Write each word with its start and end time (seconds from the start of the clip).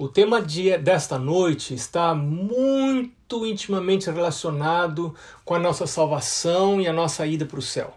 O 0.00 0.08
tema 0.08 0.40
de, 0.40 0.78
desta 0.78 1.18
noite 1.18 1.74
está 1.74 2.14
muito 2.14 3.44
intimamente 3.44 4.10
relacionado 4.10 5.14
com 5.44 5.54
a 5.54 5.58
nossa 5.58 5.86
salvação 5.86 6.80
e 6.80 6.88
a 6.88 6.92
nossa 6.92 7.26
ida 7.26 7.44
para 7.44 7.58
o 7.58 7.62
céu. 7.62 7.92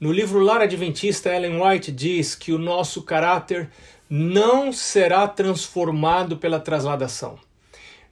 No 0.00 0.10
livro 0.10 0.40
Lar 0.40 0.62
Adventista, 0.62 1.32
Ellen 1.32 1.62
White 1.62 1.92
diz 1.92 2.34
que 2.34 2.52
o 2.52 2.58
nosso 2.58 3.04
caráter 3.04 3.70
não 4.10 4.72
será 4.72 5.28
transformado 5.28 6.38
pela 6.38 6.58
trasladação. 6.58 7.38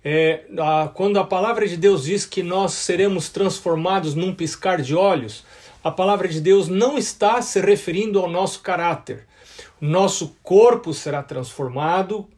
É, 0.04 0.44
a, 0.60 0.86
quando 0.86 1.18
a 1.18 1.24
palavra 1.24 1.66
de 1.66 1.76
Deus 1.76 2.04
diz 2.04 2.24
que 2.24 2.44
nós 2.44 2.74
seremos 2.74 3.28
transformados 3.28 4.14
num 4.14 4.32
piscar 4.32 4.80
de 4.80 4.94
olhos, 4.94 5.44
a 5.82 5.90
palavra 5.90 6.28
de 6.28 6.40
Deus 6.40 6.68
não 6.68 6.96
está 6.96 7.42
se 7.42 7.60
referindo 7.60 8.20
ao 8.20 8.30
nosso 8.30 8.60
caráter. 8.60 9.26
Nosso 9.80 10.36
corpo 10.44 10.94
será 10.94 11.24
transformado 11.24 12.28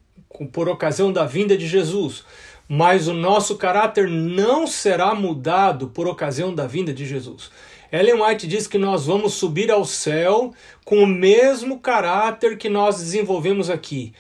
por 0.47 0.69
ocasião 0.69 1.13
da 1.13 1.25
vinda 1.25 1.57
de 1.57 1.67
Jesus, 1.67 2.25
mas 2.69 3.09
o 3.09 3.15
nosso 3.15 3.57
caráter 3.57 4.09
não 4.09 4.67
será 4.67 5.15
mudado 5.15 5.89
por 5.89 6.07
ocasião 6.07 6.55
da 6.55 6.67
vinda 6.67 6.93
de 6.93 7.07
Jesus. 7.07 7.51
Ellen 7.91 8.23
White 8.23 8.47
diz 8.47 8.67
que 8.67 8.77
nós 8.77 9.07
vamos 9.07 9.35
subir 9.35 9.71
ao 9.71 9.85
céu 9.85 10.53
com 10.85 11.03
o 11.03 11.07
mesmo 11.07 11.79
caráter 11.79 12.59
que 12.59 12.69
nós 12.69 12.99
desenvolvemos 12.99 13.71
aqui. 13.71 14.13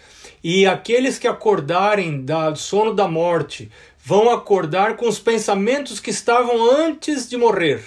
E 0.42 0.66
aqueles 0.66 1.18
que 1.18 1.28
acordarem 1.28 2.24
do 2.24 2.56
sono 2.56 2.94
da 2.94 3.06
morte 3.06 3.70
vão 4.02 4.30
acordar 4.30 4.96
com 4.96 5.06
os 5.06 5.18
pensamentos 5.18 6.00
que 6.00 6.08
estavam 6.10 6.70
antes 6.70 7.28
de 7.28 7.36
morrer. 7.36 7.82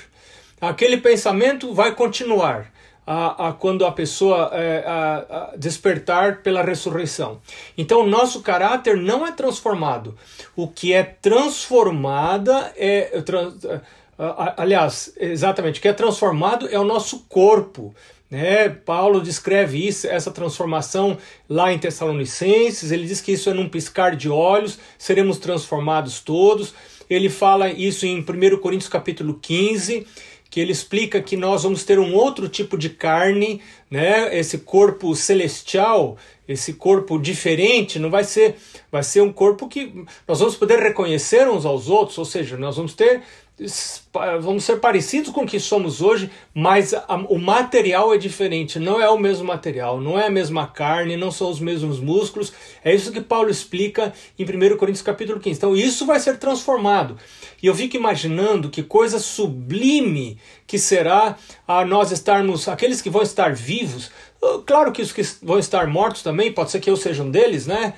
Aquele 0.59 0.98
pensamento 0.98 1.73
vai 1.73 1.95
continuar 1.95 2.72
a, 3.12 3.50
a 3.50 3.54
quando 3.54 3.86
a 3.86 3.92
pessoa 3.92 4.50
é, 4.54 4.86
a, 4.88 5.54
despertar 5.58 6.42
pela 6.42 6.64
ressurreição. 6.64 7.42
Então, 7.78 8.08
nosso 8.08 8.42
caráter 8.42 8.96
não 8.96 9.28
é 9.28 9.34
transformado. 9.34 10.16
O 10.56 10.68
que 10.68 10.94
é 10.94 11.04
transformada 11.04 12.72
é. 12.78 13.22
Trans, 13.22 13.56
aliás, 14.56 15.14
exatamente, 15.18 15.80
o 15.80 15.81
que 15.81 15.90
é 15.90 15.94
transformado 15.94 16.70
é 16.70 16.80
o 16.80 16.86
nosso 16.86 17.26
corpo. 17.28 17.94
Né? 18.30 18.70
Paulo 18.70 19.20
descreve 19.20 19.86
isso, 19.86 20.08
essa 20.08 20.31
transformação 20.31 21.18
lá 21.50 21.73
em 21.73 21.80
Tessalonicenses. 21.80 22.94
Ele 22.94 23.06
diz 23.06 23.20
que 23.20 23.34
isso 23.34 23.50
é 23.50 23.53
num 23.53 23.68
piscar 23.68 24.16
de 24.16 24.30
olhos, 24.30 24.80
seremos 24.98 25.38
transformados 25.38 26.22
todos. 26.22 26.73
Ele 27.09 27.30
fala 27.30 27.70
isso 27.70 28.06
em 28.06 28.22
1 28.22 28.58
Coríntios 28.62 28.88
capítulo 28.88 29.38
15 29.42 30.08
que 30.52 30.59
ele 30.59 30.73
explica 30.73 31.21
que 31.21 31.38
nós 31.38 31.63
vamos 31.63 31.85
ter 31.85 31.97
um 31.97 32.13
outro 32.13 32.49
tipo 32.49 32.77
de 32.77 32.89
carne, 32.89 33.61
né? 33.89 34.38
Esse 34.38 34.57
corpo 34.57 35.16
celestial, 35.16 36.17
esse 36.45 36.73
corpo 36.73 37.17
diferente, 37.17 37.97
não 37.97 38.09
vai 38.09 38.25
ser, 38.25 38.57
vai 38.91 39.02
ser 39.02 39.22
um 39.22 39.31
corpo 39.31 39.69
que 39.69 40.03
nós 40.27 40.39
vamos 40.39 40.57
poder 40.57 40.77
reconhecer 40.79 41.47
uns 41.47 41.66
aos 41.66 41.88
outros, 41.88 42.17
ou 42.17 42.25
seja, 42.25 42.57
nós 42.57 42.75
vamos 42.75 42.94
ter 42.94 43.22
vamos 44.41 44.63
ser 44.63 44.80
parecidos 44.80 45.31
com 45.31 45.41
o 45.41 45.47
que 45.47 45.59
somos 45.59 46.02
hoje, 46.02 46.31
mas 46.53 46.94
a, 46.94 47.16
o 47.30 47.38
material 47.38 48.13
é 48.13 48.17
diferente, 48.17 48.80
não 48.80 48.99
é 48.99 49.07
o 49.07 49.19
mesmo 49.19 49.45
material, 49.45 50.02
não 50.02 50.19
é 50.19 50.27
a 50.27 50.31
mesma 50.31 50.66
carne, 50.66 51.16
não 51.16 51.31
são 51.31 51.49
os 51.49 51.59
mesmos 51.59 51.99
músculos. 51.99 52.52
É 52.83 52.94
isso 52.94 53.11
que 53.11 53.22
Paulo 53.22 53.49
explica 53.49 54.13
em 54.38 54.44
1 54.44 54.77
Coríntios 54.77 55.03
capítulo 55.03 55.39
15. 55.39 55.57
Então 55.57 55.75
isso 55.75 56.05
vai 56.05 56.19
ser 56.19 56.38
transformado. 56.38 57.17
E 57.61 57.67
eu 57.67 57.75
fico 57.75 57.95
imaginando 57.95 58.69
que 58.69 58.81
coisa 58.81 59.19
sublime 59.19 60.39
que 60.66 60.79
será 60.79 61.38
a 61.67 61.85
nós 61.85 62.11
estarmos, 62.11 62.67
aqueles 62.67 63.02
que 63.02 63.09
vão 63.09 63.22
estar 63.22 63.53
vivos, 63.53 64.09
claro 64.66 64.91
que 64.91 65.02
os 65.02 65.11
que 65.11 65.22
vão 65.44 65.59
estar 65.59 65.85
mortos 65.88 66.23
também, 66.23 66.52
pode 66.52 66.72
ser 66.72 66.79
que 66.79 66.89
eu 66.89 66.97
seja 66.97 67.22
um 67.23 67.29
deles, 67.29 67.67
né? 67.67 67.94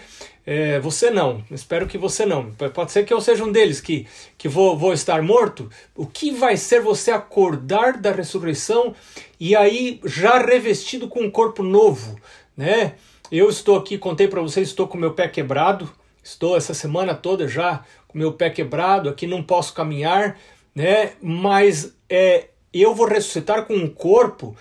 É, 0.46 0.78
você 0.80 1.10
não, 1.10 1.42
espero 1.50 1.88
que 1.88 1.98
você 1.98 2.26
não. 2.26 2.52
Pode 2.52 2.92
ser 2.92 3.06
que 3.06 3.14
eu 3.14 3.22
seja 3.22 3.44
um 3.44 3.52
deles 3.52 3.80
que, 3.80 4.06
que 4.38 4.50
vou, 4.50 4.78
vou 4.78 4.94
estar 4.94 5.22
morto. 5.22 5.70
O 5.96 6.06
que 6.06 6.32
vai 6.32 6.58
ser 6.58 6.82
você 6.82 7.12
acordar 7.12 7.98
da 7.98 8.12
ressurreição 8.12 8.94
e 9.40 9.56
aí 9.56 10.02
já 10.04 10.38
revestido 10.38 11.08
com 11.08 11.22
um 11.22 11.32
corpo 11.32 11.64
novo, 11.64 12.20
né? 12.58 12.96
Eu 13.32 13.50
estou 13.50 13.78
aqui, 13.78 13.98
contei 13.98 14.28
para 14.28 14.42
vocês, 14.42 14.68
estou 14.68 14.88
com 14.88 14.98
meu 14.98 15.14
pé 15.14 15.28
quebrado. 15.28 15.90
Estou 16.22 16.56
essa 16.56 16.74
semana 16.74 17.14
toda 17.14 17.48
já 17.48 17.84
com 18.08 18.18
meu 18.18 18.32
pé 18.32 18.50
quebrado, 18.50 19.10
aqui 19.10 19.28
não 19.28 19.44
posso 19.44 19.74
caminhar, 19.74 20.38
né? 20.74 21.14
Mas 21.22 21.94
é, 22.10 22.48
eu 22.74 22.94
vou 22.94 23.08
ressuscitar 23.08 23.66
com 23.66 23.74
um 23.74 23.90
corpo 23.90 24.56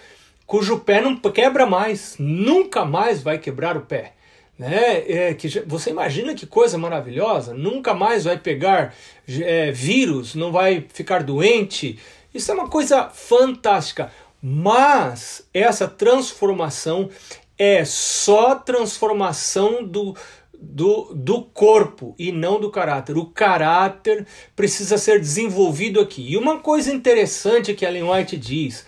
cujo 0.47 0.81
pé 0.81 1.00
não 1.00 1.16
quebra 1.16 1.64
mais, 1.66 2.16
nunca 2.19 2.84
mais 2.84 3.22
vai 3.22 3.38
quebrar 3.38 3.76
o 3.76 3.82
pé 3.82 4.14
né? 4.58 5.10
É, 5.10 5.34
que 5.34 5.48
você 5.66 5.90
imagina 5.90 6.34
que 6.34 6.46
coisa 6.46 6.78
maravilhosa, 6.78 7.54
nunca 7.54 7.94
mais 7.94 8.24
vai 8.24 8.38
pegar 8.38 8.94
é, 9.28 9.70
vírus, 9.72 10.34
não 10.34 10.52
vai 10.52 10.86
ficar 10.92 11.22
doente. 11.22 11.98
Isso 12.32 12.50
é 12.50 12.54
uma 12.54 12.68
coisa 12.68 13.08
fantástica. 13.10 14.10
Mas 14.42 15.46
essa 15.54 15.86
transformação 15.86 17.08
é 17.56 17.84
só 17.84 18.56
transformação 18.56 19.84
do, 19.84 20.16
do, 20.60 21.12
do 21.14 21.42
corpo 21.42 22.14
e 22.19 22.32
não 22.32 22.60
do 22.60 22.70
caráter. 22.70 23.16
O 23.16 23.26
caráter 23.26 24.26
precisa 24.56 24.98
ser 24.98 25.20
desenvolvido 25.20 26.00
aqui. 26.00 26.32
E 26.32 26.36
uma 26.36 26.58
coisa 26.58 26.92
interessante 26.92 27.74
que 27.74 27.84
Ellen 27.84 28.10
White 28.10 28.36
diz 28.36 28.84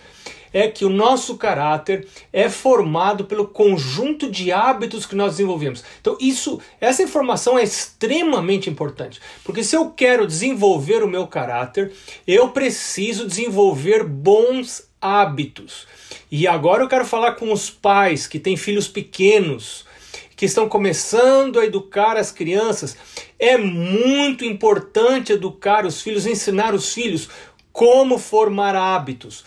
é 0.55 0.69
que 0.69 0.85
o 0.85 0.89
nosso 0.89 1.35
caráter 1.35 2.07
é 2.31 2.49
formado 2.49 3.25
pelo 3.25 3.45
conjunto 3.45 4.31
de 4.31 4.53
hábitos 4.53 5.05
que 5.05 5.13
nós 5.13 5.31
desenvolvemos. 5.31 5.83
Então, 5.99 6.17
isso, 6.17 6.61
essa 6.79 7.03
informação 7.03 7.59
é 7.59 7.63
extremamente 7.63 8.69
importante, 8.69 9.19
porque 9.43 9.65
se 9.65 9.75
eu 9.75 9.89
quero 9.89 10.25
desenvolver 10.25 11.03
o 11.03 11.09
meu 11.09 11.27
caráter, 11.27 11.91
eu 12.25 12.47
preciso 12.51 13.27
desenvolver 13.27 14.05
bons 14.05 14.87
hábitos. 15.01 15.87
E 16.31 16.47
agora 16.47 16.83
eu 16.83 16.87
quero 16.87 17.05
falar 17.05 17.33
com 17.33 17.51
os 17.51 17.69
pais 17.69 18.25
que 18.25 18.39
têm 18.39 18.55
filhos 18.55 18.87
pequenos, 18.87 19.85
que 20.37 20.45
estão 20.45 20.69
começando 20.69 21.59
a 21.59 21.65
educar 21.65 22.15
as 22.15 22.31
crianças. 22.31 22.95
É 23.37 23.57
muito 23.57 24.45
importante 24.45 25.33
educar 25.33 25.85
os 25.85 26.01
filhos, 26.01 26.25
ensinar 26.25 26.73
os 26.73 26.93
filhos 26.93 27.27
como 27.73 28.17
formar 28.17 28.73
hábitos 28.73 29.43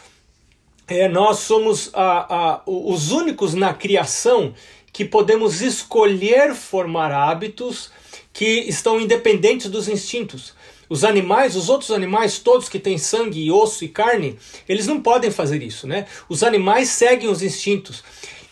é, 0.88 1.06
nós 1.06 1.41
somos 1.41 1.91
a, 1.93 2.34
a, 2.34 2.62
os 2.66 3.12
únicos 3.12 3.53
na 3.53 3.75
criação 3.75 4.54
que 4.93 5.04
podemos 5.04 5.60
escolher 5.60 6.54
formar 6.54 7.12
hábitos 7.12 7.91
que 8.32 8.60
estão 8.60 8.98
independentes 8.98 9.71
dos 9.71 9.87
instintos. 9.87 10.54
Os 10.88 11.04
animais, 11.04 11.54
os 11.54 11.69
outros 11.69 11.91
animais, 11.91 12.38
todos 12.38 12.69
que 12.69 12.78
têm 12.78 12.97
sangue, 12.97 13.44
e 13.44 13.53
osso 13.53 13.84
e 13.84 13.88
carne, 13.88 14.38
eles 14.66 14.87
não 14.87 15.03
podem 15.03 15.31
fazer 15.31 15.62
isso, 15.62 15.87
né? 15.87 16.06
Os 16.28 16.43
animais 16.43 16.88
seguem 16.88 17.28
os 17.28 17.43
instintos. 17.43 18.03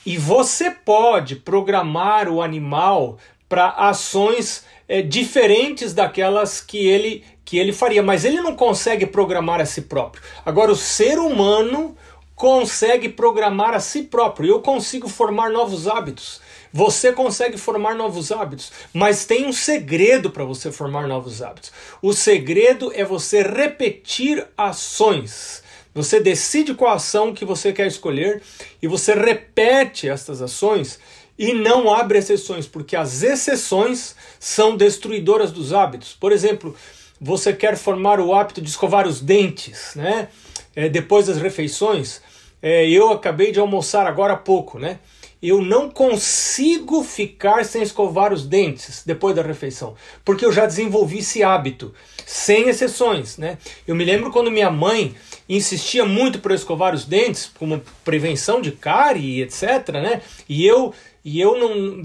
E 0.05 0.19
você 0.19 0.71
pode 0.71 1.37
programar 1.37 2.29
o 2.29 2.43
animal 2.43 3.19
para 3.49 3.71
ações 3.71 4.65
é, 4.87 5.01
diferentes 5.01 5.95
daquelas 5.95 6.61
que 6.61 6.87
ele, 6.87 7.25
que 7.45 7.59
ele 7.59 7.73
faria, 7.73 8.03
mas 8.03 8.25
ele 8.25 8.41
não 8.43 8.55
consegue 8.55 9.07
programar 9.07 9.61
a 9.61 9.67
si 9.67 9.83
próprio. 9.83 10.23
Agora, 10.45 10.71
o 10.71 10.77
ser 10.77 11.19
humano 11.19 11.97
consegue 12.37 13.09
programar 13.09 13.75
a 13.75 13.81
si 13.81 14.03
próprio. 14.03 14.51
Eu 14.51 14.61
consigo 14.61 15.09
formar 15.09 15.51
novos 15.51 15.89
hábitos. 15.89 16.41
Você 16.73 17.11
consegue 17.11 17.57
formar 17.57 17.95
novos 17.95 18.31
hábitos, 18.31 18.71
mas 18.93 19.25
tem 19.25 19.47
um 19.47 19.53
segredo 19.53 20.31
para 20.31 20.45
você 20.45 20.71
formar 20.71 21.09
novos 21.09 21.41
hábitos. 21.41 21.73
O 22.03 22.13
segredo 22.13 22.93
é 22.95 23.03
você 23.03 23.43
repetir 23.43 24.47
ações. 24.57 25.65
Você 25.95 26.21
decide 26.21 26.75
qual 26.75 26.93
ação 26.93 27.33
que 27.33 27.47
você 27.47 27.73
quer 27.73 27.87
escolher 27.87 28.43
e 28.83 28.87
você 28.87 29.15
repete 29.15 30.07
estas 30.07 30.43
ações 30.43 30.99
e 31.39 31.55
não 31.55 31.93
abre 31.93 32.19
exceções, 32.19 32.67
porque 32.67 32.95
as 32.95 33.23
exceções 33.23 34.15
são 34.39 34.77
destruidoras 34.77 35.51
dos 35.51 35.73
hábitos. 35.73 36.13
Por 36.13 36.33
exemplo, 36.33 36.77
você 37.19 37.55
quer 37.55 37.79
formar 37.79 38.21
o 38.21 38.35
hábito 38.35 38.61
de 38.61 38.69
escovar 38.69 39.07
os 39.09 39.23
dentes, 39.23 39.95
né? 39.95 40.29
É, 40.75 40.91
depois 40.91 41.27
das 41.27 41.39
refeições, 41.39 42.21
é, 42.63 42.89
eu 42.89 43.11
acabei 43.11 43.53
de 43.53 43.61
almoçar 43.61 44.07
agora 44.07 44.33
há 44.35 44.37
pouco, 44.37 44.79
né? 44.79 44.99
Eu 45.43 45.61
não 45.61 45.91
consigo 45.91 47.05
ficar 47.05 47.65
sem 47.65 47.83
escovar 47.83 48.33
os 48.33 48.47
dentes 48.47 49.03
depois 49.05 49.37
da 49.37 49.43
refeição, 49.43 49.95
porque 50.25 50.45
eu 50.45 50.51
já 50.51 50.65
desenvolvi 50.67 51.19
esse 51.19 51.43
hábito, 51.43 51.95
sem 52.25 52.69
exceções, 52.69 53.37
né? 53.37 53.59
Eu 53.87 53.95
me 53.95 54.05
lembro 54.05 54.31
quando 54.31 54.51
minha 54.51 54.71
mãe 54.71 55.15
insistia 55.49 56.05
muito 56.05 56.41
para 56.41 56.55
escovar 56.55 56.95
os 56.95 57.05
dentes, 57.05 57.51
como 57.59 57.83
prevenção 58.05 58.61
de 58.61 58.73
cárie, 58.73 59.43
etc, 59.43 59.89
né? 59.93 60.23
E 60.49 60.67
eu 60.67 60.93
e 61.25 61.41
eu 61.41 61.59
não 61.59 62.05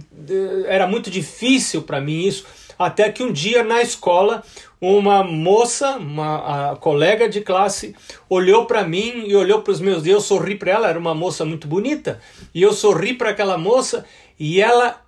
era 0.65 0.87
muito 0.87 1.11
difícil 1.11 1.83
para 1.83 2.01
mim 2.01 2.25
isso, 2.25 2.43
até 2.85 3.11
que 3.11 3.23
um 3.23 3.31
dia 3.31 3.63
na 3.63 3.81
escola 3.81 4.43
uma 4.81 5.23
moça, 5.23 5.97
uma 5.97 6.75
colega 6.77 7.29
de 7.29 7.41
classe, 7.41 7.95
olhou 8.27 8.65
para 8.65 8.83
mim 8.83 9.25
e 9.27 9.35
olhou 9.35 9.61
para 9.61 9.71
os 9.71 9.79
meus 9.79 10.01
dedos, 10.01 10.15
eu 10.15 10.21
sorri 10.21 10.55
para 10.55 10.71
ela, 10.71 10.89
era 10.89 10.97
uma 10.97 11.13
moça 11.13 11.45
muito 11.45 11.67
bonita, 11.67 12.19
e 12.51 12.63
eu 12.63 12.73
sorri 12.73 13.13
para 13.13 13.29
aquela 13.29 13.59
moça 13.59 14.03
e 14.39 14.59
ela, 14.59 14.99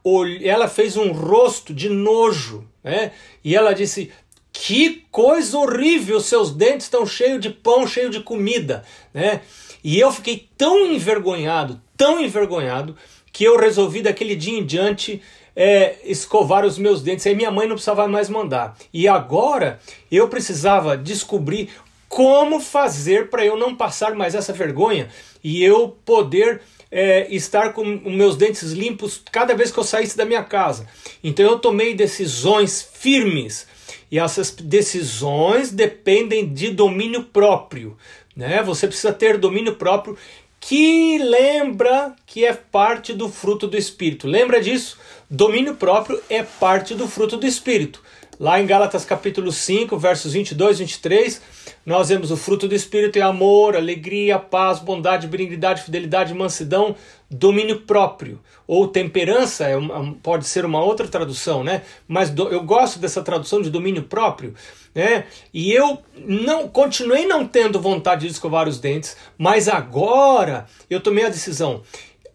ela 0.43 0.67
fez 0.67 0.95
um 0.95 1.11
rosto 1.11 1.73
de 1.73 1.89
nojo, 1.89 2.67
né? 2.83 3.13
E 3.43 3.55
ela 3.55 3.73
disse: 3.73 4.11
Que 4.51 5.07
coisa 5.09 5.57
horrível, 5.57 6.19
seus 6.19 6.51
dentes 6.51 6.85
estão 6.85 7.03
cheios 7.03 7.41
de 7.41 7.49
pão, 7.49 7.87
cheio 7.87 8.11
de 8.11 8.19
comida, 8.19 8.83
né? 9.11 9.41
E 9.83 9.99
eu 9.99 10.11
fiquei 10.11 10.47
tão 10.55 10.85
envergonhado, 10.85 11.81
tão 11.97 12.21
envergonhado, 12.21 12.95
que 13.31 13.43
eu 13.43 13.57
resolvi 13.57 14.03
daquele 14.03 14.35
dia 14.35 14.59
em 14.59 14.63
diante 14.63 15.19
é, 15.55 15.95
escovar 16.03 16.65
os 16.65 16.77
meus 16.77 17.01
dentes. 17.01 17.25
Aí 17.27 17.35
minha 17.35 17.51
mãe 17.51 17.67
não 17.67 17.75
precisava 17.75 18.07
mais 18.07 18.29
mandar. 18.29 18.77
E 18.93 19.07
agora 19.07 19.79
eu 20.11 20.27
precisava 20.27 20.97
descobrir 20.97 21.69
como 22.07 22.59
fazer 22.59 23.29
para 23.29 23.43
eu 23.43 23.57
não 23.57 23.75
passar 23.75 24.13
mais 24.13 24.35
essa 24.35 24.53
vergonha 24.53 25.09
e 25.43 25.63
eu 25.63 25.97
poder 26.05 26.61
é, 26.91 27.27
estar 27.33 27.73
com 27.73 27.83
meus 27.83 28.37
dentes 28.37 28.71
limpos 28.71 29.19
cada 29.31 29.55
vez 29.55 29.71
que 29.71 29.79
eu 29.79 29.83
saísse 29.83 30.15
da 30.15 30.25
minha 30.25 30.43
casa. 30.43 30.87
Então 31.23 31.43
eu 31.43 31.57
tomei 31.57 31.95
decisões 31.95 32.87
firmes 32.93 33.65
e 34.11 34.19
essas 34.19 34.51
decisões 34.51 35.71
dependem 35.71 36.53
de 36.53 36.69
domínio 36.69 37.23
próprio. 37.23 37.97
Né? 38.35 38.61
Você 38.61 38.85
precisa 38.85 39.11
ter 39.11 39.39
domínio 39.39 39.75
próprio 39.75 40.15
que 40.59 41.17
lembra 41.17 42.15
que 42.25 42.45
é 42.45 42.53
parte 42.53 43.11
do 43.11 43.27
fruto 43.27 43.67
do 43.67 43.75
Espírito. 43.75 44.27
Lembra 44.27 44.61
disso? 44.61 44.97
Domínio 45.35 45.73
próprio 45.73 46.21
é 46.29 46.43
parte 46.43 46.93
do 46.93 47.07
fruto 47.07 47.37
do 47.37 47.47
Espírito. 47.47 48.03
Lá 48.39 48.61
em 48.61 48.67
Gálatas 48.67 49.03
capítulo 49.03 49.51
5, 49.51 49.97
versos 49.97 50.33
22 50.33 50.79
e 50.79 50.83
23, 50.83 51.41
nós 51.83 52.09
vemos 52.09 52.29
o 52.29 52.37
fruto 52.37 52.67
do 52.67 52.75
Espírito 52.75 53.17
é 53.17 53.23
amor, 53.23 53.75
alegria, 53.75 54.37
paz, 54.37 54.77
bondade, 54.77 55.25
benignidade, 55.25 55.81
fidelidade, 55.81 56.35
mansidão, 56.35 56.95
domínio 57.31 57.81
próprio. 57.81 58.39
Ou 58.67 58.87
temperança, 58.87 59.65
é 59.65 59.75
uma, 59.75 60.13
pode 60.21 60.45
ser 60.45 60.65
uma 60.65 60.83
outra 60.83 61.07
tradução, 61.07 61.63
né? 61.63 61.81
Mas 62.07 62.29
do, 62.29 62.49
eu 62.49 62.61
gosto 62.61 62.99
dessa 62.99 63.23
tradução 63.23 63.59
de 63.59 63.71
domínio 63.71 64.03
próprio, 64.03 64.53
né? 64.93 65.25
E 65.51 65.73
eu 65.73 65.97
não 66.15 66.67
continuei 66.67 67.25
não 67.25 67.47
tendo 67.47 67.81
vontade 67.81 68.27
de 68.27 68.33
escovar 68.33 68.67
os 68.67 68.79
dentes, 68.79 69.17
mas 69.35 69.67
agora 69.67 70.67
eu 70.87 71.01
tomei 71.01 71.25
a 71.25 71.29
decisão. 71.29 71.81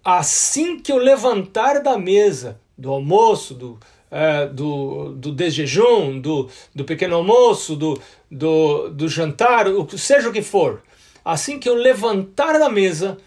Assim 0.04 0.80
que 0.80 0.90
eu 0.90 0.96
levantar 0.96 1.80
da 1.80 1.96
mesa, 1.96 2.58
do 2.78 2.92
almoço, 2.92 3.54
do, 3.54 3.78
é, 4.10 4.46
do, 4.46 5.12
do 5.12 5.32
desjejum, 5.32 6.20
do, 6.20 6.48
do 6.74 6.84
pequeno 6.84 7.16
almoço, 7.16 7.74
do, 7.74 8.00
do, 8.30 8.88
do 8.90 9.08
jantar, 9.08 9.66
seja 9.96 10.28
o 10.28 10.32
que 10.32 10.42
for, 10.42 10.82
assim 11.24 11.58
que 11.58 11.68
eu 11.68 11.74
levantar 11.74 12.58
da 12.58 12.70
mesa, 12.70 13.18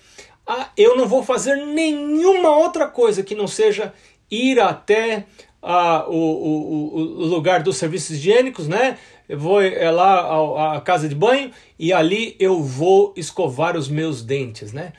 eu 0.75 0.95
não 0.95 1.07
vou 1.07 1.24
fazer 1.24 1.56
nenhuma 1.56 2.56
outra 2.57 2.88
coisa 2.88 3.24
que 3.24 3.36
não 3.36 3.48
seja 3.48 3.94
ir 4.30 4.59
até 4.59 5.25
ah, 5.62 6.06
o, 6.07 6.15
o, 6.15 6.95
o 6.95 7.25
lugar 7.25 7.62
dos 7.62 7.77
serviços 7.77 8.18
higiênicos, 8.18 8.68
né? 8.68 8.97
Eu 9.30 9.39
vou 9.39 9.62
é 9.62 9.89
lá 9.89 10.75
à 10.75 10.81
casa 10.81 11.07
de 11.07 11.15
banho 11.15 11.51
e 11.80 11.94
ali 11.94 12.36
eu 12.39 12.62
vou 12.62 13.13
escovar 13.15 13.77
os 13.77 13.88
meus 13.88 14.21
dentes, 14.21 14.74
né? 14.74 14.92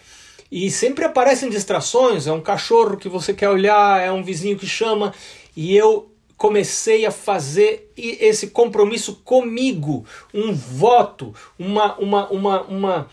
E 0.53 0.71
sempre 0.71 1.03
aparecem 1.03 1.49
distrações, 1.49 2.27
é 2.27 2.33
um 2.33 2.43
cachorro 2.43 2.99
que 2.99 3.09
você 3.09 3.33
quer 3.33 3.49
olhar, 3.49 4.03
é 4.03 4.13
um 4.13 4.23
vizinho 4.23 4.59
que 4.59 4.67
chama, 4.67 5.15
e 5.57 5.75
eu 5.75 6.13
comecei 6.37 7.07
a 7.07 7.11
fazer 7.11 7.91
esse 7.97 8.49
compromisso 8.49 9.23
comigo, 9.25 10.05
um 10.35 10.53
voto, 10.53 11.35
uma 11.59 11.97
uma 11.97 12.29
uma, 12.29 12.63
uma 12.65 13.09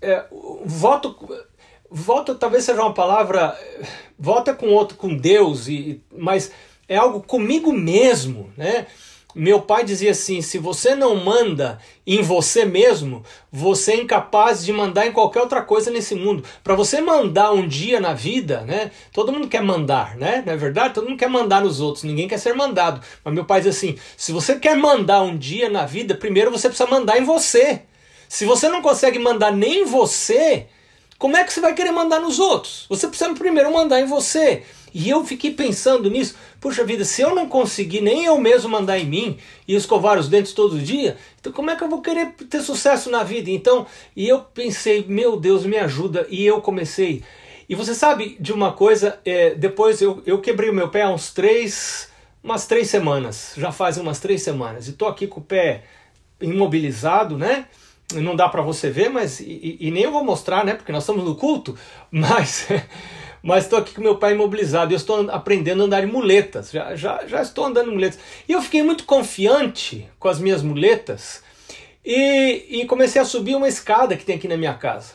é, 0.00 0.24
voto 0.64 1.16
voto 1.90 2.34
talvez 2.36 2.62
seja 2.62 2.82
uma 2.82 2.94
palavra 2.94 3.58
voto 4.16 4.50
é 4.50 4.54
com 4.54 4.68
outro 4.68 4.96
com 4.96 5.16
Deus 5.16 5.66
e 5.66 6.00
mas 6.16 6.52
é 6.86 6.96
algo 6.96 7.20
comigo 7.20 7.72
mesmo, 7.72 8.52
né? 8.56 8.86
Meu 9.34 9.60
pai 9.60 9.84
dizia 9.84 10.12
assim: 10.12 10.40
se 10.40 10.58
você 10.58 10.94
não 10.94 11.14
manda 11.16 11.78
em 12.06 12.22
você 12.22 12.64
mesmo, 12.64 13.22
você 13.52 13.92
é 13.92 13.96
incapaz 13.96 14.64
de 14.64 14.72
mandar 14.72 15.06
em 15.06 15.12
qualquer 15.12 15.40
outra 15.40 15.60
coisa 15.60 15.90
nesse 15.90 16.14
mundo. 16.14 16.42
Para 16.64 16.74
você 16.74 17.00
mandar 17.00 17.52
um 17.52 17.68
dia 17.68 18.00
na 18.00 18.14
vida, 18.14 18.62
né? 18.62 18.90
Todo 19.12 19.30
mundo 19.30 19.46
quer 19.46 19.62
mandar, 19.62 20.16
né? 20.16 20.42
Não 20.46 20.54
é 20.54 20.56
verdade? 20.56 20.94
Todo 20.94 21.08
mundo 21.08 21.18
quer 21.18 21.28
mandar 21.28 21.60
nos 21.60 21.78
outros, 21.78 22.04
ninguém 22.04 22.26
quer 22.26 22.38
ser 22.38 22.54
mandado. 22.54 23.02
Mas 23.22 23.34
meu 23.34 23.44
pai 23.44 23.60
diz 23.60 23.76
assim: 23.76 23.98
se 24.16 24.32
você 24.32 24.58
quer 24.58 24.76
mandar 24.76 25.20
um 25.20 25.36
dia 25.36 25.68
na 25.68 25.84
vida, 25.84 26.14
primeiro 26.14 26.50
você 26.50 26.68
precisa 26.68 26.88
mandar 26.88 27.18
em 27.18 27.24
você. 27.24 27.82
Se 28.30 28.46
você 28.46 28.68
não 28.68 28.80
consegue 28.80 29.18
mandar 29.18 29.52
nem 29.52 29.82
em 29.82 29.84
você, 29.84 30.66
como 31.18 31.36
é 31.36 31.44
que 31.44 31.52
você 31.52 31.60
vai 31.60 31.74
querer 31.74 31.90
mandar 31.90 32.20
nos 32.20 32.38
outros? 32.38 32.86
Você 32.88 33.08
precisa 33.08 33.34
primeiro 33.34 33.72
mandar 33.72 34.00
em 34.00 34.06
você. 34.06 34.62
E 34.92 35.08
eu 35.08 35.24
fiquei 35.24 35.52
pensando 35.52 36.10
nisso. 36.10 36.36
Puxa 36.60 36.84
vida, 36.84 37.04
se 37.04 37.22
eu 37.22 37.34
não 37.34 37.48
conseguir 37.48 38.00
nem 38.00 38.24
eu 38.24 38.38
mesmo 38.38 38.68
mandar 38.70 38.98
em 38.98 39.04
mim 39.04 39.38
e 39.66 39.74
escovar 39.74 40.18
os 40.18 40.28
dentes 40.28 40.52
todo 40.52 40.78
dia, 40.78 41.16
então 41.40 41.52
como 41.52 41.70
é 41.70 41.76
que 41.76 41.84
eu 41.84 41.88
vou 41.88 42.00
querer 42.00 42.32
ter 42.48 42.60
sucesso 42.60 43.10
na 43.10 43.22
vida? 43.22 43.50
Então, 43.50 43.86
e 44.16 44.28
eu 44.28 44.40
pensei, 44.40 45.04
meu 45.08 45.38
Deus, 45.38 45.64
me 45.64 45.76
ajuda. 45.76 46.26
E 46.30 46.44
eu 46.44 46.60
comecei. 46.60 47.22
E 47.68 47.74
você 47.74 47.94
sabe 47.94 48.36
de 48.40 48.52
uma 48.52 48.72
coisa, 48.72 49.18
é, 49.24 49.54
depois 49.54 50.00
eu, 50.00 50.22
eu 50.24 50.40
quebrei 50.40 50.70
o 50.70 50.74
meu 50.74 50.88
pé 50.88 51.02
há 51.02 51.10
uns 51.10 51.32
três, 51.32 52.10
umas 52.42 52.66
três 52.66 52.88
semanas. 52.88 53.52
Já 53.56 53.70
faz 53.70 53.98
umas 53.98 54.18
três 54.18 54.42
semanas. 54.42 54.88
E 54.88 54.92
tô 54.92 55.06
aqui 55.06 55.26
com 55.26 55.40
o 55.40 55.44
pé 55.44 55.84
imobilizado, 56.40 57.36
né? 57.36 57.66
Não 58.14 58.34
dá 58.34 58.48
para 58.48 58.62
você 58.62 58.88
ver, 58.88 59.10
mas 59.10 59.38
e, 59.40 59.76
e, 59.80 59.90
nem 59.90 60.04
eu 60.04 60.10
vou 60.10 60.24
mostrar, 60.24 60.64
né? 60.64 60.72
Porque 60.74 60.92
nós 60.92 61.02
estamos 61.02 61.24
no 61.24 61.34
culto, 61.34 61.76
mas 62.10 62.66
mas 63.48 63.64
estou 63.64 63.78
aqui 63.78 63.94
com 63.94 64.02
meu 64.02 64.16
pai 64.16 64.34
imobilizado. 64.34 64.92
Eu 64.92 64.96
estou 64.98 65.30
aprendendo 65.30 65.80
a 65.82 65.86
andar 65.86 66.04
em 66.04 66.06
muletas. 66.06 66.70
Já, 66.70 66.94
já, 66.94 67.26
já 67.26 67.40
estou 67.40 67.64
andando 67.64 67.90
em 67.90 67.94
muletas. 67.94 68.18
E 68.46 68.52
eu 68.52 68.60
fiquei 68.60 68.82
muito 68.82 69.04
confiante 69.04 70.06
com 70.18 70.28
as 70.28 70.38
minhas 70.38 70.62
muletas 70.62 71.42
e, 72.04 72.66
e 72.68 72.84
comecei 72.84 73.22
a 73.22 73.24
subir 73.24 73.56
uma 73.56 73.66
escada 73.66 74.18
que 74.18 74.24
tem 74.24 74.36
aqui 74.36 74.46
na 74.46 74.58
minha 74.58 74.74
casa. 74.74 75.14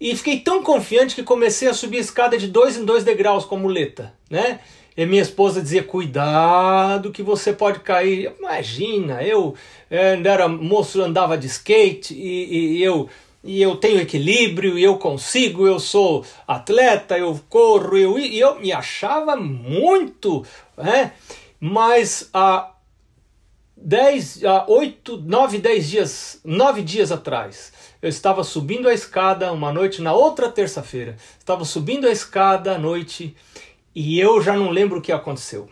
E 0.00 0.14
fiquei 0.14 0.38
tão 0.38 0.62
confiante 0.62 1.16
que 1.16 1.24
comecei 1.24 1.66
a 1.66 1.74
subir 1.74 1.96
a 1.96 2.02
escada 2.02 2.38
de 2.38 2.46
dois 2.46 2.76
em 2.76 2.84
dois 2.84 3.02
degraus 3.02 3.44
com 3.44 3.56
a 3.56 3.58
muleta, 3.58 4.14
né? 4.30 4.60
E 4.96 5.04
minha 5.04 5.22
esposa 5.22 5.60
dizia: 5.60 5.82
Cuidado 5.82 7.10
que 7.10 7.22
você 7.22 7.52
pode 7.52 7.80
cair. 7.80 8.32
Imagina, 8.38 9.24
eu, 9.24 9.56
eu 9.90 9.98
eh, 9.98 10.22
era 10.24 10.46
moço, 10.46 11.02
andava 11.02 11.36
de 11.36 11.48
skate 11.48 12.14
e, 12.14 12.76
e 12.76 12.82
eu 12.82 13.08
e 13.46 13.62
eu 13.62 13.76
tenho 13.76 14.00
equilíbrio, 14.00 14.78
e 14.78 14.82
eu 14.82 14.98
consigo, 14.98 15.66
eu 15.66 15.78
sou 15.78 16.24
atleta, 16.46 17.16
eu 17.16 17.40
corro, 17.48 17.96
eu, 17.96 18.18
e 18.18 18.38
eu 18.38 18.58
me 18.58 18.72
achava 18.72 19.36
muito, 19.36 20.44
né? 20.76 21.12
Mas 21.60 22.28
há 22.34 22.72
10, 23.76 24.44
há 24.44 24.66
8, 24.68 25.18
9, 25.18 25.58
10 25.58 25.88
dias, 25.88 26.40
9 26.44 26.82
dias 26.82 27.12
atrás, 27.12 27.72
eu 28.02 28.08
estava 28.08 28.42
subindo 28.42 28.88
a 28.88 28.94
escada 28.94 29.52
uma 29.52 29.72
noite, 29.72 30.02
na 30.02 30.12
outra 30.12 30.50
terça-feira, 30.50 31.16
estava 31.38 31.64
subindo 31.64 32.06
a 32.06 32.10
escada 32.10 32.74
à 32.74 32.78
noite 32.78 33.36
e 33.94 34.20
eu 34.20 34.42
já 34.42 34.54
não 34.54 34.70
lembro 34.70 34.98
o 34.98 35.02
que 35.02 35.12
aconteceu. 35.12 35.68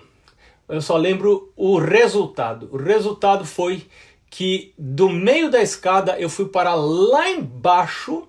Eu 0.66 0.80
só 0.80 0.96
lembro 0.96 1.52
o 1.54 1.78
resultado. 1.78 2.70
O 2.72 2.78
resultado 2.78 3.44
foi 3.44 3.86
que 4.34 4.74
do 4.76 5.08
meio 5.08 5.48
da 5.48 5.62
escada 5.62 6.18
eu 6.18 6.28
fui 6.28 6.46
para 6.46 6.74
lá 6.74 7.30
embaixo 7.30 8.26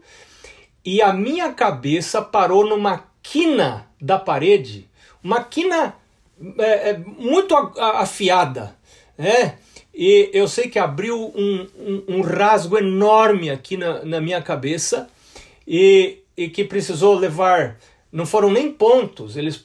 e 0.86 1.02
a 1.02 1.12
minha 1.12 1.52
cabeça 1.52 2.22
parou 2.22 2.64
numa 2.64 3.06
quina 3.24 3.88
da 4.00 4.20
parede, 4.20 4.88
uma 5.24 5.44
quina 5.44 5.96
é, 6.60 6.92
é, 6.92 6.98
muito 7.00 7.56
afiada, 7.80 8.78
né? 9.18 9.58
E 9.92 10.30
eu 10.32 10.48
sei 10.48 10.70
que 10.70 10.78
abriu 10.78 11.34
um, 11.36 11.68
um, 11.76 12.18
um 12.18 12.22
rasgo 12.22 12.78
enorme 12.78 13.50
aqui 13.50 13.76
na, 13.76 14.06
na 14.06 14.22
minha 14.22 14.44
cabeça 14.44 15.10
e, 15.68 16.20
e 16.38 16.50
que 16.50 16.64
precisou 16.66 17.16
levar 17.16 17.80
não 18.16 18.26
foram 18.26 18.50
nem 18.50 18.72
pontos, 18.72 19.36
eles 19.36 19.62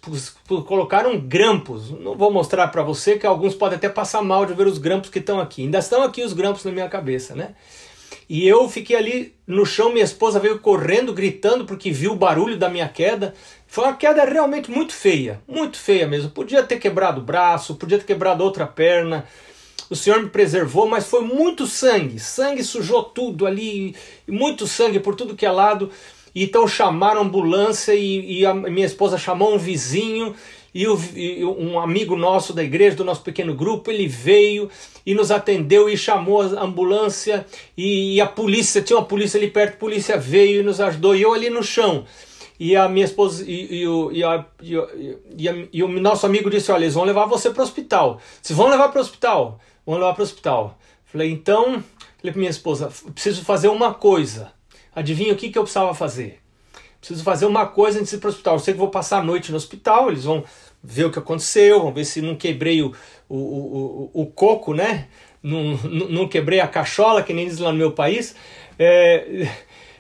colocaram 0.67 1.17
grampos. 1.21 1.89
Não 1.93 2.17
vou 2.17 2.33
mostrar 2.33 2.67
para 2.67 2.83
você 2.83 3.17
que 3.17 3.25
alguns 3.25 3.55
podem 3.55 3.77
até 3.77 3.89
passar 3.89 4.23
mal 4.23 4.45
de 4.45 4.55
ver 4.55 4.67
os 4.67 4.77
grampos 4.77 5.09
que 5.09 5.21
estão 5.21 5.39
aqui. 5.39 5.63
Ainda 5.63 5.79
estão 5.79 6.03
aqui 6.03 6.25
os 6.25 6.33
grampos 6.33 6.65
na 6.65 6.73
minha 6.73 6.89
cabeça, 6.89 7.37
né? 7.37 7.55
E 8.29 8.49
eu 8.49 8.69
fiquei 8.69 8.97
ali 8.97 9.35
no 9.47 9.65
chão, 9.65 9.93
minha 9.93 10.05
esposa 10.05 10.41
veio 10.41 10.59
correndo, 10.59 11.13
gritando 11.13 11.65
porque 11.65 11.93
viu 11.93 12.11
o 12.11 12.17
barulho 12.17 12.57
da 12.59 12.69
minha 12.69 12.89
queda. 12.89 13.35
Foi 13.69 13.85
uma 13.85 13.95
queda 13.95 14.25
realmente 14.25 14.69
muito 14.69 14.93
feia, 14.93 15.41
muito 15.47 15.79
feia 15.79 16.09
mesmo. 16.09 16.31
Podia 16.31 16.65
ter 16.65 16.81
quebrado 16.81 17.21
o 17.21 17.25
braço, 17.25 17.77
podia 17.77 17.99
ter 17.99 18.05
quebrado 18.05 18.43
outra 18.43 18.67
perna. 18.67 19.29
O 19.89 19.95
Senhor 19.95 20.21
me 20.21 20.29
preservou, 20.29 20.89
mas 20.89 21.07
foi 21.07 21.23
muito 21.23 21.69
sangue. 21.69 22.19
Sangue 22.19 22.65
sujou 22.65 23.05
tudo 23.05 23.47
ali, 23.47 23.95
muito 24.27 24.67
sangue 24.67 24.99
por 24.99 25.15
tudo 25.15 25.37
que 25.37 25.47
é 25.47 25.51
lado. 25.53 25.89
Então 26.35 26.67
chamaram 26.67 27.21
a 27.21 27.25
ambulância 27.25 27.95
e, 27.95 28.41
e 28.41 28.47
a 28.47 28.55
minha 28.55 28.87
esposa 28.87 29.19
chamou 29.19 29.55
um 29.55 29.59
vizinho 29.59 30.35
e, 30.75 30.87
o, 30.87 30.99
e, 31.15 31.45
um 31.45 31.79
amigo 31.79 32.17
nosso 32.17 32.53
da 32.53 32.63
igreja, 32.63 32.97
do 32.97 33.05
nosso 33.05 33.23
pequeno 33.23 33.55
grupo, 33.55 33.91
ele 33.91 34.07
veio 34.07 34.71
e 35.05 35.15
nos 35.15 35.31
atendeu 35.31 35.89
e 35.89 35.97
chamou 35.97 36.43
a 36.43 36.63
ambulância 36.63 37.45
e, 37.77 38.15
e 38.15 38.21
a 38.21 38.27
polícia, 38.27 38.81
tinha 38.81 38.99
uma 38.99 39.05
polícia 39.05 39.39
ali 39.39 39.51
perto, 39.51 39.75
a 39.75 39.79
polícia 39.79 40.17
veio 40.17 40.61
e 40.61 40.65
nos 40.65 40.81
ajudou 40.81 41.17
e 41.17 41.23
eu 41.23 41.35
ali 41.35 41.51
no 41.51 41.63
chão. 41.63 42.05
e 42.59 42.77
a 42.77 42.89
minha 42.89 43.05
esposa 43.05 43.45
e, 43.45 43.81
e, 43.81 43.89
o, 43.89 44.13
e, 44.13 44.23
a, 44.23 44.45
e, 44.63 45.49
a, 45.49 45.67
e, 45.73 45.83
o 45.83 45.89
nosso 45.89 46.27
amigo 46.27 46.51
disse: 46.51 46.71
Olha, 46.71 46.85
eles 46.85 46.95
vão 46.95 47.05
levar 47.05 47.27
você 47.27 47.51
para 47.51 47.63
o 47.63 47.65
hospital. 47.65 48.21
Vocês 48.41 48.57
vão 48.57 48.69
levar 48.69 48.91
para 48.91 48.99
o 48.99 49.03
hospital? 49.03 49.59
Vão 49.85 49.97
levar 49.97 50.13
para 50.13 50.21
o 50.21 50.25
hospital. 50.25 50.79
Falei: 51.07 51.31
Então, 51.31 51.83
falei 52.19 52.33
para 52.33 52.39
minha 52.39 52.51
esposa: 52.51 52.93
Preciso 53.15 53.45
fazer 53.45 53.69
uma 53.69 53.95
coisa. 53.95 54.53
Adivinha 54.95 55.33
o 55.33 55.37
que, 55.37 55.51
que 55.51 55.59
eu 55.59 55.63
precisava 55.63 55.95
fazer? 55.95 56.41
Preciso 56.99 57.25
fazer 57.25 57.47
uma 57.47 57.67
coisa 57.67 57.99
antes 57.99 58.11
de 58.11 58.17
ir 58.17 58.21
para 58.21 58.29
o 58.29 58.31
hospital. 58.31 58.55
Eu 58.55 58.59
sei 58.59 58.75
que 58.75 58.81
vou 58.81 58.91
passar 58.91 59.19
a 59.19 59.23
noite 59.23 59.51
no 59.51 59.57
hospital, 59.57 60.11
eles 60.11 60.25
vão 60.25 60.45
ver 60.83 61.05
o 61.05 61.11
que 61.11 61.19
aconteceu, 61.19 61.81
vão 61.81 61.93
ver 61.93 62.05
se 62.05 62.21
não 62.21 62.37
quebrei 62.37 62.83
o, 62.83 62.95
o, 63.29 63.37
o, 63.37 64.11
o 64.23 64.27
coco, 64.27 64.75
né? 64.75 65.09
Não, 65.43 65.77
não, 65.79 66.09
não, 66.09 66.29
quebrei 66.29 66.61
a 66.61 66.69
cachola, 66.69 67.23
que 67.23 67.33
nem 67.33 67.47
diz 67.47 67.59
lá 67.59 67.73
no 67.73 67.79
meu 67.79 67.93
país. 67.93 68.35
É, 68.79 69.49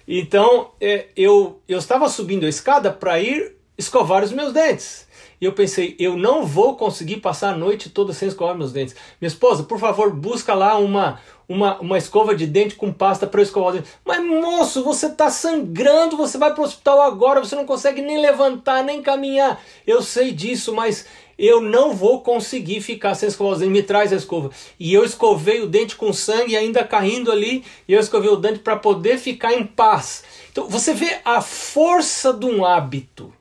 então, 0.06 0.72
é, 0.80 1.06
eu, 1.16 1.60
eu 1.66 1.78
estava 1.78 2.08
subindo 2.08 2.44
a 2.44 2.48
escada 2.48 2.92
para 2.92 3.18
ir 3.20 3.56
escovar 3.78 4.22
os 4.22 4.32
meus 4.32 4.52
dentes. 4.52 5.06
E 5.40 5.44
eu 5.46 5.52
pensei, 5.52 5.96
eu 5.98 6.16
não 6.16 6.44
vou 6.44 6.76
conseguir 6.76 7.16
passar 7.16 7.54
a 7.54 7.56
noite 7.56 7.88
toda 7.88 8.12
sem 8.12 8.28
escovar 8.28 8.54
meus 8.54 8.72
dentes. 8.72 8.94
Minha 9.18 9.28
esposa, 9.28 9.62
por 9.62 9.78
favor, 9.78 10.14
busca 10.14 10.52
lá 10.52 10.76
uma, 10.76 11.18
uma, 11.48 11.80
uma 11.80 11.96
escova 11.96 12.34
de 12.34 12.46
dente 12.46 12.74
com 12.74 12.92
pasta 12.92 13.26
para 13.26 13.40
escovar 13.40 13.70
os 13.70 13.76
dentes. 13.76 13.92
Mas 14.04 14.22
moço, 14.22 14.84
você 14.84 15.06
está 15.06 15.30
sangrando, 15.30 16.14
você 16.14 16.36
vai 16.36 16.52
para 16.52 16.60
o 16.60 16.64
hospital 16.64 17.00
agora, 17.00 17.40
você 17.40 17.56
não 17.56 17.64
consegue 17.64 18.02
nem 18.02 18.20
levantar, 18.20 18.84
nem 18.84 19.00
caminhar. 19.00 19.58
Eu 19.86 20.02
sei 20.02 20.30
disso, 20.30 20.74
mas 20.74 21.06
eu 21.38 21.62
não 21.62 21.94
vou 21.94 22.20
conseguir 22.20 22.82
ficar 22.82 23.14
sem 23.14 23.30
escovar 23.30 23.54
os 23.54 23.60
dentes. 23.60 23.72
Me 23.72 23.82
traz 23.82 24.12
a 24.12 24.16
escova. 24.16 24.50
E 24.78 24.92
eu 24.92 25.06
escovei 25.06 25.62
o 25.62 25.66
dente 25.66 25.96
com 25.96 26.12
sangue 26.12 26.54
ainda 26.54 26.84
caindo 26.84 27.32
ali, 27.32 27.64
e 27.88 27.94
eu 27.94 28.00
escovei 28.00 28.28
o 28.28 28.36
dente 28.36 28.58
para 28.58 28.76
poder 28.76 29.16
ficar 29.16 29.54
em 29.54 29.64
paz. 29.64 30.22
Então 30.52 30.68
você 30.68 30.92
vê 30.92 31.18
a 31.24 31.40
força 31.40 32.30
de 32.30 32.44
um 32.44 32.62
hábito 32.62 33.32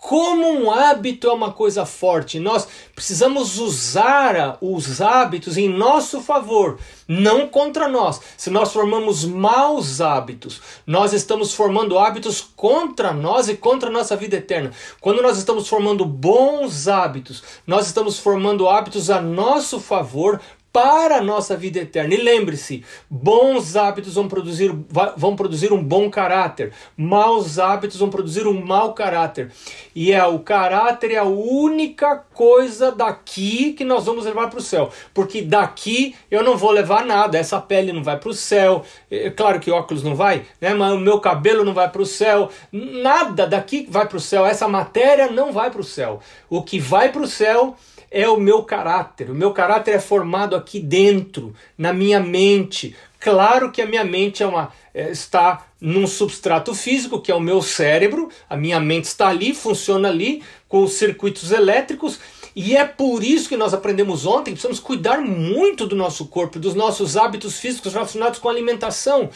como 0.00 0.48
um 0.48 0.70
hábito 0.70 1.28
é 1.28 1.32
uma 1.32 1.52
coisa 1.52 1.84
forte, 1.84 2.40
nós 2.40 2.66
precisamos 2.94 3.58
usar 3.58 4.56
os 4.60 5.00
hábitos 5.00 5.58
em 5.58 5.68
nosso 5.68 6.22
favor, 6.22 6.78
não 7.06 7.46
contra 7.46 7.86
nós. 7.86 8.18
Se 8.36 8.48
nós 8.48 8.72
formamos 8.72 9.26
maus 9.26 10.00
hábitos, 10.00 10.60
nós 10.86 11.12
estamos 11.12 11.52
formando 11.52 11.98
hábitos 11.98 12.40
contra 12.56 13.12
nós 13.12 13.48
e 13.50 13.56
contra 13.56 13.90
a 13.90 13.92
nossa 13.92 14.16
vida 14.16 14.36
eterna. 14.36 14.72
Quando 15.00 15.20
nós 15.20 15.36
estamos 15.36 15.68
formando 15.68 16.06
bons 16.06 16.88
hábitos, 16.88 17.42
nós 17.66 17.86
estamos 17.86 18.18
formando 18.18 18.68
hábitos 18.68 19.10
a 19.10 19.20
nosso 19.20 19.78
favor 19.78 20.40
para 20.72 21.16
a 21.16 21.22
nossa 21.22 21.56
vida 21.56 21.80
eterna. 21.80 22.14
E 22.14 22.18
lembre-se, 22.18 22.84
bons 23.08 23.76
hábitos 23.76 24.14
vão 24.14 24.28
produzir, 24.28 24.72
vão 25.16 25.34
produzir 25.34 25.72
um 25.72 25.82
bom 25.82 26.08
caráter, 26.08 26.72
maus 26.96 27.58
hábitos 27.58 27.98
vão 27.98 28.10
produzir 28.10 28.46
um 28.46 28.64
mau 28.64 28.94
caráter. 28.94 29.50
E 29.94 30.12
é 30.12 30.24
o 30.24 30.38
caráter 30.38 31.12
é 31.12 31.16
a 31.16 31.24
única 31.24 32.16
coisa 32.16 32.92
daqui 32.92 33.72
que 33.72 33.84
nós 33.84 34.06
vamos 34.06 34.24
levar 34.24 34.48
para 34.48 34.58
o 34.58 34.62
céu, 34.62 34.90
porque 35.12 35.42
daqui 35.42 36.14
eu 36.30 36.42
não 36.42 36.56
vou 36.56 36.70
levar 36.70 37.04
nada. 37.04 37.38
Essa 37.38 37.60
pele 37.60 37.92
não 37.92 38.02
vai 38.02 38.18
para 38.18 38.30
o 38.30 38.34
céu, 38.34 38.84
é 39.10 39.30
claro 39.30 39.58
que 39.60 39.70
óculos 39.70 40.02
não 40.02 40.14
vai, 40.14 40.44
né? 40.60 40.72
Mas 40.74 40.92
o 40.92 40.98
meu 40.98 41.20
cabelo 41.20 41.64
não 41.64 41.74
vai 41.74 41.88
para 41.90 42.02
o 42.02 42.06
céu, 42.06 42.48
nada 42.72 43.46
daqui 43.46 43.86
vai 43.90 44.06
para 44.06 44.16
o 44.16 44.20
céu. 44.20 44.46
Essa 44.46 44.68
matéria 44.68 45.30
não 45.30 45.52
vai 45.52 45.70
para 45.70 45.80
o 45.80 45.84
céu. 45.84 46.20
O 46.48 46.62
que 46.62 46.78
vai 46.78 47.10
para 47.10 47.22
o 47.22 47.26
céu 47.26 47.76
é 48.10 48.28
o 48.28 48.38
meu 48.38 48.62
caráter. 48.62 49.30
O 49.30 49.34
meu 49.34 49.52
caráter 49.52 49.94
é 49.94 50.00
formado 50.00 50.56
aqui 50.56 50.80
dentro, 50.80 51.54
na 51.78 51.92
minha 51.92 52.18
mente. 52.18 52.96
Claro 53.20 53.70
que 53.70 53.80
a 53.80 53.86
minha 53.86 54.04
mente 54.04 54.42
é 54.42 54.46
uma, 54.46 54.72
é, 54.94 55.10
está 55.10 55.66
num 55.80 56.06
substrato 56.06 56.74
físico, 56.74 57.20
que 57.20 57.30
é 57.30 57.34
o 57.34 57.40
meu 57.40 57.62
cérebro, 57.62 58.30
a 58.48 58.56
minha 58.56 58.80
mente 58.80 59.04
está 59.04 59.28
ali, 59.28 59.54
funciona 59.54 60.08
ali, 60.08 60.42
com 60.68 60.82
os 60.82 60.94
circuitos 60.94 61.52
elétricos, 61.52 62.18
e 62.54 62.76
é 62.76 62.84
por 62.84 63.22
isso 63.22 63.48
que 63.48 63.56
nós 63.56 63.72
aprendemos 63.72 64.26
ontem 64.26 64.50
que 64.50 64.52
precisamos 64.52 64.80
cuidar 64.80 65.20
muito 65.20 65.86
do 65.86 65.94
nosso 65.94 66.26
corpo, 66.26 66.58
dos 66.58 66.74
nossos 66.74 67.16
hábitos 67.16 67.60
físicos 67.60 67.92
relacionados 67.92 68.40
com 68.40 68.48
a 68.48 68.52
alimentação. 68.52 69.30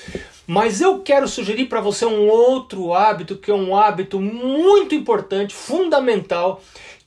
Mas 0.47 0.81
eu 0.81 1.01
quero 1.01 1.29
sugerir 1.29 1.67
para 1.67 1.81
você 1.81 2.05
um 2.05 2.29
outro 2.29 2.93
hábito, 2.93 3.37
que 3.37 3.51
é 3.51 3.55
um 3.55 3.77
hábito 3.77 4.21
muito 4.21 4.95
importante, 4.95 5.55
fundamental, 5.55 6.63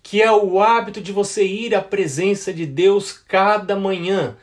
que 0.09 0.21
é 0.21 0.31
o 0.31 0.61
hábito 0.61 1.01
de 1.01 1.11
você 1.11 1.45
ir 1.45 1.75
à 1.75 1.81
presença 1.81 2.53
de 2.53 2.65
Deus 2.65 3.11
cada 3.11 3.75
manhã, 3.75 4.37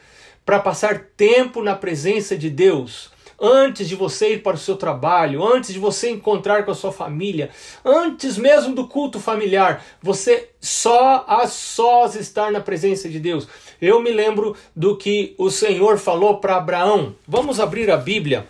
para 0.44 0.61
passar 0.61 1.06
tempo 1.16 1.62
na 1.62 1.75
presença 1.75 2.37
de 2.37 2.50
Deus. 2.50 3.11
Antes 3.40 3.88
de 3.88 3.97
você 3.97 4.35
ir 4.35 4.42
para 4.42 4.56
o 4.56 4.59
seu 4.59 4.76
trabalho, 4.76 5.42
antes 5.42 5.73
de 5.73 5.78
você 5.78 6.11
encontrar 6.11 6.66
com 6.66 6.71
a 6.71 6.75
sua 6.75 6.92
família, 6.92 7.49
antes 7.83 8.37
mesmo 8.37 8.75
do 8.75 8.87
culto 8.87 9.18
familiar, 9.18 9.83
você 10.02 10.50
só 10.61 11.25
a 11.26 11.47
sós 11.47 12.14
estar 12.14 12.52
na 12.52 12.61
presença 12.61 13.09
de 13.09 13.18
Deus. 13.18 13.49
Eu 13.80 14.02
me 14.02 14.11
lembro 14.11 14.54
do 14.76 14.99
que 14.99 15.35
o 15.38 15.49
Senhor 15.49 15.97
falou 15.97 16.40
para 16.40 16.56
Abraão. 16.56 17.14
Vamos 17.26 17.59
abrir 17.59 17.90
a 17.90 17.97
Bíblia. 17.97 18.47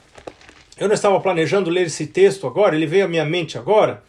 Eu 0.77 0.89
não 0.89 0.95
estava 0.95 1.21
planejando 1.21 1.71
ler 1.71 1.87
esse 1.87 2.09
texto 2.09 2.45
agora, 2.45 2.75
ele 2.75 2.87
veio 2.87 3.05
à 3.05 3.09
minha 3.09 3.25
mente 3.25 3.57
agora 3.57 4.03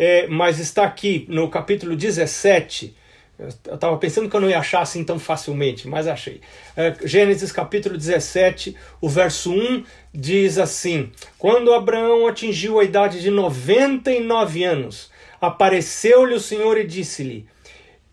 é, 0.00 0.26
mas 0.28 0.58
está 0.58 0.84
aqui 0.84 1.26
no 1.28 1.50
capítulo 1.50 1.94
17. 1.94 2.96
Eu 3.38 3.74
estava 3.74 3.98
pensando 3.98 4.30
que 4.30 4.34
eu 4.34 4.40
não 4.40 4.48
ia 4.48 4.58
achar 4.58 4.80
assim 4.80 5.04
tão 5.04 5.18
facilmente, 5.18 5.86
mas 5.86 6.06
achei. 6.06 6.40
É, 6.74 6.96
Gênesis 7.04 7.52
capítulo 7.52 7.98
17, 7.98 8.74
o 8.98 9.10
verso 9.10 9.52
1 9.52 9.84
diz 10.10 10.56
assim: 10.56 11.12
Quando 11.38 11.74
Abraão 11.74 12.26
atingiu 12.26 12.80
a 12.80 12.84
idade 12.84 13.20
de 13.20 13.30
99 13.30 14.64
anos, 14.64 15.10
apareceu-lhe 15.38 16.34
o 16.34 16.40
Senhor 16.40 16.78
e 16.78 16.86
disse-lhe: 16.86 17.46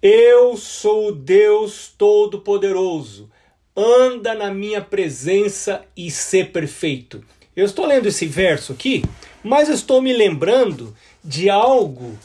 Eu 0.02 0.58
sou 0.58 1.08
o 1.08 1.12
Deus 1.14 1.94
Todo-Poderoso, 1.98 3.32
anda 3.74 4.36
na 4.36 4.54
minha 4.54 4.82
presença 4.82 5.86
e 5.96 6.12
ser 6.12 6.52
perfeito. 6.52 7.24
Eu 7.56 7.66
estou 7.66 7.86
lendo 7.86 8.08
esse 8.08 8.26
verso 8.26 8.74
aqui, 8.74 9.04
mas 9.42 9.70
estou 9.70 10.02
me 10.02 10.12
lembrando 10.12 10.94
de 11.28 11.50
algo 11.50 12.18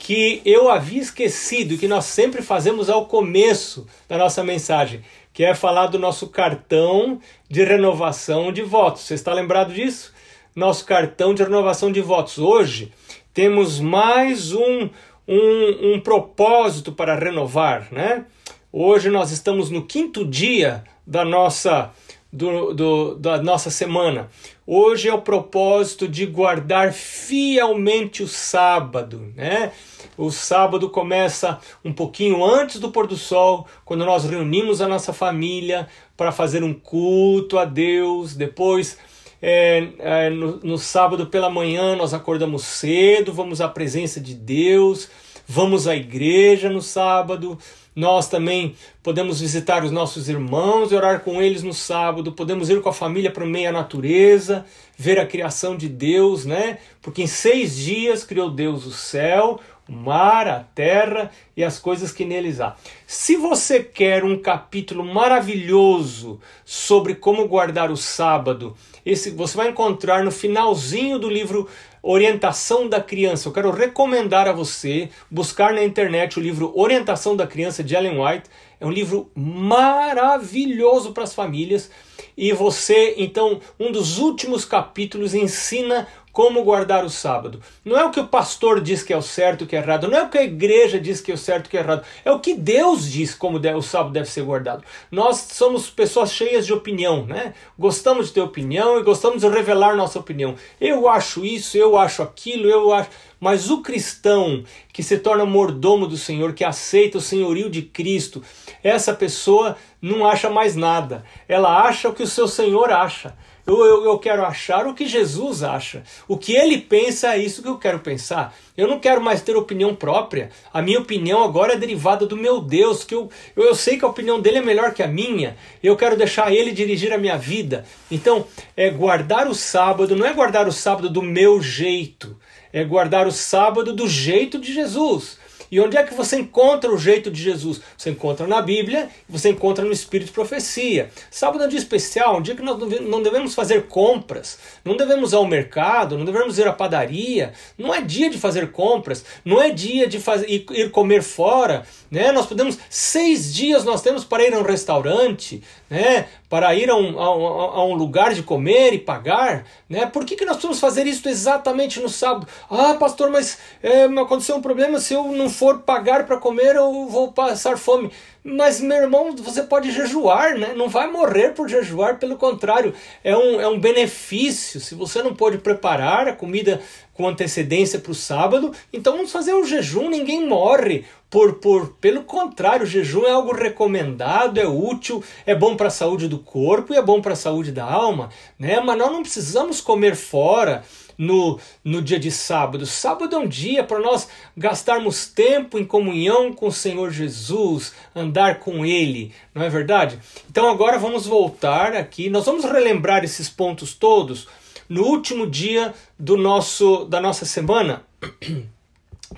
que 0.00 0.42
eu 0.44 0.68
havia 0.68 1.00
esquecido 1.00 1.78
que 1.78 1.86
nós 1.86 2.06
sempre 2.06 2.42
fazemos 2.42 2.90
ao 2.90 3.06
começo 3.06 3.86
da 4.08 4.18
nossa 4.18 4.42
mensagem, 4.42 5.00
que 5.32 5.44
é 5.44 5.54
falar 5.54 5.86
do 5.86 5.98
nosso 5.98 6.26
cartão 6.26 7.20
de 7.48 7.62
renovação 7.62 8.52
de 8.52 8.62
votos. 8.62 9.02
Você 9.02 9.14
está 9.14 9.32
lembrado 9.32 9.72
disso? 9.72 10.12
Nosso 10.56 10.84
cartão 10.84 11.32
de 11.32 11.44
renovação 11.44 11.92
de 11.92 12.00
votos. 12.00 12.36
Hoje 12.38 12.92
temos 13.32 13.78
mais 13.78 14.52
um, 14.52 14.90
um, 15.28 15.94
um 15.94 16.00
propósito 16.00 16.90
para 16.90 17.14
renovar, 17.14 17.86
né? 17.92 18.24
Hoje 18.72 19.08
nós 19.08 19.30
estamos 19.30 19.70
no 19.70 19.86
quinto 19.86 20.24
dia 20.24 20.82
da 21.06 21.24
nossa 21.24 21.92
do, 22.32 22.74
do, 22.74 23.14
da 23.14 23.42
nossa 23.42 23.70
semana. 23.70 24.28
Hoje 24.66 25.08
é 25.08 25.14
o 25.14 25.22
propósito 25.22 26.06
de 26.06 26.26
guardar 26.26 26.92
fielmente 26.92 28.22
o 28.22 28.28
sábado, 28.28 29.32
né? 29.34 29.72
O 30.16 30.30
sábado 30.30 30.90
começa 30.90 31.58
um 31.84 31.92
pouquinho 31.92 32.44
antes 32.44 32.80
do 32.80 32.90
pôr 32.90 33.06
do 33.06 33.16
sol, 33.16 33.66
quando 33.84 34.04
nós 34.04 34.24
reunimos 34.24 34.80
a 34.80 34.88
nossa 34.88 35.12
família 35.12 35.88
para 36.16 36.32
fazer 36.32 36.62
um 36.62 36.74
culto 36.74 37.56
a 37.58 37.64
Deus. 37.64 38.34
Depois, 38.34 38.98
é, 39.40 39.88
é, 39.98 40.30
no, 40.30 40.58
no 40.58 40.76
sábado 40.78 41.28
pela 41.28 41.48
manhã, 41.48 41.96
nós 41.96 42.12
acordamos 42.12 42.64
cedo, 42.64 43.32
vamos 43.32 43.60
à 43.60 43.68
presença 43.68 44.20
de 44.20 44.34
Deus, 44.34 45.08
vamos 45.46 45.86
à 45.86 45.94
igreja 45.94 46.68
no 46.68 46.82
sábado. 46.82 47.56
Nós 47.98 48.28
também 48.28 48.76
podemos 49.02 49.40
visitar 49.40 49.82
os 49.82 49.90
nossos 49.90 50.28
irmãos 50.28 50.92
e 50.92 50.94
orar 50.94 51.18
com 51.18 51.42
eles 51.42 51.64
no 51.64 51.74
sábado. 51.74 52.30
Podemos 52.30 52.70
ir 52.70 52.80
com 52.80 52.88
a 52.88 52.92
família 52.92 53.28
para 53.28 53.42
o 53.42 53.46
meio 53.48 53.72
da 53.72 53.80
natureza, 53.80 54.64
ver 54.96 55.18
a 55.18 55.26
criação 55.26 55.76
de 55.76 55.88
Deus, 55.88 56.44
né? 56.44 56.78
Porque 57.02 57.24
em 57.24 57.26
seis 57.26 57.76
dias 57.76 58.22
criou 58.22 58.52
Deus 58.52 58.86
o 58.86 58.92
céu, 58.92 59.58
o 59.88 59.92
mar, 59.92 60.46
a 60.46 60.60
terra 60.60 61.32
e 61.56 61.64
as 61.64 61.80
coisas 61.80 62.12
que 62.12 62.24
neles 62.24 62.60
há. 62.60 62.76
Se 63.04 63.34
você 63.34 63.82
quer 63.82 64.22
um 64.22 64.38
capítulo 64.38 65.04
maravilhoso 65.04 66.38
sobre 66.64 67.16
como 67.16 67.48
guardar 67.48 67.90
o 67.90 67.96
sábado, 67.96 68.76
esse 69.04 69.30
você 69.30 69.56
vai 69.56 69.70
encontrar 69.70 70.22
no 70.22 70.30
finalzinho 70.30 71.18
do 71.18 71.28
livro 71.28 71.68
Orientação 72.02 72.88
da 72.88 73.00
Criança. 73.00 73.48
Eu 73.48 73.52
quero 73.52 73.70
recomendar 73.70 74.46
a 74.48 74.52
você 74.52 75.08
buscar 75.30 75.72
na 75.72 75.84
internet 75.84 76.38
o 76.38 76.42
livro 76.42 76.72
Orientação 76.74 77.36
da 77.36 77.46
Criança 77.46 77.82
de 77.82 77.94
Ellen 77.94 78.20
White. 78.20 78.48
É 78.80 78.86
um 78.86 78.90
livro 78.90 79.30
maravilhoso 79.34 81.12
para 81.12 81.24
as 81.24 81.34
famílias. 81.34 81.90
E 82.36 82.52
você, 82.52 83.14
então, 83.18 83.60
um 83.78 83.90
dos 83.90 84.18
últimos 84.18 84.64
capítulos 84.64 85.34
ensina 85.34 86.06
como 86.38 86.62
guardar 86.62 87.04
o 87.04 87.10
sábado. 87.10 87.60
Não 87.84 87.98
é 87.98 88.04
o 88.04 88.12
que 88.12 88.20
o 88.20 88.28
pastor 88.28 88.80
diz 88.80 89.02
que 89.02 89.12
é 89.12 89.16
o 89.16 89.20
certo 89.20 89.66
que 89.66 89.74
é 89.74 89.80
errado, 89.80 90.06
não 90.06 90.16
é 90.16 90.22
o 90.22 90.28
que 90.28 90.38
a 90.38 90.44
igreja 90.44 91.00
diz 91.00 91.20
que 91.20 91.32
é 91.32 91.34
o 91.34 91.36
certo 91.36 91.68
que 91.68 91.76
é 91.76 91.80
errado, 91.80 92.04
é 92.24 92.30
o 92.30 92.38
que 92.38 92.54
Deus 92.54 93.10
diz 93.10 93.34
como 93.34 93.58
o 93.58 93.82
sábado 93.82 94.12
deve 94.12 94.30
ser 94.30 94.42
guardado. 94.42 94.84
Nós 95.10 95.48
somos 95.50 95.90
pessoas 95.90 96.32
cheias 96.32 96.64
de 96.64 96.72
opinião, 96.72 97.26
né? 97.26 97.54
Gostamos 97.76 98.28
de 98.28 98.34
ter 98.34 98.40
opinião 98.40 99.00
e 99.00 99.02
gostamos 99.02 99.40
de 99.40 99.48
revelar 99.48 99.96
nossa 99.96 100.20
opinião. 100.20 100.54
Eu 100.80 101.08
acho 101.08 101.44
isso, 101.44 101.76
eu 101.76 101.98
acho 101.98 102.22
aquilo, 102.22 102.68
eu 102.68 102.92
acho. 102.92 103.10
Mas 103.40 103.68
o 103.68 103.82
cristão 103.82 104.62
que 104.92 105.02
se 105.02 105.18
torna 105.18 105.44
mordomo 105.44 106.06
do 106.06 106.16
Senhor, 106.16 106.52
que 106.52 106.64
aceita 106.64 107.18
o 107.18 107.20
senhorio 107.20 107.68
de 107.68 107.82
Cristo, 107.82 108.44
essa 108.80 109.12
pessoa 109.12 109.76
não 110.00 110.24
acha 110.24 110.48
mais 110.48 110.76
nada. 110.76 111.24
Ela 111.48 111.82
acha 111.82 112.08
o 112.08 112.14
que 112.14 112.22
o 112.22 112.28
seu 112.28 112.46
Senhor 112.46 112.92
acha. 112.92 113.36
Eu, 113.68 113.84
eu, 113.84 114.04
eu, 114.06 114.18
quero 114.18 114.46
achar 114.46 114.86
o 114.86 114.94
que 114.94 115.06
Jesus 115.06 115.62
acha. 115.62 116.02
O 116.26 116.38
que 116.38 116.54
ele 116.54 116.78
pensa 116.78 117.34
é 117.34 117.38
isso 117.38 117.60
que 117.60 117.68
eu 117.68 117.76
quero 117.76 117.98
pensar. 117.98 118.56
Eu 118.74 118.88
não 118.88 118.98
quero 118.98 119.20
mais 119.20 119.42
ter 119.42 119.54
opinião 119.56 119.94
própria. 119.94 120.48
A 120.72 120.80
minha 120.80 120.98
opinião 120.98 121.44
agora 121.44 121.74
é 121.74 121.76
derivada 121.76 122.24
do 122.24 122.34
meu 122.34 122.62
Deus, 122.62 123.04
que 123.04 123.14
eu, 123.14 123.28
eu, 123.54 123.64
eu 123.64 123.74
sei 123.74 123.98
que 123.98 124.06
a 124.06 124.08
opinião 124.08 124.40
dele 124.40 124.56
é 124.56 124.62
melhor 124.62 124.94
que 124.94 125.02
a 125.02 125.06
minha. 125.06 125.54
Eu 125.82 125.96
quero 125.96 126.16
deixar 126.16 126.50
ele 126.50 126.72
dirigir 126.72 127.12
a 127.12 127.18
minha 127.18 127.36
vida. 127.36 127.84
Então, 128.10 128.46
é 128.74 128.88
guardar 128.88 129.46
o 129.46 129.54
sábado, 129.54 130.16
não 130.16 130.24
é 130.24 130.32
guardar 130.32 130.66
o 130.66 130.72
sábado 130.72 131.10
do 131.10 131.20
meu 131.20 131.60
jeito, 131.60 132.38
é 132.72 132.82
guardar 132.82 133.26
o 133.26 133.32
sábado 133.32 133.92
do 133.92 134.08
jeito 134.08 134.58
de 134.58 134.72
Jesus. 134.72 135.38
E 135.70 135.80
onde 135.80 135.96
é 135.96 136.02
que 136.02 136.14
você 136.14 136.38
encontra 136.38 136.92
o 136.92 136.98
jeito 136.98 137.30
de 137.30 137.42
Jesus? 137.42 137.80
Você 137.96 138.10
encontra 138.10 138.46
na 138.46 138.60
Bíblia, 138.62 139.08
você 139.28 139.50
encontra 139.50 139.84
no 139.84 139.92
Espírito 139.92 140.28
de 140.28 140.32
Profecia. 140.32 141.10
Sábado 141.30 141.62
é 141.62 141.66
um 141.66 141.68
dia 141.68 141.78
especial, 141.78 142.38
um 142.38 142.42
dia 142.42 142.54
que 142.54 142.62
nós 142.62 142.78
não 143.02 143.22
devemos 143.22 143.54
fazer 143.54 143.86
compras, 143.86 144.58
não 144.84 144.96
devemos 144.96 145.32
ir 145.32 145.36
ao 145.36 145.46
mercado, 145.46 146.16
não 146.16 146.24
devemos 146.24 146.58
ir 146.58 146.66
à 146.66 146.72
padaria. 146.72 147.52
Não 147.76 147.94
é 147.94 148.00
dia 148.00 148.30
de 148.30 148.38
fazer 148.38 148.72
compras, 148.72 149.24
não 149.44 149.60
é 149.60 149.70
dia 149.70 150.06
de 150.06 150.18
fazer, 150.18 150.48
ir 150.48 150.90
comer 150.90 151.22
fora. 151.22 151.84
Né? 152.10 152.32
Nós 152.32 152.46
podemos, 152.46 152.78
seis 152.88 153.52
dias 153.52 153.84
nós 153.84 154.02
temos 154.02 154.24
para 154.24 154.42
ir 154.44 154.54
a 154.54 154.58
um 154.58 154.62
restaurante, 154.62 155.62
né? 155.90 156.26
para 156.48 156.74
ir 156.74 156.88
a 156.88 156.96
um, 156.96 157.20
a, 157.20 157.24
a 157.24 157.84
um 157.84 157.94
lugar 157.94 158.34
de 158.34 158.42
comer 158.42 158.94
e 158.94 158.98
pagar. 158.98 159.66
Né? 159.88 160.06
Por 160.06 160.24
que, 160.24 160.36
que 160.36 160.44
nós 160.44 160.56
precisamos 160.56 160.80
fazer 160.80 161.06
isso 161.06 161.28
exatamente 161.28 162.00
no 162.00 162.08
sábado? 162.08 162.46
Ah, 162.70 162.94
pastor, 162.94 163.30
mas 163.30 163.58
é, 163.82 164.04
aconteceu 164.04 164.56
um 164.56 164.62
problema, 164.62 164.98
se 164.98 165.14
eu 165.14 165.24
não 165.32 165.50
for 165.50 165.80
pagar 165.80 166.26
para 166.26 166.38
comer, 166.38 166.76
eu 166.76 167.06
vou 167.06 167.32
passar 167.32 167.76
fome. 167.76 168.10
Mas, 168.42 168.80
meu 168.80 168.96
irmão, 168.96 169.34
você 169.36 169.62
pode 169.62 169.90
jejuar, 169.90 170.56
né? 170.56 170.72
Não 170.74 170.88
vai 170.88 171.10
morrer 171.10 171.50
por 171.50 171.68
jejuar, 171.68 172.18
pelo 172.18 172.36
contrário, 172.36 172.94
é 173.22 173.36
um, 173.36 173.60
é 173.60 173.68
um 173.68 173.78
benefício. 173.78 174.80
Se 174.80 174.94
você 174.94 175.22
não 175.22 175.34
pode 175.34 175.58
preparar 175.58 176.28
a 176.28 176.32
comida 176.32 176.80
com 177.18 177.26
antecedência 177.26 177.98
para 177.98 178.12
o 178.12 178.14
sábado, 178.14 178.72
então 178.92 179.16
vamos 179.16 179.32
fazer 179.32 179.52
um 179.52 179.64
jejum, 179.64 180.08
ninguém 180.08 180.46
morre. 180.46 181.04
Por, 181.28 181.54
por, 181.54 181.88
pelo 182.00 182.22
contrário, 182.22 182.84
o 182.84 182.88
jejum 182.88 183.24
é 183.24 183.32
algo 183.32 183.52
recomendado, 183.52 184.58
é 184.60 184.68
útil, 184.68 185.22
é 185.44 185.52
bom 185.52 185.76
para 185.76 185.88
a 185.88 185.90
saúde 185.90 186.28
do 186.28 186.38
corpo 186.38 186.94
e 186.94 186.96
é 186.96 187.02
bom 187.02 187.20
para 187.20 187.32
a 187.32 187.36
saúde 187.36 187.72
da 187.72 187.84
alma, 187.84 188.30
né? 188.56 188.78
Mas 188.80 188.96
nós 188.96 189.10
não 189.10 189.22
precisamos 189.22 189.80
comer 189.80 190.14
fora 190.14 190.84
no, 191.18 191.58
no 191.82 192.00
dia 192.00 192.20
de 192.20 192.30
sábado. 192.30 192.86
Sábado 192.86 193.34
é 193.34 193.38
um 193.38 193.48
dia 193.48 193.82
para 193.82 193.98
nós 193.98 194.28
gastarmos 194.56 195.26
tempo 195.26 195.76
em 195.76 195.84
comunhão 195.84 196.52
com 196.52 196.68
o 196.68 196.72
Senhor 196.72 197.10
Jesus, 197.10 197.94
andar 198.14 198.60
com 198.60 198.86
Ele, 198.86 199.34
não 199.52 199.64
é 199.64 199.68
verdade? 199.68 200.20
Então 200.48 200.70
agora 200.70 200.98
vamos 200.98 201.26
voltar 201.26 201.96
aqui, 201.96 202.30
nós 202.30 202.46
vamos 202.46 202.64
relembrar 202.64 203.24
esses 203.24 203.48
pontos 203.48 203.92
todos 203.92 204.46
no 204.88 205.04
último 205.04 205.46
dia 205.46 205.94
do 206.18 206.36
nosso 206.36 207.04
da 207.04 207.20
nossa 207.20 207.44
semana, 207.44 208.02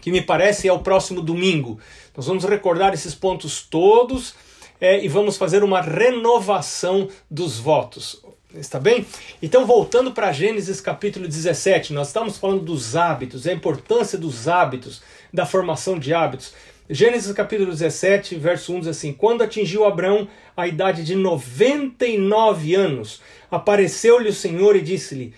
que 0.01 0.11
me 0.11 0.23
parece 0.23 0.69
é 0.69 0.73
o 0.73 0.81
próximo 0.81 1.21
domingo. 1.21 1.79
Nós 2.17 2.27
vamos 2.27 2.45
recordar 2.45 2.95
esses 2.95 3.15
pontos 3.15 3.63
todos 3.63 4.35
é, 4.81 5.05
e 5.05 5.09
vamos 5.09 5.37
fazer 5.37 5.63
uma 5.63 5.81
renovação 5.81 7.09
dos 7.31 7.59
votos. 7.59 8.23
Está 8.55 8.81
bem? 8.81 9.07
Então, 9.41 9.65
voltando 9.65 10.11
para 10.11 10.33
Gênesis 10.33 10.81
capítulo 10.81 11.29
17, 11.29 11.93
nós 11.93 12.09
estamos 12.09 12.37
falando 12.37 12.65
dos 12.65 12.97
hábitos, 12.97 13.47
a 13.47 13.53
importância 13.53 14.19
dos 14.19 14.49
hábitos, 14.49 15.03
da 15.33 15.47
formação 15.47 15.97
de 15.97 16.13
hábitos. 16.13 16.53
Gênesis 16.89 17.31
capítulo 17.33 17.71
17, 17.71 18.35
verso 18.35 18.75
1 18.75 18.81
diz 18.81 18.89
assim: 18.89 19.13
Quando 19.13 19.43
atingiu 19.43 19.85
Abraão 19.85 20.27
a 20.57 20.67
idade 20.67 21.05
de 21.05 21.15
99 21.15 22.75
anos, 22.75 23.21
apareceu-lhe 23.49 24.29
o 24.29 24.35
Senhor 24.35 24.75
e 24.75 24.81
disse-lhe: 24.81 25.33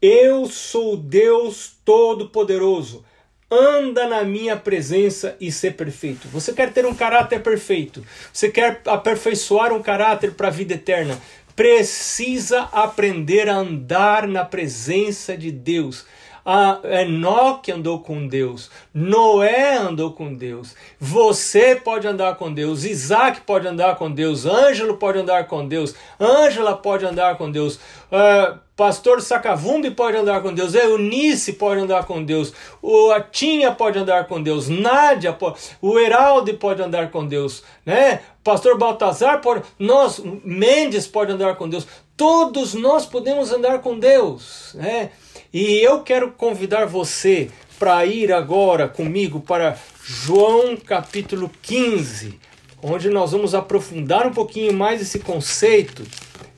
Eu 0.00 0.46
sou 0.46 0.96
Deus 0.96 1.72
Todo-Poderoso, 1.84 3.04
anda 3.50 4.06
na 4.06 4.22
minha 4.22 4.56
presença 4.56 5.36
e 5.40 5.50
ser 5.50 5.72
perfeito. 5.74 6.28
Você 6.28 6.52
quer 6.52 6.72
ter 6.72 6.86
um 6.86 6.94
caráter 6.94 7.42
perfeito, 7.42 8.06
você 8.32 8.48
quer 8.48 8.80
aperfeiçoar 8.86 9.72
um 9.72 9.82
caráter 9.82 10.34
para 10.34 10.46
a 10.46 10.52
vida 10.52 10.74
eterna, 10.74 11.20
precisa 11.56 12.60
aprender 12.70 13.48
a 13.48 13.56
andar 13.56 14.28
na 14.28 14.44
presença 14.44 15.36
de 15.36 15.50
Deus. 15.50 16.06
A 16.44 16.80
Enoque 17.02 17.72
andou 17.72 18.00
com 18.00 18.26
Deus, 18.26 18.70
Noé 18.94 19.76
andou 19.76 20.12
com 20.12 20.32
Deus, 20.32 20.74
você 20.98 21.76
pode 21.76 22.06
andar 22.06 22.36
com 22.36 22.52
Deus, 22.52 22.84
Isaac 22.84 23.42
pode 23.42 23.66
andar 23.68 23.96
com 23.96 24.10
Deus, 24.10 24.46
Ângelo 24.46 24.96
pode 24.96 25.18
andar 25.18 25.46
com 25.46 25.66
Deus, 25.66 25.94
Ângela 26.20 26.76
pode 26.76 27.04
andar 27.04 27.36
com 27.36 27.50
Deus, 27.50 27.76
uh, 27.76 28.58
Pastor 28.78 29.20
Sacavumbi 29.20 29.90
pode 29.90 30.16
andar 30.16 30.40
com 30.40 30.54
Deus, 30.54 30.72
Eunice 30.72 31.54
pode 31.54 31.80
andar 31.80 32.06
com 32.06 32.22
Deus, 32.22 32.52
o 32.80 33.10
Atinha 33.10 33.72
pode 33.72 33.98
andar 33.98 34.28
com 34.28 34.40
Deus, 34.40 34.68
Nádia, 34.68 35.32
pode, 35.32 35.58
o 35.82 35.98
Heraldo 35.98 36.54
pode 36.54 36.80
andar 36.80 37.10
com 37.10 37.26
Deus, 37.26 37.64
né? 37.84 38.20
Pastor 38.44 38.78
Baltazar 38.78 39.40
pode, 39.40 39.62
nós, 39.78 40.20
Mendes 40.44 41.06
pode 41.06 41.32
andar 41.32 41.56
com 41.56 41.68
Deus, 41.68 41.86
todos 42.16 42.72
nós 42.74 43.04
podemos 43.04 43.52
andar 43.52 43.80
com 43.80 43.98
Deus, 43.98 44.74
né? 44.74 45.10
E 45.52 45.82
eu 45.82 46.02
quero 46.02 46.30
convidar 46.32 46.84
você 46.84 47.48
para 47.78 48.04
ir 48.04 48.30
agora 48.30 48.86
comigo 48.86 49.40
para 49.40 49.78
João 50.04 50.76
capítulo 50.76 51.50
15, 51.62 52.38
onde 52.82 53.08
nós 53.08 53.32
vamos 53.32 53.54
aprofundar 53.54 54.26
um 54.26 54.32
pouquinho 54.32 54.74
mais 54.74 55.00
esse 55.00 55.20
conceito 55.20 56.06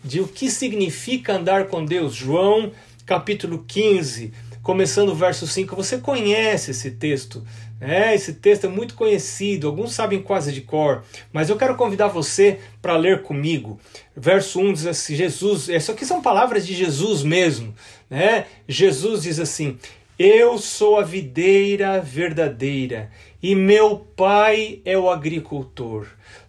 de 0.03 0.20
o 0.20 0.26
que 0.26 0.50
significa 0.50 1.35
andar 1.35 1.68
com 1.68 1.85
Deus. 1.85 2.16
João, 2.16 2.72
capítulo 3.07 3.64
15, 3.68 4.33
começando 4.61 5.11
o 5.11 5.14
verso 5.14 5.46
5. 5.46 5.76
Você 5.76 5.98
conhece 5.98 6.72
esse 6.72 6.90
texto, 6.90 7.46
né? 7.81 8.12
Esse 8.14 8.35
texto 8.35 8.64
é 8.64 8.68
muito 8.68 8.94
conhecido, 8.94 9.68
alguns 9.68 9.92
sabem 9.92 10.20
quase 10.20 10.53
de 10.53 10.62
cor, 10.62 11.05
mas 11.33 11.48
eu 11.48 11.57
quero 11.57 11.76
convidar 11.76 12.09
você 12.09 12.59
para 12.83 12.96
ler 12.96 13.22
comigo. 13.22 13.79
Verso 14.16 14.61
1 14.61 14.72
diz 14.72 14.87
assim: 14.87 15.14
Jesus, 15.14 15.68
isso 15.68 15.92
aqui 15.92 16.05
são 16.05 16.20
palavras 16.20 16.66
de 16.66 16.74
Jesus 16.74 17.22
mesmo, 17.22 17.72
né? 18.10 18.46
Jesus 18.68 19.22
diz 19.22 19.38
assim: 19.38 19.78
Eu 20.18 20.58
sou 20.58 20.98
a 20.98 21.04
videira 21.04 22.00
verdadeira 22.00 23.10
e 23.40 23.54
meu 23.54 23.98
pai 24.16 24.82
é 24.84 24.98
o 24.98 25.08
agricultor. 25.08 26.08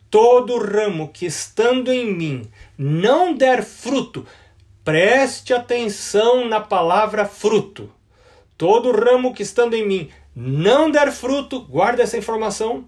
Todo 0.09 0.57
ramo 0.57 1.07
que 1.07 1.25
estando 1.25 1.93
em 1.93 2.13
mim 2.13 2.41
não 2.77 3.33
der 3.33 3.63
fruto, 3.63 4.25
preste 4.83 5.53
atenção 5.53 6.45
na 6.49 6.59
palavra 6.59 7.25
fruto. 7.25 7.89
Todo 8.57 8.91
ramo 8.91 9.33
que 9.33 9.43
estando 9.43 9.75
em 9.75 9.87
mim 9.87 10.09
não 10.35 10.89
der 10.89 11.11
fruto, 11.11 11.61
guarda 11.61 12.03
essa 12.03 12.17
informação, 12.17 12.85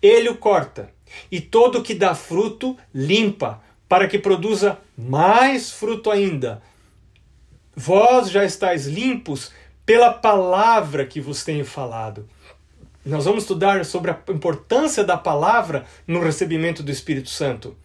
ele 0.00 0.28
o 0.28 0.36
corta. 0.36 0.90
E 1.30 1.40
todo 1.40 1.82
que 1.82 1.94
dá 1.94 2.14
fruto, 2.14 2.76
limpa, 2.94 3.62
para 3.88 4.08
que 4.08 4.18
produza 4.18 4.78
mais 4.96 5.70
fruto 5.70 6.10
ainda. 6.10 6.62
Vós 7.74 8.30
já 8.30 8.44
estáis 8.44 8.86
limpos 8.86 9.50
pela 9.84 10.12
palavra 10.12 11.06
que 11.06 11.20
vos 11.20 11.44
tenho 11.44 11.64
falado. 11.64 12.28
Nós 13.04 13.24
vamos 13.24 13.44
estudar 13.44 13.84
sobre 13.84 14.10
a 14.10 14.18
importância 14.28 15.02
da 15.02 15.16
palavra 15.16 15.84
no 16.06 16.20
recebimento 16.20 16.82
do 16.82 16.90
Espírito 16.90 17.30
Santo 17.30 17.76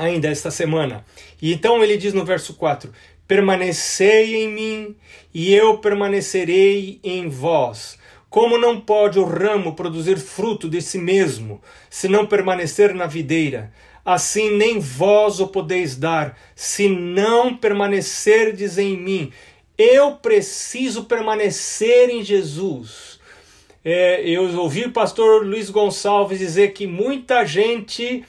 ainda 0.00 0.28
esta 0.28 0.50
semana. 0.50 1.04
E 1.40 1.52
então 1.52 1.82
ele 1.82 1.96
diz 1.96 2.14
no 2.14 2.24
verso 2.24 2.54
4: 2.54 2.90
Permanecei 3.28 4.44
em 4.44 4.48
mim, 4.48 4.96
e 5.32 5.54
eu 5.54 5.78
permanecerei 5.78 6.98
em 7.04 7.28
vós. 7.28 7.98
Como 8.30 8.56
não 8.56 8.80
pode 8.80 9.18
o 9.18 9.24
ramo 9.24 9.74
produzir 9.74 10.16
fruto 10.16 10.68
de 10.68 10.80
si 10.80 10.98
mesmo, 10.98 11.60
se 11.90 12.08
não 12.08 12.26
permanecer 12.26 12.94
na 12.94 13.06
videira? 13.06 13.72
Assim 14.04 14.56
nem 14.56 14.78
vós 14.78 15.40
o 15.40 15.48
podeis 15.48 15.96
dar, 15.96 16.38
se 16.54 16.88
não 16.88 17.56
permanecerdes 17.56 18.78
em 18.78 18.96
mim. 18.96 19.32
Eu 19.76 20.12
preciso 20.16 21.04
permanecer 21.04 22.10
em 22.10 22.22
Jesus 22.22 23.20
é, 23.84 24.22
eu 24.28 24.44
ouvi 24.58 24.84
o 24.84 24.92
pastor 24.92 25.44
Luiz 25.46 25.70
Gonçalves 25.70 26.38
dizer 26.38 26.74
que 26.74 26.86
muita 26.86 27.46
gente 27.46 28.22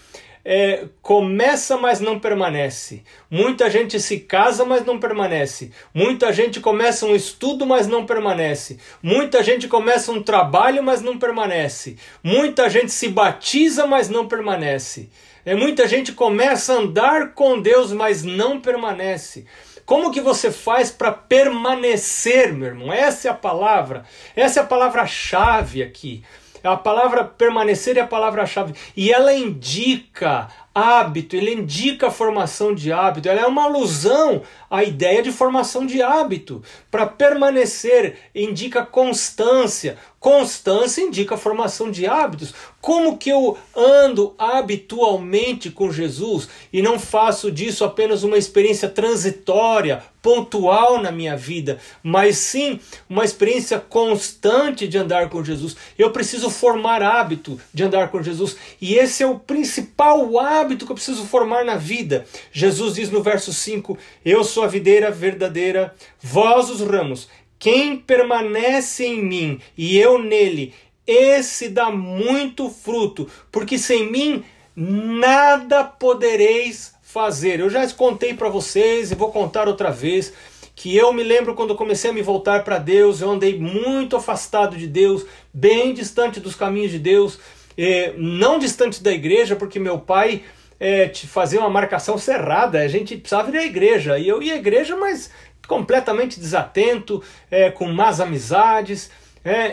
é, 0.46 0.86
começa, 1.02 1.76
mas 1.78 2.00
não 2.00 2.20
permanece. 2.20 3.04
Muita 3.30 3.70
gente 3.70 4.00
se 4.00 4.20
casa, 4.20 4.64
mas 4.64 4.86
não 4.86 4.98
permanece. 4.98 5.72
Muita 5.94 6.32
gente 6.32 6.62
começa 6.62 7.06
um 7.06 7.14
estudo, 7.14 7.66
mas 7.66 7.86
não 7.86 8.06
permanece. 8.06 8.78
Muita 9.04 9.44
gente 9.44 9.68
começa 9.68 10.12
um 10.12 10.24
trabalho, 10.24 10.82
mas 10.82 11.02
não 11.02 11.20
permanece. 11.20 11.98
Muita 12.24 12.70
gente 12.70 12.92
se 12.92 13.10
batiza, 13.10 13.86
mas 13.86 14.08
não 14.08 14.30
permanece. 14.30 15.10
É, 15.45 15.56
muita 15.56 15.88
gente 15.88 16.12
começa 16.12 16.73
a 16.73 16.77
andar 16.77 17.34
com 17.34 17.60
Deus, 17.60 17.91
mas 17.91 18.23
não 18.23 18.60
permanece. 18.60 19.45
Como 19.86 20.12
que 20.12 20.21
você 20.21 20.51
faz 20.51 20.91
para 20.91 21.12
permanecer, 21.12 22.54
meu 22.54 22.69
irmão? 22.69 22.93
Essa 22.93 23.27
é 23.27 23.32
a 23.32 23.36
palavra. 23.36 24.06
Essa 24.36 24.60
é 24.60 24.63
a 24.63 24.65
palavra-chave 24.65 25.82
aqui. 25.82 26.23
A 26.63 26.77
palavra 26.77 27.23
permanecer 27.23 27.97
é 27.97 28.01
a 28.01 28.08
palavra-chave. 28.08 28.73
E 28.95 29.12
ela 29.12 29.34
indica 29.34 30.47
hábito, 30.73 31.36
ele 31.36 31.54
indica 31.54 32.08
a 32.08 32.12
formação 32.12 32.73
de 32.73 32.93
hábito, 32.93 33.27
ela 33.27 33.41
é 33.41 33.45
uma 33.45 33.63
alusão 33.63 34.43
à 34.72 34.86
ideia 34.86 35.22
de 35.22 35.34
formação 35.34 35.86
de 35.86 36.02
hábito. 36.02 36.64
Para 36.90 37.06
permanecer, 37.06 38.16
indica 38.34 38.86
constância, 38.86 39.98
constância 40.18 41.02
indica 41.02 41.36
a 41.36 41.38
formação 41.38 41.92
de 41.92 42.08
hábitos. 42.08 42.54
Como 42.80 43.18
que 43.18 43.30
eu 43.30 43.58
ando 43.76 44.34
habitualmente 44.38 45.70
com 45.70 45.92
Jesus 45.92 46.48
e 46.72 46.82
não 46.82 46.98
faço 46.98 47.52
disso 47.52 47.84
apenas 47.84 48.24
uma 48.24 48.38
experiência 48.38 48.88
transitória, 48.88 50.02
pontual 50.22 51.02
na 51.02 51.12
minha 51.12 51.36
vida, 51.36 51.80
mas 52.04 52.38
sim 52.38 52.80
uma 53.10 53.26
experiência 53.26 53.80
constante 53.80 54.88
de 54.88 54.98
andar 54.98 55.30
com 55.30 55.44
Jesus. 55.44 55.76
Eu 55.98 56.12
preciso 56.12 56.50
formar 56.50 57.02
hábito 57.02 57.60
de 57.74 57.84
andar 57.84 58.10
com 58.10 58.22
Jesus 58.22 58.56
e 58.80 58.96
esse 58.96 59.24
é 59.24 59.28
o 59.28 59.40
principal 59.40 60.40
hábito 60.40 60.86
que 60.86 60.92
eu 60.92 60.96
preciso 60.96 61.26
formar 61.26 61.66
na 61.66 61.76
vida. 61.76 62.26
Jesus 62.52 62.96
diz 62.96 63.10
no 63.10 63.24
verso 63.24 63.52
5: 63.52 63.98
Eu 64.24 64.44
sou 64.44 64.61
a 64.63 64.67
videira 64.67 65.12
verdadeira, 65.12 65.93
vós 66.21 66.69
os 66.69 66.82
ramos. 66.82 67.30
Quem 67.60 67.95
permanece 67.97 69.06
em 69.06 69.24
mim 69.24 69.60
e 69.78 69.97
eu 69.97 70.17
nele, 70.17 70.74
esse 71.06 71.69
dá 71.69 71.91
muito 71.91 72.69
fruto, 72.69 73.28
porque 73.52 73.78
sem 73.78 74.12
mim 74.12 74.43
nada 74.76 75.84
podereis 75.84 76.93
fazer. 77.02 77.60
Eu 77.60 77.69
já 77.69 77.88
contei 77.89 78.34
para 78.34 78.50
vocês 78.50 79.12
e 79.12 79.15
vou 79.15 79.32
contar 79.32 79.67
outra 79.67 79.91
vez 79.91 80.34
que 80.76 80.95
eu 80.95 81.13
me 81.13 81.24
lembro 81.24 81.54
quando 81.54 81.76
comecei 81.76 82.10
a 82.10 82.13
me 82.13 82.21
voltar 82.21 82.63
para 82.63 82.80
Deus, 82.80 83.21
eu 83.21 83.30
andei 83.30 83.60
muito 83.60 84.15
afastado 84.15 84.76
de 84.78 84.88
Deus, 84.88 85.26
bem 85.54 85.93
distante 85.93 86.39
dos 86.39 86.56
caminhos 86.56 86.91
de 86.91 86.97
Deus, 86.97 87.38
eh, 87.78 88.13
não 88.17 88.58
distante 88.58 89.04
da 89.04 89.12
igreja, 89.12 89.56
porque 89.56 89.78
meu 89.78 90.00
pai 90.00 90.43
eh, 90.82 91.12
fazia 91.28 91.60
uma 91.60 91.70
marcação 91.70 92.17
cerrada, 92.17 92.80
a 92.80 92.88
gente 92.88 93.15
precisava 93.15 93.52
ir 93.52 93.58
à 93.58 93.63
igreja, 93.63 94.17
e 94.17 94.28
eu 94.28 94.41
ia 94.41 94.56
à 94.56 94.58
igreja, 94.58 94.96
mas 94.98 95.32
completamente 95.67 96.39
desatento, 96.39 97.24
eh, 97.52 97.70
com 97.70 97.88
más 97.88 98.20
amizades, 98.20 99.12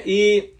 e 0.06 0.50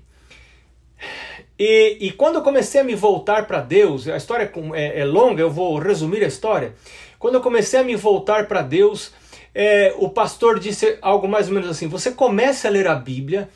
e, 1.58 1.96
e 2.00 2.12
quando 2.12 2.36
eu 2.36 2.42
comecei 2.42 2.80
a 2.80 2.84
me 2.84 2.94
voltar 2.94 3.46
para 3.46 3.60
Deus, 3.60 4.06
a 4.06 4.16
história 4.16 4.50
é, 4.74 5.00
é, 5.00 5.04
longa, 5.04 5.42
eu 5.42 5.50
vou 5.50 5.76
resumir 5.78 6.22
a 6.22 6.28
história. 6.28 6.72
Quando 7.18 7.34
eu 7.34 7.40
comecei 7.40 7.80
a 7.80 7.82
me 7.82 7.96
voltar 7.96 8.46
para 8.46 8.62
Deus, 8.62 9.12
é, 9.52 9.92
o 9.98 10.08
pastor 10.08 10.60
disse 10.60 10.98
algo 11.02 11.26
mais 11.26 11.48
ou 11.48 11.54
menos 11.54 11.68
assim: 11.68 11.88
você 11.88 12.12
começa 12.12 12.68
a 12.68 12.70
ler 12.70 12.86
a 12.86 12.94
Bíblia 12.94 13.48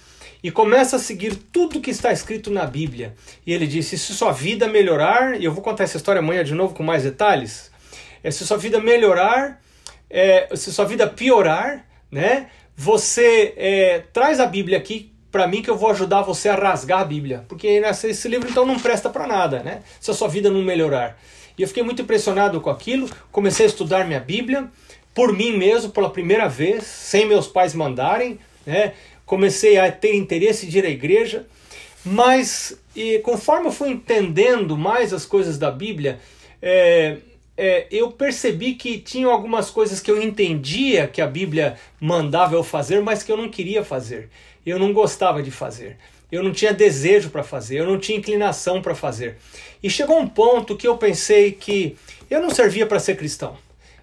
e 0.43 0.51
começa 0.51 0.97
a 0.97 0.99
seguir 0.99 1.37
tudo 1.37 1.81
que 1.81 1.91
está 1.91 2.13
escrito 2.13 2.51
na 2.51 2.67
Bíblia. 2.67 3.15
E 3.47 3.53
ele 3.53 3.67
disse: 3.67 3.97
se 3.97 4.13
sua 4.13 4.33
vida 4.33 4.67
melhorar, 4.67 5.41
e 5.41 5.45
eu 5.45 5.53
vou 5.53 5.63
contar 5.63 5.85
essa 5.85 5.97
história 5.97 6.19
amanhã 6.19 6.43
de 6.43 6.55
novo 6.55 6.75
com 6.75 6.83
mais 6.83 7.05
detalhes. 7.05 7.71
É, 8.25 8.31
se 8.31 8.47
sua 8.47 8.57
vida 8.57 8.81
melhorar, 8.81 9.61
é, 10.11 10.49
se 10.55 10.73
sua 10.73 10.85
vida 10.85 11.07
piorar, 11.07 11.87
né? 12.11 12.49
Você 12.77 13.55
é, 13.57 14.05
traz 14.13 14.41
a 14.41 14.47
Bíblia 14.47 14.79
aqui 14.79 15.13
para 15.31 15.47
mim 15.47 15.63
que 15.63 15.71
eu 15.71 15.77
vou 15.77 15.91
ajudar 15.91 16.23
você 16.23 16.49
a 16.49 16.55
rasgar 16.55 17.01
a 17.01 17.05
Bíblia, 17.05 17.45
porque 17.49 17.67
esse 17.67 18.29
livro 18.29 18.49
então 18.51 18.67
não 18.67 18.79
presta 18.79 19.09
para 19.09 19.27
nada, 19.27 19.63
né? 19.63 19.83
Se 19.99 20.11
a 20.11 20.15
sua 20.15 20.29
vida 20.29 20.51
não 20.51 20.63
melhorar. 20.63 21.19
E 21.57 21.63
eu 21.63 21.69
fiquei 21.69 21.83
muito 21.83 22.03
impressionado 22.03 22.61
com 22.61 22.71
aquilo, 22.71 23.09
comecei 23.31 23.67
a 23.67 23.69
estudar 23.69 24.07
minha 24.07 24.21
Bíblia 24.21 24.69
por 25.15 25.33
mim 25.33 25.57
mesmo 25.57 25.91
pela 25.91 26.11
primeira 26.11 26.49
vez, 26.49 26.85
sem 26.85 27.27
meus 27.27 27.47
pais 27.47 27.75
mandarem, 27.75 28.39
né? 28.67 28.95
Comecei 29.25 29.79
a 29.79 29.91
ter 29.91 30.15
interesse 30.15 30.67
de 30.67 30.79
ir 30.79 30.85
à 30.85 30.91
igreja, 30.91 31.47
mas 32.05 32.79
e 32.95 33.19
conforme 33.21 33.69
eu 33.69 33.73
fui 33.73 33.91
entendendo 33.91 34.77
mais 34.77 35.13
as 35.13 35.25
coisas 35.25 35.59
da 35.59 35.71
Bíblia, 35.71 36.21
é, 36.61 37.17
é, 37.57 37.87
eu 37.91 38.11
percebi 38.11 38.75
que 38.75 38.99
tinham 38.99 39.31
algumas 39.31 39.71
coisas 39.71 40.01
que 40.01 40.11
eu 40.11 40.21
entendia 40.23 41.07
que 41.07 41.21
a 41.21 41.27
Bíblia 41.27 41.79
mandava 42.01 42.55
eu 42.55 42.63
fazer, 42.63 43.01
mas 43.01 43.23
que 43.23 43.33
eu 43.33 43.37
não 43.37 43.49
queria 43.49 43.85
fazer 43.85 44.29
eu 44.65 44.79
não 44.79 44.93
gostava 44.93 45.43
de 45.43 45.51
fazer. 45.51 45.97
Eu 46.31 46.43
não 46.43 46.53
tinha 46.53 46.73
desejo 46.73 47.29
para 47.29 47.43
fazer, 47.43 47.81
eu 47.81 47.87
não 47.87 47.99
tinha 47.99 48.17
inclinação 48.17 48.81
para 48.81 48.95
fazer. 48.95 49.37
E 49.83 49.91
chegou 49.91 50.19
um 50.19 50.27
ponto 50.27 50.77
que 50.77 50.87
eu 50.87 50.97
pensei 50.97 51.53
que 51.53 51.97
eu 52.31 52.41
não 52.41 52.49
servia 52.49 52.87
para 52.87 52.99
ser 52.99 53.17
cristão. 53.17 53.57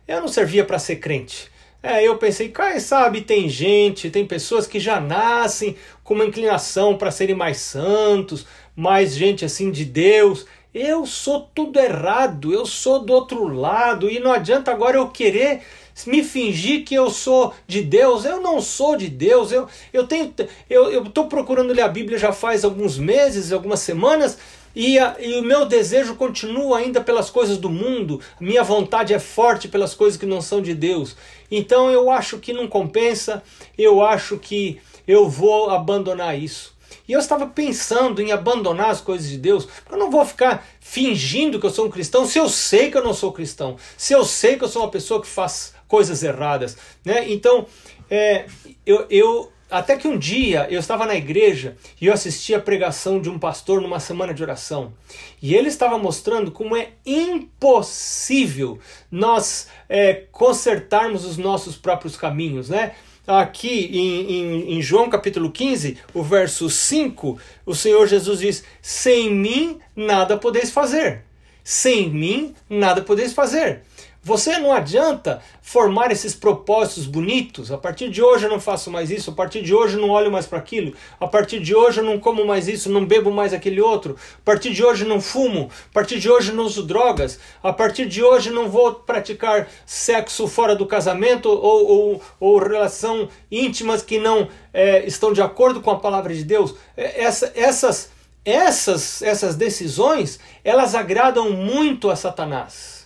Eu 0.07 0.21
não 0.21 0.27
servia 0.27 0.63
para 0.63 0.77
ser 0.77 0.97
crente. 0.97 1.49
É, 1.81 2.05
eu 2.05 2.17
pensei, 2.17 2.49
quem 2.49 2.77
sabe 2.79 3.21
tem 3.21 3.47
gente, 3.47 4.09
tem 4.09 4.25
pessoas 4.25 4.67
que 4.67 4.81
já 4.81 4.99
nascem 4.99 5.77
com 6.03 6.13
uma 6.13 6.25
inclinação 6.25 6.97
para 6.97 7.09
serem 7.09 7.35
mais 7.35 7.57
santos, 7.57 8.45
mais 8.75 9.15
gente 9.15 9.45
assim 9.45 9.71
de 9.71 9.85
Deus. 9.85 10.45
Eu 10.73 11.05
sou 11.05 11.49
tudo 11.55 11.79
errado, 11.79 12.53
eu 12.53 12.65
sou 12.65 12.99
do 12.99 13.13
outro 13.13 13.47
lado 13.47 14.09
e 14.09 14.19
não 14.19 14.33
adianta 14.33 14.71
agora 14.71 14.97
eu 14.97 15.07
querer 15.07 15.61
me 16.05 16.21
fingir 16.23 16.83
que 16.83 16.95
eu 16.95 17.09
sou 17.09 17.53
de 17.65 17.81
Deus, 17.81 18.25
eu 18.25 18.41
não 18.41 18.61
sou 18.61 18.97
de 18.97 19.07
Deus. 19.07 19.51
Eu 19.51 19.67
eu 19.93 20.05
tenho 20.05 20.33
eu 20.69 21.03
estou 21.03 21.27
procurando 21.27 21.73
ler 21.73 21.81
a 21.81 21.87
Bíblia 21.87 22.17
já 22.17 22.33
faz 22.33 22.65
alguns 22.65 22.97
meses, 22.97 23.53
algumas 23.53 23.79
semanas, 23.79 24.37
e, 24.75 24.99
a, 24.99 25.15
e, 25.19 25.39
o 25.39 25.43
meu 25.43 25.65
desejo 25.65 26.15
continua 26.15 26.77
ainda 26.77 27.01
pelas 27.01 27.29
coisas 27.29 27.57
do 27.57 27.69
mundo, 27.69 28.21
minha 28.39 28.63
vontade 28.63 29.13
é 29.13 29.19
forte 29.19 29.67
pelas 29.67 29.93
coisas 29.93 30.19
que 30.19 30.25
não 30.25 30.41
são 30.41 30.61
de 30.61 30.73
Deus. 30.73 31.15
Então 31.49 31.89
eu 31.89 32.09
acho 32.11 32.37
que 32.37 32.53
não 32.53 32.67
compensa, 32.67 33.43
eu 33.77 34.03
acho 34.03 34.37
que 34.37 34.79
eu 35.07 35.27
vou 35.27 35.69
abandonar 35.69 36.37
isso. 36.37 36.77
E 37.07 37.11
eu 37.11 37.19
estava 37.19 37.47
pensando 37.47 38.21
em 38.21 38.31
abandonar 38.31 38.91
as 38.91 39.01
coisas 39.01 39.27
de 39.27 39.37
Deus, 39.37 39.65
porque 39.65 39.95
eu 39.95 39.97
não 39.97 40.11
vou 40.11 40.23
ficar 40.23 40.65
fingindo 40.79 41.59
que 41.59 41.65
eu 41.65 41.71
sou 41.71 41.87
um 41.87 41.89
cristão 41.89 42.25
se 42.25 42.37
eu 42.37 42.47
sei 42.47 42.91
que 42.91 42.97
eu 42.97 43.03
não 43.03 43.13
sou 43.13 43.31
cristão, 43.31 43.77
se 43.97 44.13
eu 44.13 44.23
sei 44.23 44.57
que 44.57 44.63
eu 44.63 44.67
sou 44.67 44.83
uma 44.83 44.91
pessoa 44.91 45.21
que 45.21 45.27
faz 45.27 45.73
coisas 45.87 46.21
erradas. 46.21 46.77
Né? 47.03 47.31
Então, 47.31 47.65
é, 48.09 48.45
eu, 48.85 49.05
eu 49.09 49.51
até 49.69 49.95
que 49.95 50.07
um 50.07 50.17
dia 50.17 50.67
eu 50.69 50.79
estava 50.79 51.05
na 51.05 51.15
igreja 51.15 51.77
e 52.01 52.07
eu 52.07 52.13
assisti 52.13 52.55
a 52.55 52.59
pregação 52.59 53.21
de 53.21 53.29
um 53.29 53.37
pastor 53.37 53.81
numa 53.81 53.99
semana 53.99 54.33
de 54.33 54.41
oração. 54.41 54.93
E 55.41 55.53
ele 55.53 55.67
estava 55.67 55.97
mostrando 55.97 56.51
como 56.51 56.75
é 56.75 56.89
impossível 57.05 58.79
nós 59.11 59.67
é, 59.87 60.23
consertarmos 60.31 61.23
os 61.25 61.37
nossos 61.37 61.75
próprios 61.75 62.17
caminhos, 62.17 62.69
né? 62.69 62.93
Aqui 63.27 63.91
em, 63.93 64.31
em, 64.31 64.77
em, 64.77 64.81
João 64.81 65.07
capítulo 65.07 65.51
15, 65.51 65.99
o 66.15 66.23
verso 66.23 66.67
5, 66.67 67.39
o 67.63 67.75
Senhor 67.75 68.07
Jesus 68.07 68.39
diz: 68.39 68.63
Sem 68.81 69.31
mim 69.31 69.79
nada 69.95 70.35
podeis 70.35 70.71
fazer. 70.71 71.23
Sem 71.63 72.09
mim 72.09 72.55
nada 72.67 73.03
podeis 73.03 73.31
fazer. 73.31 73.83
Você 74.29 74.59
não 74.59 74.71
adianta 74.71 75.41
formar 75.59 76.11
esses 76.11 76.35
propósitos 76.35 77.07
bonitos. 77.07 77.71
A 77.71 77.79
partir 77.79 78.11
de 78.11 78.21
hoje 78.21 78.45
eu 78.45 78.49
não 78.51 78.59
faço 78.59 78.91
mais 78.91 79.09
isso, 79.09 79.31
a 79.31 79.33
partir 79.33 79.63
de 79.63 79.73
hoje 79.73 79.95
eu 79.95 80.01
não 80.01 80.11
olho 80.11 80.31
mais 80.31 80.45
para 80.45 80.59
aquilo, 80.59 80.93
a 81.19 81.25
partir 81.25 81.59
de 81.59 81.73
hoje 81.73 81.99
eu 81.99 82.03
não 82.03 82.19
como 82.19 82.45
mais 82.45 82.67
isso, 82.67 82.91
não 82.91 83.03
bebo 83.03 83.31
mais 83.31 83.55
aquele 83.55 83.81
outro, 83.81 84.15
a 84.37 84.41
partir 84.45 84.71
de 84.71 84.85
hoje 84.85 85.03
eu 85.03 85.09
não 85.09 85.19
fumo, 85.19 85.71
a 85.89 85.93
partir 85.95 86.19
de 86.19 86.29
hoje 86.29 86.51
eu 86.51 86.55
não 86.55 86.65
uso 86.65 86.83
drogas, 86.83 87.39
a 87.63 87.73
partir 87.73 88.05
de 88.07 88.23
hoje 88.23 88.49
eu 88.49 88.53
não 88.53 88.69
vou 88.69 88.93
praticar 88.93 89.67
sexo 89.83 90.47
fora 90.47 90.75
do 90.75 90.85
casamento 90.85 91.49
ou, 91.49 91.87
ou, 91.87 92.21
ou 92.39 92.59
relação 92.59 93.29
íntimas 93.51 94.03
que 94.03 94.19
não 94.19 94.47
é, 94.71 95.07
estão 95.07 95.33
de 95.33 95.41
acordo 95.41 95.81
com 95.81 95.89
a 95.89 95.97
palavra 95.97 96.35
de 96.35 96.43
Deus. 96.43 96.75
É, 96.95 97.23
essa, 97.23 97.51
essas, 97.55 98.11
essas, 98.45 99.23
essas 99.23 99.55
decisões 99.55 100.39
elas 100.63 100.93
agradam 100.93 101.49
muito 101.49 102.11
a 102.11 102.15
Satanás 102.15 102.98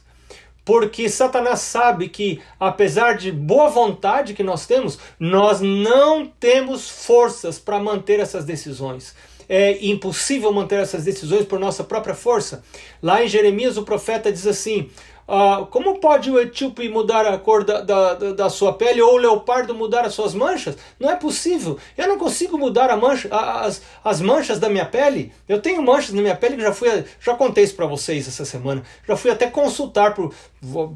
porque 0.66 1.10
Satanás 1.10 1.60
sabe 1.60 2.08
que, 2.10 2.42
apesar 2.60 3.18
de 3.18 3.32
boa 3.32 3.70
vontade 3.70 4.34
que 4.34 4.44
nós 4.44 4.66
temos, 4.66 4.98
nós 5.20 5.60
não 5.60 6.26
temos 6.26 6.90
forças 6.90 7.60
para 7.60 7.80
manter 7.80 8.20
essas 8.20 8.46
decisões. 8.46 9.16
é 9.50 9.86
impossível 9.86 10.54
manter 10.54 10.80
essas 10.80 11.04
decisões 11.04 11.46
por 11.46 11.60
nossa 11.60 11.84
própria 11.84 12.16
força. 12.16 12.64
Lá 13.02 13.24
em 13.24 13.28
Jeremias, 13.28 13.78
o 13.78 13.84
profeta 13.84 14.32
diz 14.32 14.48
assim: 14.48 14.90
ah, 15.36 15.66
como 15.72 16.00
pode 16.00 16.30
o 16.30 16.40
etíope 16.40 16.88
mudar 16.90 17.26
a 17.26 17.36
cor 17.40 17.64
da, 17.64 17.82
da, 17.82 18.14
da, 18.14 18.50
sua 18.52 18.72
pele 18.72 19.02
ou 19.02 19.16
o 19.16 19.18
leopardo 19.18 19.74
mudar 19.74 20.06
as 20.06 20.14
suas 20.14 20.36
manchas? 20.36 20.78
Não 21.00 21.10
é 21.10 21.16
possível. 21.16 21.80
Eu 21.98 22.08
não 22.08 22.20
consigo 22.20 22.56
mudar 22.56 22.96
mancha, 22.96 23.30
as, 23.32 23.82
as 24.04 24.22
manchas 24.22 24.60
da 24.60 24.70
minha 24.70 24.86
pele. 24.86 25.34
Eu 25.50 25.60
tenho 25.60 25.82
manchas 25.82 26.14
na 26.14 26.22
minha 26.22 26.36
pele 26.36 26.56
que 26.56 26.62
já 26.62 26.72
fui, 26.72 27.04
já 27.20 27.34
contei 27.34 27.64
isso 27.64 27.76
para 27.76 27.88
vocês 27.88 28.28
essa 28.28 28.46
semana. 28.46 28.84
Já 29.08 29.16
fui 29.16 29.32
até 29.32 29.48
consultar 29.48 30.14
pro, 30.14 30.32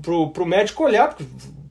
pro, 0.04 0.30
pro 0.30 0.46
médico 0.46 0.84
olhar, 0.84 1.08
porque 1.08 1.26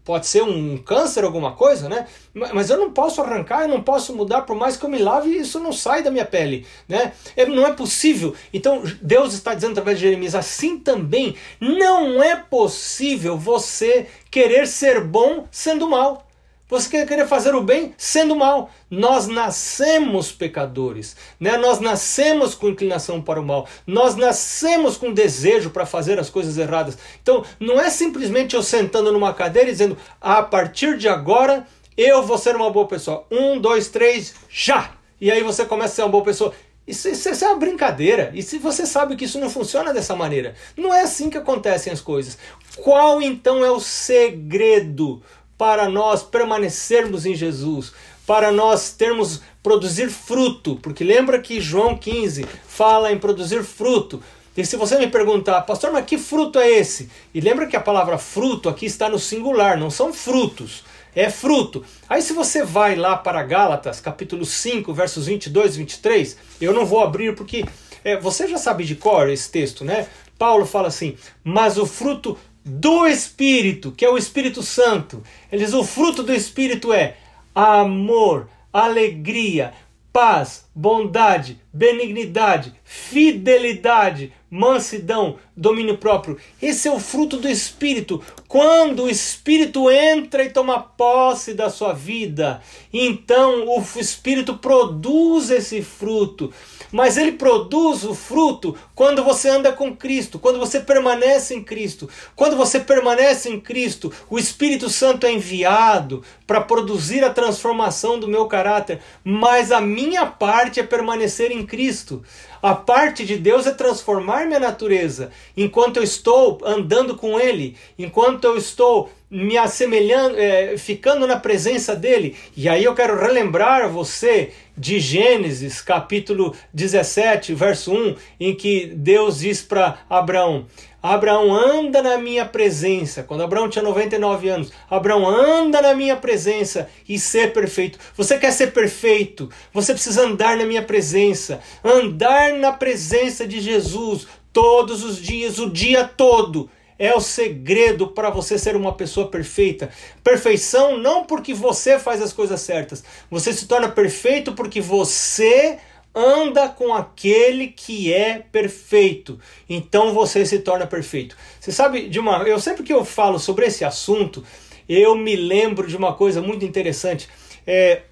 pode 0.07 0.29
ser 0.29 0.43
um 0.45 0.79
câncer, 0.79 1.25
alguma 1.25 1.53
coisa, 1.53 1.89
né? 1.89 2.07
Mas 2.33 2.71
eu 2.71 2.79
não 2.79 2.93
posso 2.93 3.21
arrancar, 3.21 3.63
eu 3.63 3.69
não 3.69 3.83
posso 3.83 4.15
mudar, 4.15 4.43
por 4.43 4.55
mais 4.55 4.77
que 4.77 4.85
eu 4.85 4.89
me 4.89 4.99
lave, 4.99 5.37
isso 5.37 5.59
não 5.59 5.73
sai 5.73 6.01
da 6.03 6.13
minha 6.13 6.25
pele, 6.25 6.65
né? 6.89 7.13
É, 7.37 7.45
não 7.45 7.67
é 7.67 7.73
possível. 7.73 8.33
Então 8.55 8.83
Deus 9.03 9.35
está 9.35 9.53
dizendo 9.53 9.73
através 9.73 9.99
de 9.99 10.05
Jeremias, 10.05 10.37
assim 10.37 10.79
também 10.79 11.35
não 11.61 12.23
é 12.23 12.37
possível 12.37 13.37
você 13.37 14.07
querer 14.31 14.69
ser 14.69 15.03
bom 15.03 15.45
sendo 15.51 15.89
mal. 15.89 16.26
Você 16.69 16.89
quer 16.89 17.07
querer 17.07 17.29
fazer 17.29 17.55
o 17.55 17.63
bem 17.63 17.95
sendo 17.97 18.35
mal. 18.35 18.71
Nós 18.91 19.29
nascemos 19.29 20.33
pecadores, 20.33 21.17
né? 21.39 21.57
Nós 21.57 21.79
nascemos 21.79 22.57
com 22.57 22.69
inclinação 22.69 23.23
para 23.23 23.41
o 23.41 23.45
mal. 23.45 23.69
Nós 23.87 24.17
nascemos 24.17 24.97
com 24.97 25.13
desejo 25.13 25.71
para 25.71 25.87
fazer 25.87 26.19
as 26.19 26.29
coisas 26.29 26.59
erradas. 26.59 26.99
Então, 27.23 27.45
não 27.61 27.81
é 27.81 27.89
simplesmente 27.89 28.57
eu 28.57 28.65
sentando 28.65 29.13
numa 29.13 29.33
cadeira 29.33 29.69
e 29.69 29.73
dizendo: 29.73 29.97
a 30.21 30.43
partir 30.43 30.99
de 30.99 31.09
agora 31.09 31.65
eu 31.97 32.23
vou 32.25 32.37
ser 32.37 32.57
uma 32.57 32.71
boa 32.71 32.89
pessoa. 32.89 33.25
Um, 33.31 33.61
dois, 33.61 33.89
três, 33.89 34.35
já! 34.51 34.91
E 35.21 35.31
aí 35.31 35.43
você 35.45 35.65
começa 35.65 35.93
a 35.93 35.97
ser 35.97 36.03
uma 36.03 36.09
boa 36.09 36.25
pessoa. 36.25 36.53
Isso, 36.87 37.09
isso, 37.09 37.29
isso, 37.29 37.45
é 37.45 37.49
uma 37.49 37.59
brincadeira. 37.59 38.31
E 38.35 38.43
se 38.43 38.59
você 38.59 38.87
sabe 38.87 39.17
que 39.17 39.25
isso 39.25 39.41
não 39.41 39.51
funciona 39.51 39.93
dessa 39.93 40.15
maneira, 40.15 40.55
não 40.77 40.93
é 40.93 41.03
assim 41.03 41.31
que 41.31 41.39
acontecem 41.39 41.93
as 41.93 42.01
coisas. 42.01 42.39
Qual 42.77 43.23
então 43.23 43.65
é 43.65 43.71
o 43.71 43.81
segredo 43.81 45.23
para 45.59 45.89
nós 45.89 46.23
permanecermos 46.23 47.25
em 47.27 47.35
Jesus, 47.35 47.93
para 48.27 48.51
nós 48.51 48.91
termos 48.91 49.41
produzir 49.63 50.11
fruto, 50.11 50.77
porque 50.83 51.05
lembra 51.05 51.41
que 51.41 51.61
João 51.61 51.97
15 51.97 52.47
fala 52.67 53.13
em 53.13 53.19
produzir 53.19 53.63
fruto. 53.63 54.23
E 54.57 54.65
se 54.65 54.77
você 54.77 54.99
me 54.99 55.07
perguntar, 55.07 55.61
pastor, 55.63 55.93
mas 55.93 56.07
que 56.07 56.17
fruto 56.17 56.59
é 56.59 56.69
esse? 56.71 57.11
E 57.35 57.41
lembra 57.41 57.67
que 57.67 57.77
a 57.77 57.81
palavra 57.81 58.17
fruto 58.17 58.69
aqui 58.69 58.87
está 58.87 59.09
no 59.09 59.19
singular, 59.19 59.79
não 59.79 59.91
são 59.91 60.13
frutos, 60.13 60.83
é 61.15 61.29
fruto. 61.29 61.85
Aí 62.09 62.23
se 62.23 62.33
você 62.33 62.65
vai 62.65 62.97
lá 62.97 63.17
para 63.17 63.43
Gálatas, 63.43 64.01
capítulo 64.01 64.47
5, 64.47 64.93
versos 64.95 65.27
22 65.27 65.75
e 65.75 65.79
23, 65.79 66.37
eu 66.61 66.73
não 66.73 66.87
vou 66.87 67.03
abrir 67.03 67.35
porque 67.35 67.65
é, 68.03 68.19
você 68.19 68.49
já 68.49 68.57
sabe 68.57 68.85
de 68.85 68.95
cor 68.95 69.29
esse 69.29 69.51
texto, 69.51 69.85
né? 69.85 70.09
Paulo 70.39 70.65
fala 70.65 70.89
assim: 70.89 71.17
Mas 71.43 71.77
o 71.77 71.85
fruto 71.85 72.39
do 72.69 73.07
Espírito, 73.07 73.93
que 73.93 74.05
é 74.05 74.11
o 74.11 74.19
Espírito 74.19 74.61
Santo. 74.61 75.23
Eles, 75.53 75.73
o 75.73 75.85
fruto 75.85 76.25
do 76.25 76.35
Espírito 76.35 76.93
é 76.93 77.17
amor, 77.55 78.49
alegria, 78.73 79.73
paz, 80.13 80.67
bondade, 80.75 81.61
benignidade, 81.77 82.73
fidelidade, 82.83 84.33
mansidão, 84.51 85.37
domínio 85.55 85.99
próprio. 85.99 86.39
Esse 86.61 86.89
é 86.89 86.91
o 86.91 86.99
fruto 86.99 87.37
do 87.37 87.49
Espírito. 87.49 88.23
Quando 88.49 89.05
o 89.05 89.11
Espírito 89.11 89.91
entra 89.91 90.43
e 90.43 90.51
toma 90.51 90.81
posse 90.81 91.53
da 91.53 91.69
sua 91.69 91.93
vida, 91.93 92.63
então 92.91 93.67
o 93.69 93.83
Espírito 93.99 94.57
produz 94.57 95.51
esse 95.51 95.83
fruto 95.83 96.51
mas 96.93 97.17
ele 97.17 97.33
produz 97.33 98.05
o 98.05 98.15
fruto 98.15 98.77
quando 98.95 99.23
você 99.25 99.49
anda 99.49 99.73
com 99.73 99.95
Cristo, 99.95 100.39
quando 100.39 100.59
você 100.59 100.81
permanece 100.81 101.55
em 101.55 101.63
Cristo. 101.63 102.09
Quando 102.35 102.57
você 102.57 102.81
permanece 102.81 103.49
em 103.51 103.61
Cristo, 103.61 104.13
o 104.31 104.39
Espírito 104.39 104.89
Santo 104.89 105.27
é 105.27 105.33
enviado 105.33 106.23
para 106.47 106.61
produzir 106.61 107.25
a 107.25 107.31
transformação 107.31 108.19
do 108.19 108.29
meu 108.29 108.47
caráter, 108.47 109.01
mas 109.25 109.73
a 109.73 109.81
minha 109.81 110.27
parte 110.27 110.81
é 110.81 110.83
permanecer 110.83 111.51
Cristo. 111.67 112.23
A 112.63 112.75
parte 112.75 113.27
de 113.27 113.37
Deus 113.37 113.67
é 113.67 113.73
transformar 113.73 114.47
minha 114.47 114.61
natureza 114.61 115.31
enquanto 115.57 115.99
eu 115.99 116.03
estou 116.03 116.59
andando 116.65 117.17
com 117.17 117.39
Ele, 117.39 117.77
enquanto 117.99 118.45
eu 118.45 118.57
estou 118.57 119.11
me 119.31 119.59
assemelhando, 119.59 120.39
é, 120.39 120.79
ficando 120.79 121.27
na 121.27 121.37
presença 121.37 121.95
dele. 121.97 122.37
E 122.57 122.69
aí 122.69 122.85
eu 122.85 122.95
quero 122.95 123.19
relembrar 123.19 123.91
você 123.91 124.53
de 124.77 125.01
Gênesis, 125.01 125.81
capítulo 125.81 126.55
17, 126.73 127.53
verso 127.55 127.93
1, 127.93 128.15
em 128.39 128.55
que 128.55 128.87
Deus 128.87 129.41
diz 129.41 129.63
para 129.63 129.99
Abraão: 130.09 130.67
Abraão 131.15 131.55
anda 131.55 132.03
na 132.03 132.19
minha 132.19 132.45
presença. 132.45 133.23
Quando 133.23 133.43
Abraão 133.43 133.69
tinha 133.69 133.83
99 133.83 134.49
anos, 134.49 134.73
Abraão 134.91 135.27
anda 135.29 135.81
na 135.81 135.95
minha 135.95 136.17
presença 136.17 136.89
e 137.09 137.19
ser 137.19 137.53
perfeito. 137.53 137.99
Você 138.17 138.37
quer 138.39 138.51
ser 138.51 138.73
perfeito? 138.73 139.49
Você 139.73 139.93
precisa 139.93 140.23
andar 140.23 140.57
na 140.57 140.65
minha 140.65 140.83
presença, 140.83 141.61
andar 141.85 142.55
na 142.55 142.73
presença 142.73 143.47
de 143.47 143.61
Jesus 143.61 144.27
todos 144.53 145.05
os 145.05 145.23
dias, 145.23 145.59
o 145.59 145.71
dia 145.71 146.05
todo 146.05 146.69
é 146.99 147.15
o 147.15 147.21
segredo 147.21 148.09
para 148.09 148.31
você 148.31 148.59
ser 148.59 148.75
uma 148.75 148.93
pessoa 148.93 149.29
perfeita. 149.29 149.91
Perfeição 150.25 150.97
não 150.99 151.25
porque 151.25 151.53
você 151.55 151.99
faz 151.99 152.23
as 152.23 152.33
coisas 152.33 152.61
certas. 152.61 153.05
Você 153.31 153.53
se 153.53 153.67
torna 153.67 153.89
perfeito 153.89 154.55
porque 154.55 154.81
você 154.81 155.79
anda 156.17 156.69
com 156.69 156.95
aquele 156.95 157.69
que 157.69 158.13
é 158.13 158.39
perfeito. 158.39 159.39
Então 159.69 160.15
você 160.15 160.47
se 160.47 160.61
torna 160.61 160.87
perfeito. 160.87 161.37
Você 161.61 161.71
sabe 161.71 162.09
de 162.09 162.19
uma, 162.19 162.43
eu 162.45 162.59
sempre 162.59 162.83
que 162.83 162.93
eu 162.93 163.05
falo 163.05 163.39
sobre 163.39 163.67
esse 163.67 163.85
assunto, 163.85 164.43
eu 164.89 165.15
me 165.15 165.37
lembro 165.37 165.87
de 165.87 165.97
uma 165.97 166.15
coisa 166.15 166.41
muito 166.41 166.65
interessante. 166.65 167.29
É, 167.67 168.03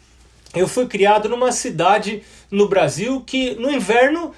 eu 0.54 0.66
fui 0.66 0.86
criado 0.86 1.28
numa 1.28 1.52
cidade 1.52 2.22
no 2.50 2.68
Brasil 2.68 3.22
que 3.26 3.54
no 3.56 3.70
inverno 3.70 4.32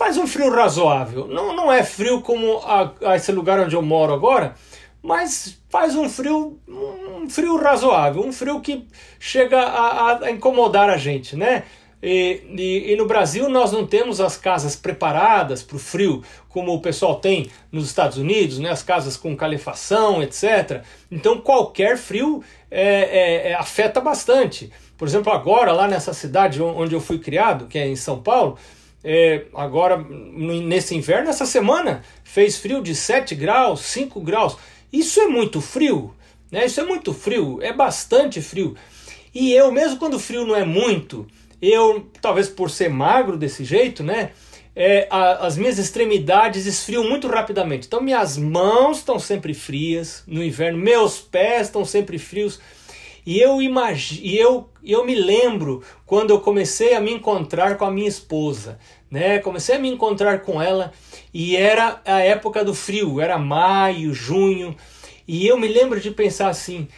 Faz 0.00 0.16
um 0.16 0.26
frio 0.26 0.50
razoável. 0.50 1.26
Não, 1.28 1.54
não 1.54 1.70
é 1.70 1.84
frio 1.84 2.22
como 2.22 2.56
a, 2.60 2.90
a 3.04 3.16
esse 3.16 3.30
lugar 3.32 3.60
onde 3.60 3.76
eu 3.76 3.82
moro 3.82 4.14
agora, 4.14 4.54
mas 5.02 5.58
faz 5.68 5.94
um 5.94 6.08
frio, 6.08 6.58
um 6.66 7.28
frio 7.28 7.58
razoável, 7.58 8.24
um 8.24 8.32
frio 8.32 8.62
que 8.62 8.86
chega 9.18 9.60
a, 9.60 10.24
a 10.24 10.30
incomodar 10.30 10.88
a 10.88 10.96
gente, 10.96 11.36
né? 11.36 11.64
E, 12.02 12.42
e, 12.56 12.92
e, 12.92 12.96
no 12.96 13.06
Brasil 13.06 13.48
nós 13.48 13.72
não 13.72 13.86
temos 13.86 14.20
as 14.20 14.36
casas 14.36 14.74
preparadas 14.74 15.62
para 15.62 15.76
o 15.76 15.78
frio, 15.78 16.22
como 16.48 16.72
o 16.72 16.80
pessoal 16.80 17.16
tem 17.16 17.50
nos 17.70 17.86
Estados 17.86 18.16
Unidos, 18.16 18.58
né? 18.58 18.70
as 18.70 18.82
casas 18.82 19.16
com 19.16 19.36
calefação, 19.36 20.22
etc. 20.22 20.82
Então 21.10 21.38
qualquer 21.38 21.98
frio 21.98 22.42
é, 22.70 22.84
é, 22.84 23.50
é, 23.50 23.54
afeta 23.54 24.00
bastante. 24.00 24.72
Por 24.96 25.06
exemplo, 25.06 25.32
agora 25.32 25.72
lá 25.72 25.86
nessa 25.86 26.14
cidade 26.14 26.62
onde 26.62 26.94
eu 26.94 27.00
fui 27.00 27.18
criado, 27.18 27.66
que 27.66 27.78
é 27.78 27.86
em 27.86 27.96
São 27.96 28.22
Paulo, 28.22 28.58
é, 29.02 29.46
agora 29.54 29.98
nesse 29.98 30.94
inverno, 30.94 31.30
essa 31.30 31.46
semana, 31.46 32.02
fez 32.22 32.58
frio 32.58 32.82
de 32.82 32.94
7 32.94 33.34
graus, 33.34 33.80
5 33.80 34.20
graus. 34.20 34.56
Isso 34.92 35.20
é 35.20 35.26
muito 35.26 35.60
frio, 35.60 36.14
né? 36.50 36.66
Isso 36.66 36.80
é 36.80 36.84
muito 36.84 37.14
frio, 37.14 37.58
é 37.62 37.72
bastante 37.72 38.42
frio. 38.42 38.76
E 39.34 39.52
eu, 39.52 39.70
mesmo 39.70 39.98
quando 39.98 40.14
o 40.14 40.18
frio 40.18 40.44
não 40.44 40.56
é 40.56 40.64
muito, 40.64 41.26
eu, 41.60 42.06
talvez 42.20 42.48
por 42.48 42.70
ser 42.70 42.88
magro 42.88 43.36
desse 43.36 43.64
jeito, 43.64 44.02
né? 44.02 44.30
É, 44.74 45.08
a, 45.10 45.46
as 45.46 45.56
minhas 45.56 45.78
extremidades 45.78 46.64
esfriam 46.66 47.04
muito 47.04 47.26
rapidamente. 47.28 47.86
Então, 47.86 48.00
minhas 48.00 48.36
mãos 48.36 48.98
estão 48.98 49.18
sempre 49.18 49.52
frias 49.52 50.22
no 50.26 50.42
inverno, 50.42 50.78
meus 50.78 51.18
pés 51.18 51.66
estão 51.66 51.84
sempre 51.84 52.18
frios. 52.18 52.60
E 53.26 53.38
eu 53.38 53.60
imagino, 53.60 54.20
e 54.24 54.38
eu, 54.38 54.70
eu 54.82 55.04
me 55.04 55.14
lembro 55.14 55.82
quando 56.06 56.30
eu 56.30 56.40
comecei 56.40 56.94
a 56.94 57.00
me 57.00 57.12
encontrar 57.12 57.76
com 57.76 57.84
a 57.84 57.90
minha 57.90 58.08
esposa, 58.08 58.78
né? 59.10 59.38
Comecei 59.38 59.76
a 59.76 59.78
me 59.78 59.90
encontrar 59.90 60.40
com 60.40 60.60
ela 60.60 60.92
e 61.32 61.54
era 61.54 62.00
a 62.04 62.20
época 62.20 62.64
do 62.64 62.74
frio, 62.74 63.20
era 63.20 63.38
maio, 63.38 64.14
junho, 64.14 64.74
e 65.28 65.46
eu 65.46 65.58
me 65.58 65.68
lembro 65.68 66.00
de 66.00 66.10
pensar 66.10 66.48
assim: 66.48 66.88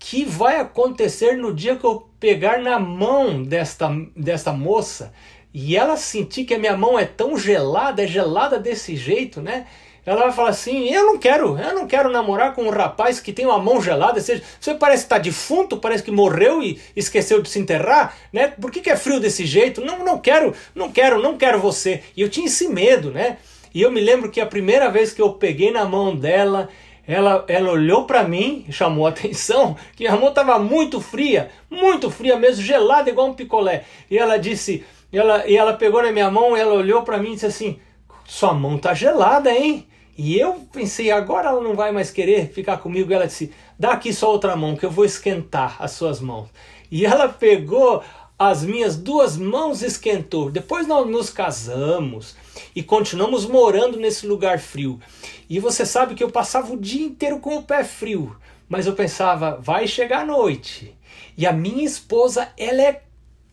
que 0.00 0.24
vai 0.24 0.58
acontecer 0.58 1.36
no 1.36 1.54
dia 1.54 1.76
que 1.76 1.84
eu 1.84 2.08
pegar 2.18 2.58
na 2.58 2.80
mão 2.80 3.42
desta, 3.42 3.88
desta 4.16 4.52
moça 4.52 5.12
e 5.54 5.76
ela 5.76 5.96
sentir 5.96 6.44
que 6.44 6.54
a 6.54 6.58
minha 6.58 6.76
mão 6.76 6.98
é 6.98 7.04
tão 7.04 7.36
gelada, 7.36 8.02
é 8.02 8.06
gelada 8.06 8.58
desse 8.58 8.96
jeito, 8.96 9.40
né? 9.40 9.66
ela 10.04 10.22
vai 10.22 10.32
falar 10.32 10.48
assim: 10.50 10.88
eu 10.88 11.06
não 11.06 11.18
quero, 11.18 11.58
eu 11.58 11.74
não 11.74 11.86
quero 11.86 12.10
namorar 12.10 12.54
com 12.54 12.62
um 12.62 12.70
rapaz 12.70 13.20
que 13.20 13.32
tem 13.32 13.46
uma 13.46 13.58
mão 13.58 13.80
gelada. 13.80 14.20
Seja, 14.20 14.42
você 14.58 14.74
parece 14.74 15.04
estar 15.04 15.16
tá 15.16 15.22
defunto, 15.22 15.76
parece 15.76 16.02
que 16.02 16.10
morreu 16.10 16.62
e 16.62 16.80
esqueceu 16.96 17.42
de 17.42 17.48
se 17.48 17.58
enterrar, 17.58 18.16
né? 18.32 18.48
Por 18.48 18.70
que, 18.70 18.80
que 18.80 18.90
é 18.90 18.96
frio 18.96 19.20
desse 19.20 19.44
jeito? 19.44 19.84
Não, 19.84 20.04
não 20.04 20.18
quero, 20.18 20.54
não 20.74 20.90
quero, 20.90 21.20
não 21.20 21.36
quero 21.36 21.60
você. 21.60 22.02
E 22.16 22.22
eu 22.22 22.28
tinha 22.28 22.46
esse 22.46 22.68
medo, 22.68 23.10
né? 23.10 23.36
E 23.74 23.82
eu 23.82 23.90
me 23.92 24.00
lembro 24.00 24.30
que 24.30 24.40
a 24.40 24.46
primeira 24.46 24.90
vez 24.90 25.12
que 25.12 25.22
eu 25.22 25.34
peguei 25.34 25.70
na 25.70 25.84
mão 25.84 26.16
dela, 26.16 26.68
ela, 27.06 27.44
ela 27.48 27.70
olhou 27.70 28.04
para 28.04 28.24
mim, 28.24 28.64
chamou 28.70 29.06
a 29.06 29.10
atenção, 29.10 29.76
que 29.96 30.04
minha 30.04 30.16
mão 30.16 30.28
estava 30.28 30.58
muito 30.58 31.00
fria, 31.00 31.50
muito 31.70 32.10
fria 32.10 32.36
mesmo, 32.36 32.62
gelada 32.62 33.10
igual 33.10 33.28
um 33.28 33.34
picolé. 33.34 33.84
E 34.10 34.18
ela 34.18 34.36
disse: 34.36 34.84
E 35.12 35.18
ela, 35.18 35.46
e 35.46 35.56
ela 35.56 35.72
pegou 35.74 36.02
na 36.02 36.12
minha 36.12 36.30
mão, 36.30 36.56
ela 36.56 36.74
olhou 36.74 37.02
para 37.02 37.18
mim 37.18 37.30
e 37.30 37.34
disse 37.34 37.46
assim: 37.46 37.78
Sua 38.24 38.52
mão 38.54 38.78
tá 38.78 38.94
gelada, 38.94 39.50
hein? 39.50 39.86
E 40.16 40.38
eu 40.38 40.60
pensei, 40.70 41.10
agora 41.10 41.48
ela 41.48 41.62
não 41.62 41.74
vai 41.74 41.92
mais 41.92 42.10
querer 42.10 42.50
ficar 42.52 42.76
comigo. 42.78 43.12
Ela 43.12 43.26
disse: 43.26 43.52
Dá 43.78 43.92
aqui 43.92 44.12
só 44.12 44.30
outra 44.30 44.54
mão, 44.54 44.76
que 44.76 44.84
eu 44.84 44.90
vou 44.90 45.04
esquentar 45.04 45.76
as 45.78 45.92
suas 45.92 46.20
mãos. 46.20 46.48
E 46.90 47.06
ela 47.06 47.28
pegou 47.28 48.02
as 48.38 48.64
minhas 48.64 48.96
duas 48.96 49.36
mãos 49.36 49.82
esquentou. 49.82 50.50
Depois 50.50 50.86
nós 50.86 51.06
nos 51.06 51.28
casamos 51.28 52.36
e 52.74 52.82
continuamos 52.82 53.46
morando 53.46 53.98
nesse 53.98 54.26
lugar 54.26 54.58
frio. 54.58 55.00
E 55.48 55.58
você 55.58 55.84
sabe 55.84 56.14
que 56.14 56.22
eu 56.22 56.30
passava 56.30 56.72
o 56.72 56.78
dia 56.78 57.04
inteiro 57.04 57.38
com 57.38 57.56
o 57.56 57.62
pé 57.62 57.84
frio, 57.84 58.36
mas 58.68 58.86
eu 58.86 58.94
pensava, 58.94 59.58
vai 59.60 59.86
chegar 59.86 60.20
a 60.20 60.26
noite. 60.26 60.96
E 61.36 61.46
a 61.46 61.52
minha 61.52 61.84
esposa, 61.84 62.48
ela 62.56 62.82
é 62.82 63.02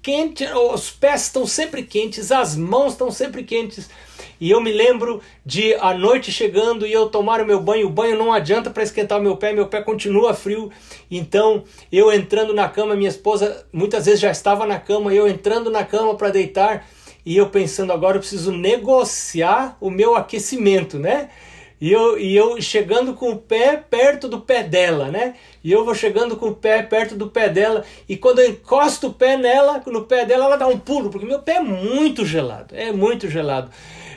quente, 0.02 0.46
os 0.46 0.90
pés 0.90 1.24
estão 1.24 1.46
sempre 1.46 1.84
quentes, 1.84 2.32
as 2.32 2.56
mãos 2.56 2.94
estão 2.94 3.12
sempre 3.12 3.44
quentes. 3.44 3.90
E 4.40 4.52
eu 4.52 4.62
me 4.62 4.72
lembro 4.72 5.22
de 5.46 5.74
a 5.76 5.94
noite 5.94 6.32
chegando 6.32 6.86
e 6.86 6.94
eu 6.94 7.10
tomar 7.10 7.42
o 7.42 7.46
meu 7.46 7.60
banho. 7.60 7.88
O 7.88 7.90
banho 7.90 8.18
não 8.18 8.32
adianta 8.32 8.70
para 8.70 8.84
esquentar 8.84 9.20
o 9.20 9.22
meu 9.24 9.36
pé, 9.36 9.52
meu 9.52 9.68
pé 9.68 9.82
continua 9.82 10.34
frio. 10.34 10.72
Então, 11.10 11.64
eu 11.92 12.12
entrando 12.14 12.54
na 12.54 12.70
cama, 12.70 12.96
minha 12.96 13.10
esposa 13.10 13.66
muitas 13.74 14.06
vezes 14.06 14.20
já 14.20 14.32
estava 14.32 14.66
na 14.66 14.80
cama, 14.80 15.14
eu 15.14 15.28
entrando 15.28 15.72
na 15.72 15.84
cama 15.84 16.16
para 16.16 16.30
deitar 16.30 16.88
e 17.28 17.36
eu 17.36 17.50
pensando 17.50 17.92
agora 17.92 18.16
eu 18.16 18.22
preciso 18.22 18.54
negociar 18.54 19.76
o 19.82 19.90
meu 19.90 20.16
aquecimento, 20.16 20.98
né? 20.98 21.30
E 21.80 21.92
eu, 21.92 22.18
e 22.18 22.34
eu 22.34 22.62
chegando 22.62 23.14
com 23.14 23.32
o 23.32 23.38
pé 23.38 23.76
perto 23.76 24.30
do 24.30 24.40
pé 24.40 24.64
dela, 24.64 25.12
né? 25.12 25.36
E 25.62 25.70
eu 25.70 25.84
vou 25.84 25.94
chegando 25.94 26.38
com 26.38 26.48
o 26.48 26.56
pé 26.56 26.82
perto 26.82 27.16
do 27.16 27.30
pé 27.30 27.50
dela. 27.50 27.84
E 28.08 28.16
quando 28.16 28.40
eu 28.40 28.50
encosto 28.50 29.08
o 29.08 29.14
pé 29.14 29.36
nela, 29.36 29.84
no 29.88 30.06
pé 30.06 30.26
dela, 30.26 30.46
ela 30.46 30.56
dá 30.56 30.68
um 30.68 30.80
pulo, 30.80 31.10
porque 31.10 31.26
meu 31.26 31.40
pé 31.40 31.56
é 31.56 31.60
muito 31.60 32.26
gelado. 32.26 32.74
É 32.74 32.94
muito 32.94 33.30
gelado. 33.30 33.72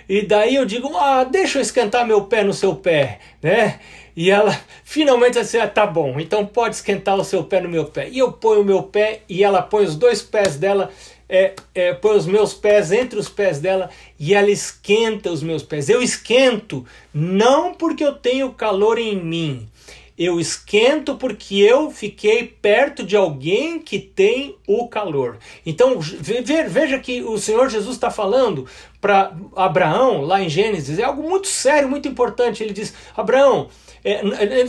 E 0.08 0.22
daí 0.22 0.54
eu 0.54 0.64
digo, 0.64 0.96
ah, 0.96 1.24
deixa 1.24 1.58
eu 1.58 1.62
esquentar 1.62 2.06
meu 2.06 2.22
pé 2.26 2.44
no 2.44 2.54
seu 2.54 2.76
pé, 2.76 3.18
né? 3.42 3.80
E 4.16 4.30
ela 4.30 4.56
finalmente 4.84 5.36
assim, 5.36 5.58
ah, 5.58 5.66
tá 5.66 5.84
bom, 5.84 6.20
então 6.20 6.46
pode 6.46 6.76
esquentar 6.76 7.16
o 7.16 7.24
seu 7.24 7.42
pé 7.42 7.60
no 7.60 7.68
meu 7.68 7.86
pé. 7.86 8.08
E 8.08 8.20
eu 8.20 8.30
ponho 8.30 8.60
o 8.60 8.64
meu 8.64 8.84
pé 8.84 9.22
e 9.28 9.42
ela 9.42 9.62
põe 9.62 9.84
os 9.84 9.96
dois 9.96 10.22
pés 10.22 10.56
dela, 10.56 10.90
é, 11.30 11.54
é, 11.72 11.94
põe 11.94 12.16
os 12.16 12.26
meus 12.26 12.52
pés 12.52 12.90
entre 12.90 13.16
os 13.18 13.28
pés 13.28 13.60
dela 13.60 13.88
e 14.18 14.34
ela 14.34 14.50
esquenta 14.50 15.30
os 15.30 15.42
meus 15.42 15.62
pés. 15.62 15.88
Eu 15.88 16.02
esquento 16.02 16.84
não 17.14 17.72
porque 17.72 18.04
eu 18.04 18.14
tenho 18.14 18.52
calor 18.52 18.98
em 18.98 19.16
mim, 19.16 19.68
eu 20.18 20.40
esquento 20.40 21.14
porque 21.14 21.54
eu 21.54 21.90
fiquei 21.90 22.44
perto 22.44 23.04
de 23.04 23.16
alguém 23.16 23.78
que 23.78 23.98
tem 23.98 24.56
o 24.66 24.88
calor. 24.88 25.38
Então 25.64 25.98
veja 26.00 26.98
que 26.98 27.22
o 27.22 27.38
Senhor 27.38 27.70
Jesus 27.70 27.94
está 27.94 28.10
falando 28.10 28.66
para 29.00 29.32
Abraão, 29.56 30.22
lá 30.22 30.42
em 30.42 30.48
Gênesis, 30.48 30.98
é 30.98 31.04
algo 31.04 31.22
muito 31.22 31.46
sério, 31.46 31.88
muito 31.88 32.08
importante. 32.08 32.62
Ele 32.62 32.74
diz: 32.74 32.92
Abraão, 33.16 33.68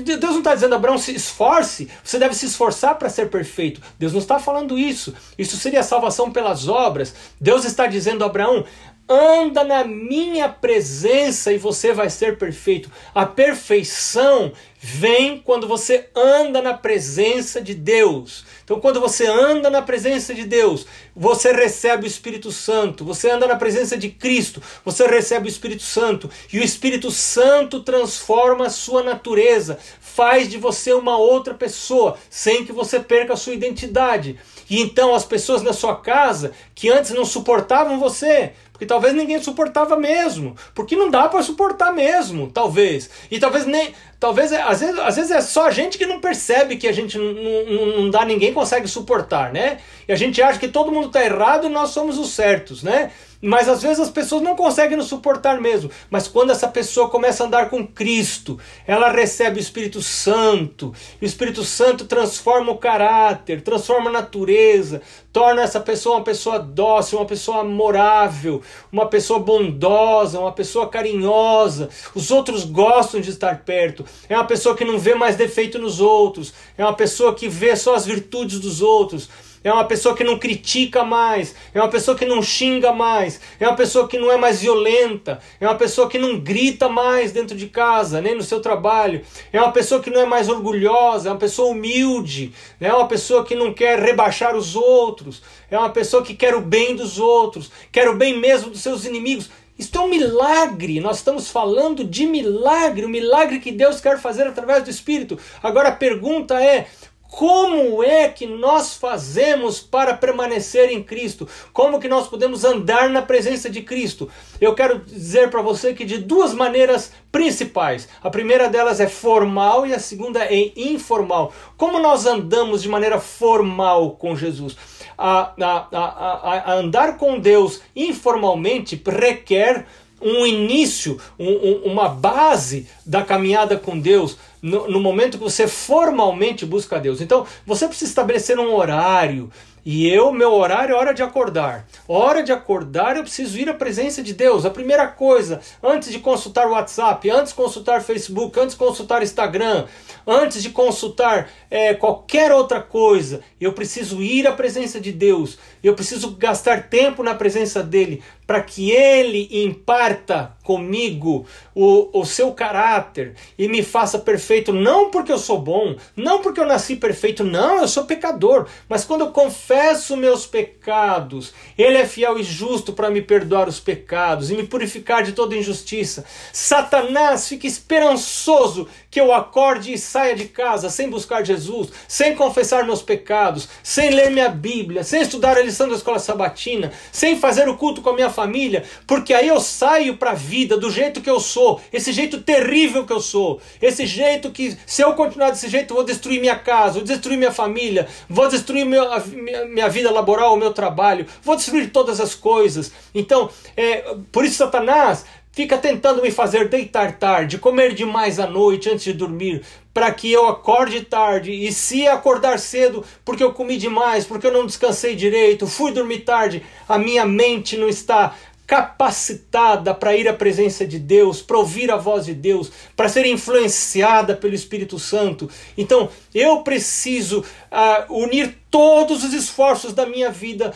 Deus 0.04 0.32
não 0.32 0.40
está 0.40 0.54
dizendo, 0.54 0.76
Abraão, 0.76 0.98
se 0.98 1.16
esforce, 1.16 1.90
você 2.04 2.20
deve 2.20 2.36
se 2.36 2.46
esforçar 2.46 2.96
para 2.96 3.10
ser 3.10 3.30
perfeito. 3.30 3.82
Deus 3.98 4.12
não 4.12 4.20
está 4.20 4.40
falando 4.40 4.78
isso. 4.78 5.14
Isso 5.38 5.58
seria 5.58 5.84
salvação 5.84 6.32
pelas 6.32 6.68
obras. 6.68 7.14
Deus 7.40 7.66
está 7.66 7.88
dizendo, 7.88 8.26
Abraão, 8.26 8.66
anda 9.12 9.64
na 9.64 9.84
minha 9.84 10.48
presença 10.48 11.52
e 11.52 11.58
você 11.58 11.92
vai 11.92 12.10
ser 12.10 12.38
perfeito. 12.38 12.90
A 13.14 13.26
perfeição 13.26 14.54
vem 14.80 15.38
quando 15.38 15.68
você 15.68 16.10
anda 16.16 16.62
na 16.62 16.74
presença 16.74 17.62
de 17.62 17.76
Deus. 17.76 18.46
Então, 18.64 18.80
quando 18.80 19.02
você 19.02 19.28
anda 19.28 19.70
na 19.70 19.82
presença 19.82 20.34
de 20.34 20.44
Deus, 20.44 20.88
você 21.16 21.52
recebe 21.52 22.06
o 22.06 22.08
Espírito 22.08 22.52
Santo. 22.52 23.04
Você 23.04 23.30
anda 23.30 23.46
na 23.46 23.58
presença 23.58 23.98
de 23.98 24.10
Cristo, 24.10 24.62
você 24.84 25.06
recebe 25.06 25.48
o 25.48 25.50
Espírito 25.50 25.84
Santo. 25.84 26.30
E 26.52 26.58
o 26.58 26.64
Espírito 26.64 27.12
Santo 27.12 27.82
transforma 27.82 28.68
a 28.68 28.72
sua 28.72 29.04
natureza, 29.04 29.78
faz 30.00 30.50
de 30.50 30.58
você 30.58 30.94
uma 30.94 31.18
outra 31.18 31.54
pessoa, 31.54 32.18
sem 32.30 32.66
que 32.66 32.72
você 32.72 33.00
perca 33.00 33.34
a 33.34 33.38
sua 33.38 33.54
identidade. 33.54 34.40
E 34.70 34.82
então 34.82 35.14
as 35.14 35.26
pessoas 35.26 35.62
na 35.62 35.74
sua 35.74 35.98
casa 35.98 36.54
que 36.74 36.90
antes 36.90 37.12
não 37.12 37.26
suportavam 37.26 38.00
você, 38.00 38.54
porque 38.82 38.88
talvez 38.88 39.14
ninguém 39.14 39.40
suportava 39.40 39.96
mesmo, 39.96 40.56
porque 40.74 40.96
não 40.96 41.12
dá 41.12 41.30
para 41.30 41.44
suportar 41.44 41.94
mesmo, 41.94 42.50
talvez. 42.52 43.12
E 43.30 43.40
talvez 43.40 43.68
nem, 43.68 43.94
talvez 44.20 44.52
às 44.52 44.80
vezes, 44.80 44.98
às 44.98 45.16
vezes 45.18 45.30
é 45.30 45.40
só 45.40 45.68
a 45.68 45.72
gente 45.72 46.00
que 46.00 46.06
não 46.08 46.20
percebe 46.20 46.78
que 46.78 46.88
a 46.88 46.92
gente 46.92 47.16
não, 47.16 47.32
não, 47.32 47.86
não 48.00 48.10
dá, 48.10 48.26
ninguém 48.26 48.52
consegue 48.52 48.88
suportar, 48.88 49.54
né? 49.54 49.78
E 50.08 50.12
a 50.12 50.16
gente 50.16 50.42
acha 50.42 50.58
que 50.58 50.68
todo 50.68 50.92
mundo 50.92 51.08
está 51.08 51.24
errado 51.24 51.68
e 51.68 51.70
nós 51.70 51.92
somos 51.92 52.18
os 52.18 52.32
certos, 52.32 52.82
né? 52.82 53.12
Mas 53.42 53.68
às 53.68 53.82
vezes 53.82 54.00
as 54.00 54.10
pessoas 54.10 54.42
não 54.42 54.56
conseguem 54.56 54.96
nos 54.98 55.08
suportar 55.08 55.60
mesmo. 55.60 55.90
Mas 56.10 56.28
quando 56.28 56.52
essa 56.52 56.68
pessoa 56.68 57.10
começa 57.10 57.44
a 57.44 57.48
andar 57.48 57.70
com 57.70 57.86
Cristo, 57.86 58.60
ela 58.86 59.12
recebe 59.12 59.58
o 59.58 59.60
Espírito 59.60 60.02
Santo. 60.02 60.94
E 61.20 61.26
o 61.26 61.28
Espírito 61.28 61.64
Santo 61.64 62.06
transforma 62.06 62.72
o 62.72 62.78
caráter, 62.78 63.62
transforma 63.62 64.10
a 64.10 64.14
natureza, 64.14 65.02
torna 65.34 65.64
essa 65.64 65.80
pessoa 65.80 66.18
uma 66.18 66.24
pessoa 66.24 66.60
dócil, 66.60 67.18
uma 67.18 67.26
pessoa 67.26 67.62
amorável, 67.62 68.62
uma 68.92 69.08
pessoa 69.08 69.40
bondosa, 69.40 70.40
uma 70.40 70.52
pessoa 70.52 70.88
carinhosa. 70.88 71.90
Os 72.14 72.30
outros 72.30 72.64
gostam 72.64 73.20
de 73.20 73.32
estar 73.32 73.64
perto. 73.64 74.06
É 74.30 74.36
uma 74.36 74.46
pessoa 74.46 74.76
que 74.76 74.86
não 74.86 75.00
vê 75.00 75.16
mais 75.16 75.36
defeito 75.36 75.80
nos 75.80 76.00
outros. 76.00 76.54
É 76.78 76.84
uma 76.84 76.96
pessoa 76.96 77.34
que 77.34 77.48
vê 77.48 77.76
só 77.76 77.96
as 77.96 78.06
virtudes 78.06 78.60
dos 78.60 78.82
outros 78.82 79.30
é 79.64 79.72
uma 79.72 79.86
pessoa 79.86 80.16
que 80.16 80.24
não 80.24 80.40
critica 80.40 81.04
mais, 81.04 81.56
é 81.74 81.80
uma 81.80 81.90
pessoa 81.90 82.18
que 82.18 82.26
não 82.26 82.42
xinga 82.42 82.92
mais, 82.92 83.40
é 83.60 83.68
uma 83.68 83.76
pessoa 83.76 84.08
que 84.08 84.18
não 84.18 84.32
é 84.32 84.38
mais 84.38 84.62
violenta, 84.62 85.40
é 85.60 85.68
uma 85.68 85.76
pessoa 85.76 86.10
que 86.10 86.18
não 86.18 86.40
grita 86.40 86.90
mais 86.90 87.32
dentro 87.32 87.56
de 87.56 87.68
casa, 87.68 88.22
nem 88.22 88.36
no 88.36 88.44
seu 88.44 88.60
trabalho, 88.60 89.22
é 89.54 89.62
uma 89.62 89.72
pessoa 89.72 90.02
que 90.02 90.10
não 90.10 90.22
é 90.22 90.26
mais 90.26 90.50
orgulhosa, 90.50 91.30
é 91.30 91.32
uma 91.32 91.38
pessoa 91.38 91.72
humilde, 91.72 92.54
é 92.80 92.92
uma 92.92 93.08
pessoa 93.08 93.46
que 93.46 93.56
não 93.56 93.74
quer 93.74 94.00
rebaixar 94.00 94.56
os 94.56 94.76
outros, 94.76 95.42
é 95.70 95.78
uma 95.78 95.90
pessoa 95.90 96.24
que 96.24 96.34
quer 96.34 96.56
o 96.56 96.62
bem 96.62 96.96
dos 96.96 97.20
outros, 97.20 97.72
quer 97.92 98.10
o 98.10 98.16
bem 98.16 98.38
mesmo 98.38 98.70
dos 98.70 98.82
seus 98.82 99.06
inimigos. 99.06 99.50
Isto 99.80 99.98
é 99.98 100.02
um 100.02 100.10
milagre, 100.10 101.00
nós 101.00 101.18
estamos 101.18 101.50
falando 101.50 102.04
de 102.04 102.28
milagre, 102.28 103.04
o 103.04 103.10
milagre 103.10 103.60
que 103.60 103.72
Deus 103.72 104.00
quer 104.00 104.20
fazer 104.20 104.44
através 104.44 104.84
do 104.84 104.92
Espírito. 104.92 105.40
Agora 105.64 105.90
a 105.90 105.94
pergunta 105.94 106.62
é: 106.62 106.88
como 107.32 108.04
é 108.04 108.28
que 108.28 108.46
nós 108.46 108.94
fazemos 108.94 109.80
para 109.80 110.14
permanecer 110.14 110.92
em 110.92 111.02
Cristo? 111.02 111.48
Como 111.72 111.98
que 111.98 112.10
nós 112.10 112.28
podemos 112.28 112.66
andar 112.66 113.10
na 113.10 113.22
presença 113.22 113.70
de 113.70 113.82
Cristo? 113.82 114.30
Eu 114.60 114.76
quero 114.76 115.00
dizer 115.00 115.50
para 115.50 115.62
você 115.62 115.94
que 115.94 116.04
de 116.04 116.18
duas 116.18 116.54
maneiras 116.54 117.14
principais. 117.32 118.10
A 118.22 118.30
primeira 118.30 118.68
delas 118.68 119.00
é 119.00 119.08
formal 119.08 119.88
e 119.88 119.94
a 119.94 120.00
segunda 120.00 120.44
é 120.44 120.74
informal. 120.76 121.54
Como 121.78 122.00
nós 122.00 122.26
andamos 122.26 122.82
de 122.82 122.90
maneira 122.90 123.18
formal 123.18 124.12
com 124.12 124.36
Jesus? 124.36 124.76
A, 125.18 125.54
a, 125.58 125.88
a, 125.90 126.72
a 126.72 126.74
andar 126.74 127.16
com 127.16 127.40
Deus 127.40 127.82
informalmente 127.96 129.02
requer 129.08 129.88
um 130.22 130.46
início, 130.46 131.20
um, 131.40 131.50
um, 131.50 131.82
uma 131.92 132.10
base 132.10 132.88
da 133.06 133.24
caminhada 133.24 133.78
com 133.78 134.00
Deus 134.00 134.38
no, 134.62 134.88
no 134.88 135.00
momento 135.00 135.38
que 135.38 135.44
você 135.44 135.68
formalmente 135.68 136.66
busca 136.66 137.00
Deus. 137.00 137.22
Então, 137.22 137.46
você 137.66 137.88
precisa 137.88 138.12
estabelecer 138.12 138.60
um 138.60 138.74
horário. 138.74 139.52
E 139.84 140.08
eu, 140.08 140.32
meu 140.32 140.54
horário 140.54 140.94
é 140.94 140.98
hora 140.98 141.14
de 141.14 141.24
acordar. 141.24 141.88
Hora 142.08 142.44
de 142.44 142.52
acordar, 142.52 143.18
eu 143.18 143.24
preciso 143.24 143.58
ir 143.58 143.68
à 143.68 143.74
presença 143.74 144.22
de 144.22 144.32
Deus. 144.32 144.64
A 144.64 144.70
primeira 144.70 145.08
coisa, 145.08 145.60
antes 145.82 146.12
de 146.12 146.20
consultar 146.20 146.68
o 146.68 146.72
WhatsApp, 146.72 147.28
antes 147.32 147.52
de 147.52 147.56
consultar 147.56 148.04
Facebook, 148.04 148.60
antes 148.60 148.76
de 148.76 148.80
consultar 148.80 149.24
Instagram, 149.24 149.86
antes 150.26 150.62
de 150.62 150.70
consultar 150.70 151.50
é, 151.70 151.96
qualquer 151.96 152.52
outra 152.52 152.80
coisa, 152.80 153.42
eu 153.62 153.74
preciso 153.74 154.22
ir 154.22 154.48
à 154.48 154.52
presença 154.52 155.00
de 155.00 155.12
Deus. 155.12 155.60
Eu 155.84 155.94
preciso 155.94 156.32
gastar 156.32 156.90
tempo 156.90 157.22
na 157.22 157.36
presença 157.36 157.84
dele 157.84 158.24
para 158.52 158.62
que 158.62 158.92
ele 158.92 159.48
imparta 159.64 160.58
comigo 160.62 161.46
o, 161.74 162.20
o 162.20 162.26
seu 162.26 162.52
caráter 162.52 163.34
e 163.58 163.68
me 163.68 163.82
faça 163.82 164.20
perfeito, 164.20 164.74
não 164.74 165.10
porque 165.10 165.32
eu 165.32 165.38
sou 165.38 165.58
bom, 165.58 165.96
não 166.18 166.42
porque 166.42 166.60
eu 166.60 166.66
nasci 166.66 166.98
perfeito, 166.98 167.46
não, 167.46 167.78
eu 167.78 167.88
sou 167.88 168.04
pecador, 168.04 168.68
mas 168.90 169.06
quando 169.06 169.22
eu 169.22 169.32
confesso 169.32 170.18
meus 170.18 170.46
pecados, 170.46 171.54
ele 171.78 171.98
é 171.98 172.06
fiel 172.06 172.38
e 172.38 172.44
justo 172.44 172.92
para 172.92 173.10
me 173.10 173.22
perdoar 173.22 173.70
os 173.70 173.80
pecados 173.80 174.52
e 174.52 174.56
me 174.56 174.68
purificar 174.68 175.24
de 175.24 175.32
toda 175.32 175.56
injustiça. 175.56 176.26
Satanás 176.52 177.48
fica 177.48 177.68
esperançoso 177.68 178.86
que 179.10 179.20
eu 179.20 179.34
acorde 179.34 179.94
e 179.94 179.98
saia 179.98 180.36
de 180.36 180.46
casa 180.46 180.90
sem 180.90 181.10
buscar 181.10 181.46
Jesus, 181.46 181.90
sem 182.08 182.36
confessar 182.36 182.86
meus 182.86 183.02
pecados 183.02 183.51
pecados, 183.52 183.68
sem 183.84 184.10
ler 184.10 184.32
minha 184.32 184.50
Bíblia, 184.50 185.04
sem 185.04 185.22
estudar 185.22 185.58
a 185.58 185.62
lição 185.62 185.88
da 185.88 185.96
escola 185.96 186.20
sabatina, 186.20 186.92
sem 187.12 187.38
fazer 187.38 187.68
o 187.68 187.78
culto 187.78 188.02
com 188.02 188.10
a 188.10 188.14
minha 188.14 188.30
família, 188.30 188.84
porque 189.06 189.34
aí 189.34 189.48
eu 189.48 189.60
saio 189.60 190.18
para 190.18 190.32
a 190.32 190.36
vida 190.36 190.78
do 190.78 190.90
jeito 190.90 191.22
que 191.22 191.30
eu 191.30 191.40
sou, 191.40 191.82
esse 191.92 192.12
jeito 192.12 192.42
terrível 192.42 193.06
que 193.06 193.14
eu 193.14 193.20
sou, 193.20 193.62
esse 193.82 194.06
jeito 194.06 194.52
que, 194.52 194.78
se 194.86 195.02
eu 195.02 195.14
continuar 195.14 195.52
desse 195.52 195.68
jeito, 195.68 195.94
vou 195.94 196.04
destruir 196.04 196.40
minha 196.40 196.58
casa, 196.58 196.94
vou 196.94 197.04
destruir 197.04 197.38
minha 197.38 197.52
família, 197.52 198.08
vou 198.30 198.48
destruir 198.48 198.86
meu, 198.86 199.06
minha, 199.28 199.66
minha 199.66 199.90
vida 199.90 200.12
laboral, 200.12 200.54
o 200.54 200.58
meu 200.58 200.74
trabalho, 200.74 201.26
vou 201.44 201.56
destruir 201.56 201.92
todas 201.92 202.20
as 202.20 202.34
coisas. 202.34 202.92
Então, 203.14 203.50
é, 203.76 204.16
por 204.32 204.46
isso 204.46 204.56
Satanás 204.56 205.26
fica 205.52 205.78
tentando 205.78 206.22
me 206.22 206.32
fazer 206.32 206.68
deitar 206.70 207.18
tarde, 207.18 207.58
comer 207.58 207.94
demais 207.94 208.40
à 208.40 208.48
noite 208.48 208.90
antes 208.90 209.04
de 209.04 209.14
dormir, 209.14 209.62
para 209.94 210.12
que 210.12 210.32
eu 210.32 210.48
acorde 210.48 211.02
tarde. 211.02 211.52
E 211.52 211.72
se 211.72 212.08
acordar 212.08 212.60
cedo, 212.60 213.04
porque 213.26 213.44
eu 213.44 213.54
comi 213.54 213.78
demais, 213.78 214.26
porque 214.26 214.48
eu 214.48 214.54
não 214.54 214.66
descansei 214.66 215.16
direito, 215.16 215.68
fui 215.68 215.92
dormir 215.92 216.20
tarde, 216.20 216.64
a 216.88 216.98
minha 216.98 217.26
mente 217.26 217.78
não 217.78 217.90
está 217.90 218.34
capacitada 218.72 219.94
para 219.94 220.16
ir 220.16 220.30
à 220.30 220.34
presença 220.34 220.88
de 220.88 220.98
Deus, 220.98 221.42
para 221.42 221.58
ouvir 221.58 221.92
a 221.92 221.98
voz 221.98 222.26
de 222.26 222.34
Deus, 222.34 222.72
para 222.96 223.10
ser 223.10 223.26
influenciada 223.26 224.34
pelo 224.34 224.56
Espírito 224.56 224.98
Santo. 224.98 225.50
Então, 225.78 226.08
eu 226.34 226.64
preciso 226.64 227.42
uh, 227.42 228.14
unir 228.24 228.58
todos 228.70 229.26
os 229.26 229.34
esforços 229.34 229.92
da 229.92 230.06
minha 230.06 230.30
vida 230.30 230.74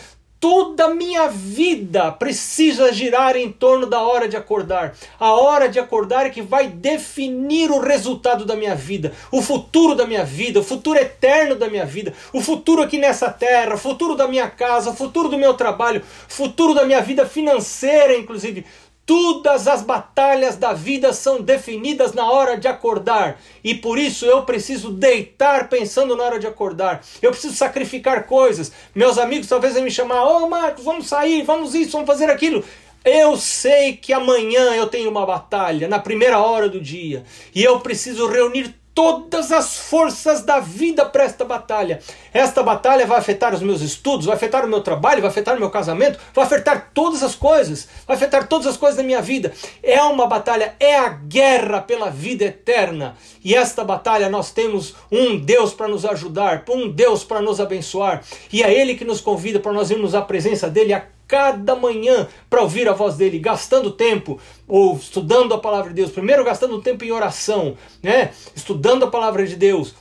Toda 0.48 0.86
a 0.86 0.94
minha 0.94 1.28
vida 1.28 2.12
precisa 2.12 2.94
girar 2.94 3.36
em 3.36 3.52
torno 3.52 3.88
da 3.88 4.04
hora 4.04 4.30
de 4.30 4.38
acordar. 4.38 4.94
A 5.20 5.34
hora 5.34 5.68
de 5.68 5.80
acordar 5.80 6.28
é 6.28 6.30
que 6.30 6.40
vai 6.40 6.68
definir 6.68 7.72
o 7.72 7.80
resultado 7.80 8.46
da 8.46 8.56
minha 8.56 8.76
vida, 8.76 9.12
o 9.32 9.42
futuro 9.42 9.96
da 9.96 10.06
minha 10.06 10.24
vida, 10.24 10.60
o 10.60 10.64
futuro 10.64 11.00
eterno 11.00 11.56
da 11.56 11.68
minha 11.68 11.84
vida, 11.84 12.14
o 12.32 12.42
futuro 12.42 12.84
aqui 12.84 13.00
nessa 13.00 13.32
terra, 13.32 13.74
o 13.74 13.78
futuro 13.80 14.14
da 14.14 14.28
minha 14.28 14.48
casa, 14.48 14.92
o 14.92 14.96
futuro 14.96 15.30
do 15.30 15.38
meu 15.40 15.56
trabalho, 15.56 16.04
o 16.30 16.32
futuro 16.32 16.76
da 16.76 16.86
minha 16.86 17.02
vida 17.02 17.26
financeira, 17.26 18.16
inclusive. 18.16 18.64
Todas 19.06 19.68
as 19.68 19.84
batalhas 19.84 20.56
da 20.56 20.74
vida 20.74 21.14
são 21.14 21.40
definidas 21.40 22.14
na 22.14 22.30
hora 22.30 22.58
de 22.58 22.68
acordar. 22.68 23.40
E 23.64 23.76
por 23.76 24.00
isso 24.00 24.26
eu 24.26 24.42
preciso 24.42 24.92
deitar 24.92 25.70
pensando 25.70 26.16
na 26.16 26.24
hora 26.24 26.40
de 26.40 26.48
acordar. 26.48 27.04
Eu 27.22 27.30
preciso 27.30 27.56
sacrificar 27.56 28.26
coisas. 28.26 28.72
Meus 28.96 29.20
amigos 29.20 29.48
talvez 29.48 29.76
vão 29.76 29.84
me 29.84 29.92
chamar: 29.92 30.24
Ô 30.24 30.46
oh, 30.46 30.50
Marcos, 30.50 30.84
vamos 30.84 31.08
sair, 31.08 31.44
vamos 31.44 31.76
isso, 31.76 31.92
vamos 31.92 32.08
fazer 32.08 32.32
aquilo. 32.32 32.64
Eu 33.04 33.38
sei 33.38 33.96
que 33.96 34.12
amanhã 34.12 34.74
eu 34.74 34.88
tenho 34.88 35.12
uma 35.12 35.28
batalha, 35.28 35.88
na 35.88 36.00
primeira 36.00 36.40
hora 36.40 36.68
do 36.68 36.82
dia. 36.82 37.24
E 37.54 37.64
eu 37.64 37.80
preciso 37.80 38.26
reunir 38.26 38.74
todas 38.96 39.52
as 39.52 39.76
forças 39.76 40.42
da 40.42 40.62
vida 40.62 41.06
para 41.06 41.26
esta 41.26 41.44
batalha. 41.44 42.00
Esta 42.34 42.64
batalha 42.64 43.06
vai 43.06 43.18
afetar 43.18 43.54
os 43.54 43.62
meus 43.62 43.82
estudos, 43.82 44.26
vai 44.26 44.36
afetar 44.36 44.64
o 44.64 44.70
meu 44.70 44.80
trabalho, 44.80 45.22
vai 45.22 45.30
afetar 45.30 45.58
o 45.58 45.60
meu 45.60 45.70
casamento, 45.70 46.18
vai 46.34 46.46
afetar 46.46 46.92
todas 46.94 47.22
as 47.22 47.36
coisas, 47.36 47.90
vai 48.08 48.16
afetar 48.16 48.48
todas 48.48 48.66
as 48.66 48.78
coisas 48.78 48.96
da 48.96 49.04
minha 49.04 49.22
vida. 49.22 49.52
É 49.84 50.02
uma 50.02 50.26
batalha, 50.26 50.76
é 50.80 50.98
a 50.98 51.10
guerra 51.10 51.82
pela 51.82 52.10
vida 52.10 52.46
eterna. 52.46 53.18
E 53.44 53.54
esta 53.54 53.84
batalha 53.84 54.30
nós 54.30 54.52
temos 54.52 54.96
um 55.12 55.38
Deus 55.38 55.74
para 55.74 55.90
nos 55.90 56.06
ajudar, 56.06 56.64
um 56.70 56.90
Deus 56.90 57.26
para 57.26 57.42
nos 57.42 57.60
abençoar. 57.60 58.24
E 58.52 58.64
é 58.64 58.74
Ele 58.74 58.96
que 58.96 59.04
nos 59.04 59.20
convida 59.20 59.60
para 59.60 59.74
nós 59.74 59.92
irmos 59.92 60.16
à 60.16 60.22
presença 60.22 60.70
dEle 60.70 60.94
a 60.94 61.15
cada 61.28 61.76
manhã 61.76 62.28
para 62.50 62.62
ouvir 62.62 62.88
a 62.88 62.94
voz 62.94 63.16
dele, 63.16 63.40
gastando 63.40 63.92
tempo 63.92 64.40
ou 64.68 64.96
estudando 64.96 65.54
a 65.54 65.58
palavra 65.58 65.90
de 65.90 65.96
Deus. 65.96 66.12
Primeiro 66.12 66.44
gastando 66.44 66.82
tempo 66.82 67.04
em 67.04 67.12
oração, 67.12 67.78
né? 68.02 68.32
Estudando 68.56 69.06
a 69.06 69.12
palavra 69.12 69.46
de 69.46 69.56
Deus 69.56 69.94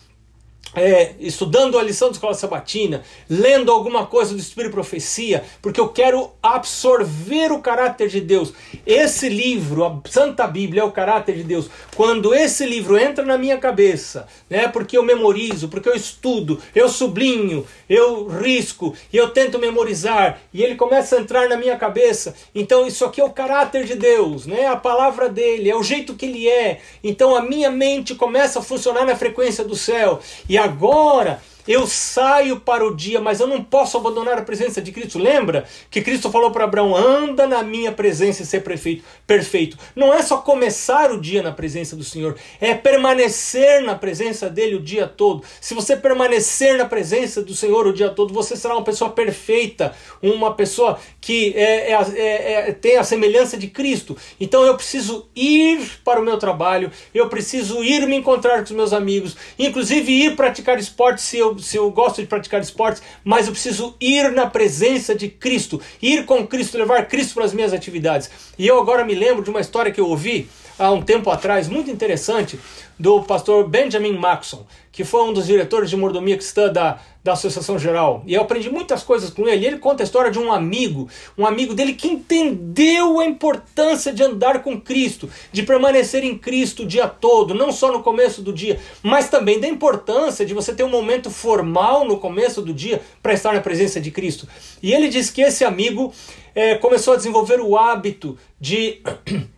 é, 0.74 1.12
estudando 1.20 1.78
a 1.78 1.82
lição 1.82 2.08
da 2.08 2.14
escola 2.14 2.34
sabatina, 2.34 3.02
lendo 3.28 3.70
alguma 3.70 4.06
coisa 4.06 4.34
do 4.34 4.40
Espírito 4.40 4.72
e 4.72 4.74
Profecia, 4.74 5.44
porque 5.62 5.80
eu 5.80 5.88
quero 5.88 6.32
absorver 6.42 7.52
o 7.52 7.60
caráter 7.60 8.08
de 8.08 8.20
Deus. 8.20 8.52
Esse 8.86 9.28
livro, 9.28 9.84
a 9.84 10.00
Santa 10.08 10.46
Bíblia, 10.46 10.82
é 10.82 10.84
o 10.84 10.92
caráter 10.92 11.36
de 11.36 11.44
Deus. 11.44 11.70
Quando 11.96 12.34
esse 12.34 12.66
livro 12.66 12.98
entra 12.98 13.24
na 13.24 13.38
minha 13.38 13.58
cabeça, 13.58 14.26
né, 14.48 14.68
porque 14.68 14.96
eu 14.96 15.02
memorizo, 15.02 15.68
porque 15.68 15.88
eu 15.88 15.94
estudo, 15.94 16.60
eu 16.74 16.88
sublinho, 16.88 17.66
eu 17.88 18.26
risco, 18.26 18.94
e 19.12 19.16
eu 19.16 19.28
tento 19.30 19.58
memorizar, 19.58 20.40
e 20.52 20.62
ele 20.62 20.74
começa 20.74 21.16
a 21.16 21.20
entrar 21.20 21.48
na 21.48 21.56
minha 21.56 21.76
cabeça, 21.76 22.34
então 22.54 22.86
isso 22.86 23.04
aqui 23.04 23.20
é 23.20 23.24
o 23.24 23.30
caráter 23.30 23.84
de 23.84 23.94
Deus, 23.94 24.46
né, 24.46 24.66
a 24.66 24.76
palavra 24.76 25.28
dele, 25.28 25.70
é 25.70 25.76
o 25.76 25.82
jeito 25.82 26.14
que 26.14 26.26
ele 26.26 26.48
é. 26.48 26.80
Então 27.02 27.36
a 27.36 27.42
minha 27.42 27.70
mente 27.70 28.14
começa 28.14 28.58
a 28.58 28.62
funcionar 28.62 29.04
na 29.04 29.16
frequência 29.16 29.64
do 29.64 29.76
céu, 29.76 30.20
e 30.48 30.58
a 30.58 30.63
agora 30.64 31.40
eu 31.66 31.86
saio 31.86 32.60
para 32.60 32.86
o 32.86 32.94
dia, 32.94 33.20
mas 33.20 33.40
eu 33.40 33.46
não 33.46 33.62
posso 33.62 33.96
abandonar 33.96 34.38
a 34.38 34.42
presença 34.42 34.82
de 34.82 34.92
Cristo. 34.92 35.18
Lembra 35.18 35.64
que 35.90 36.02
Cristo 36.02 36.30
falou 36.30 36.50
para 36.50 36.64
Abraão: 36.64 36.94
anda 36.94 37.46
na 37.46 37.62
minha 37.62 37.90
presença 37.90 38.42
e 38.42 38.46
ser 38.46 38.60
perfeito, 38.60 39.04
perfeito. 39.26 39.78
Não 39.96 40.12
é 40.12 40.22
só 40.22 40.38
começar 40.38 41.10
o 41.10 41.20
dia 41.20 41.42
na 41.42 41.52
presença 41.52 41.96
do 41.96 42.04
Senhor, 42.04 42.36
é 42.60 42.74
permanecer 42.74 43.82
na 43.82 43.94
presença 43.94 44.48
dele 44.48 44.76
o 44.76 44.82
dia 44.82 45.06
todo. 45.06 45.42
Se 45.60 45.74
você 45.74 45.96
permanecer 45.96 46.76
na 46.76 46.84
presença 46.84 47.42
do 47.42 47.54
Senhor 47.54 47.86
o 47.86 47.92
dia 47.92 48.10
todo, 48.10 48.34
você 48.34 48.56
será 48.56 48.74
uma 48.74 48.84
pessoa 48.84 49.10
perfeita, 49.10 49.94
uma 50.22 50.54
pessoa 50.54 50.98
que 51.20 51.54
é, 51.56 51.92
é, 51.92 51.94
é, 51.94 52.68
é 52.68 52.72
tem 52.72 52.96
a 52.96 53.04
semelhança 53.04 53.56
de 53.56 53.68
Cristo. 53.68 54.16
Então 54.38 54.64
eu 54.64 54.74
preciso 54.76 55.28
ir 55.34 55.80
para 56.04 56.20
o 56.20 56.24
meu 56.24 56.36
trabalho, 56.38 56.90
eu 57.14 57.28
preciso 57.28 57.82
ir 57.82 58.06
me 58.06 58.16
encontrar 58.16 58.58
com 58.58 58.64
os 58.64 58.70
meus 58.70 58.92
amigos, 58.92 59.36
inclusive 59.58 60.12
ir 60.12 60.36
praticar 60.36 60.78
esporte 60.78 61.22
se 61.22 61.38
eu 61.38 61.53
se 61.58 61.76
eu 61.76 61.90
gosto 61.90 62.20
de 62.20 62.26
praticar 62.28 62.60
esportes, 62.60 63.02
mas 63.24 63.46
eu 63.46 63.52
preciso 63.52 63.94
ir 64.00 64.30
na 64.32 64.46
presença 64.46 65.14
de 65.14 65.28
Cristo, 65.28 65.80
ir 66.00 66.24
com 66.24 66.46
Cristo, 66.46 66.78
levar 66.78 67.06
Cristo 67.06 67.34
para 67.34 67.44
as 67.44 67.54
minhas 67.54 67.72
atividades. 67.72 68.30
E 68.58 68.66
eu 68.66 68.78
agora 68.80 69.04
me 69.04 69.14
lembro 69.14 69.42
de 69.42 69.50
uma 69.50 69.60
história 69.60 69.92
que 69.92 70.00
eu 70.00 70.08
ouvi 70.08 70.48
há 70.78 70.90
um 70.90 71.02
tempo 71.02 71.30
atrás, 71.30 71.68
muito 71.68 71.90
interessante, 71.90 72.58
do 72.98 73.22
pastor 73.22 73.68
Benjamin 73.68 74.12
Maxon, 74.12 74.64
que 74.92 75.02
foi 75.02 75.22
um 75.22 75.32
dos 75.32 75.46
diretores 75.46 75.90
de 75.90 75.96
mordomia 75.96 76.36
cristã 76.36 76.72
da, 76.72 77.00
da 77.24 77.32
Associação 77.32 77.76
Geral. 77.76 78.22
E 78.26 78.34
eu 78.34 78.42
aprendi 78.42 78.70
muitas 78.70 79.02
coisas 79.02 79.30
com 79.30 79.48
ele. 79.48 79.66
Ele 79.66 79.78
conta 79.78 80.02
a 80.02 80.04
história 80.04 80.30
de 80.30 80.38
um 80.38 80.52
amigo, 80.52 81.08
um 81.36 81.44
amigo 81.44 81.74
dele 81.74 81.94
que 81.94 82.06
entendeu 82.06 83.18
a 83.18 83.24
importância 83.24 84.12
de 84.12 84.22
andar 84.22 84.62
com 84.62 84.80
Cristo, 84.80 85.28
de 85.50 85.64
permanecer 85.64 86.22
em 86.22 86.38
Cristo 86.38 86.84
o 86.84 86.86
dia 86.86 87.08
todo, 87.08 87.52
não 87.52 87.72
só 87.72 87.90
no 87.90 88.02
começo 88.02 88.42
do 88.42 88.52
dia, 88.52 88.78
mas 89.02 89.28
também 89.28 89.58
da 89.58 89.66
importância 89.66 90.46
de 90.46 90.54
você 90.54 90.72
ter 90.72 90.84
um 90.84 90.90
momento 90.90 91.30
formal 91.30 92.04
no 92.04 92.18
começo 92.18 92.62
do 92.62 92.72
dia 92.72 93.02
para 93.20 93.32
estar 93.32 93.52
na 93.52 93.60
presença 93.60 94.00
de 94.00 94.12
Cristo. 94.12 94.46
E 94.80 94.92
ele 94.92 95.08
diz 95.08 95.30
que 95.30 95.42
esse 95.42 95.64
amigo 95.64 96.12
é, 96.54 96.76
começou 96.76 97.14
a 97.14 97.16
desenvolver 97.16 97.60
o 97.60 97.76
hábito 97.76 98.38
de 98.60 99.02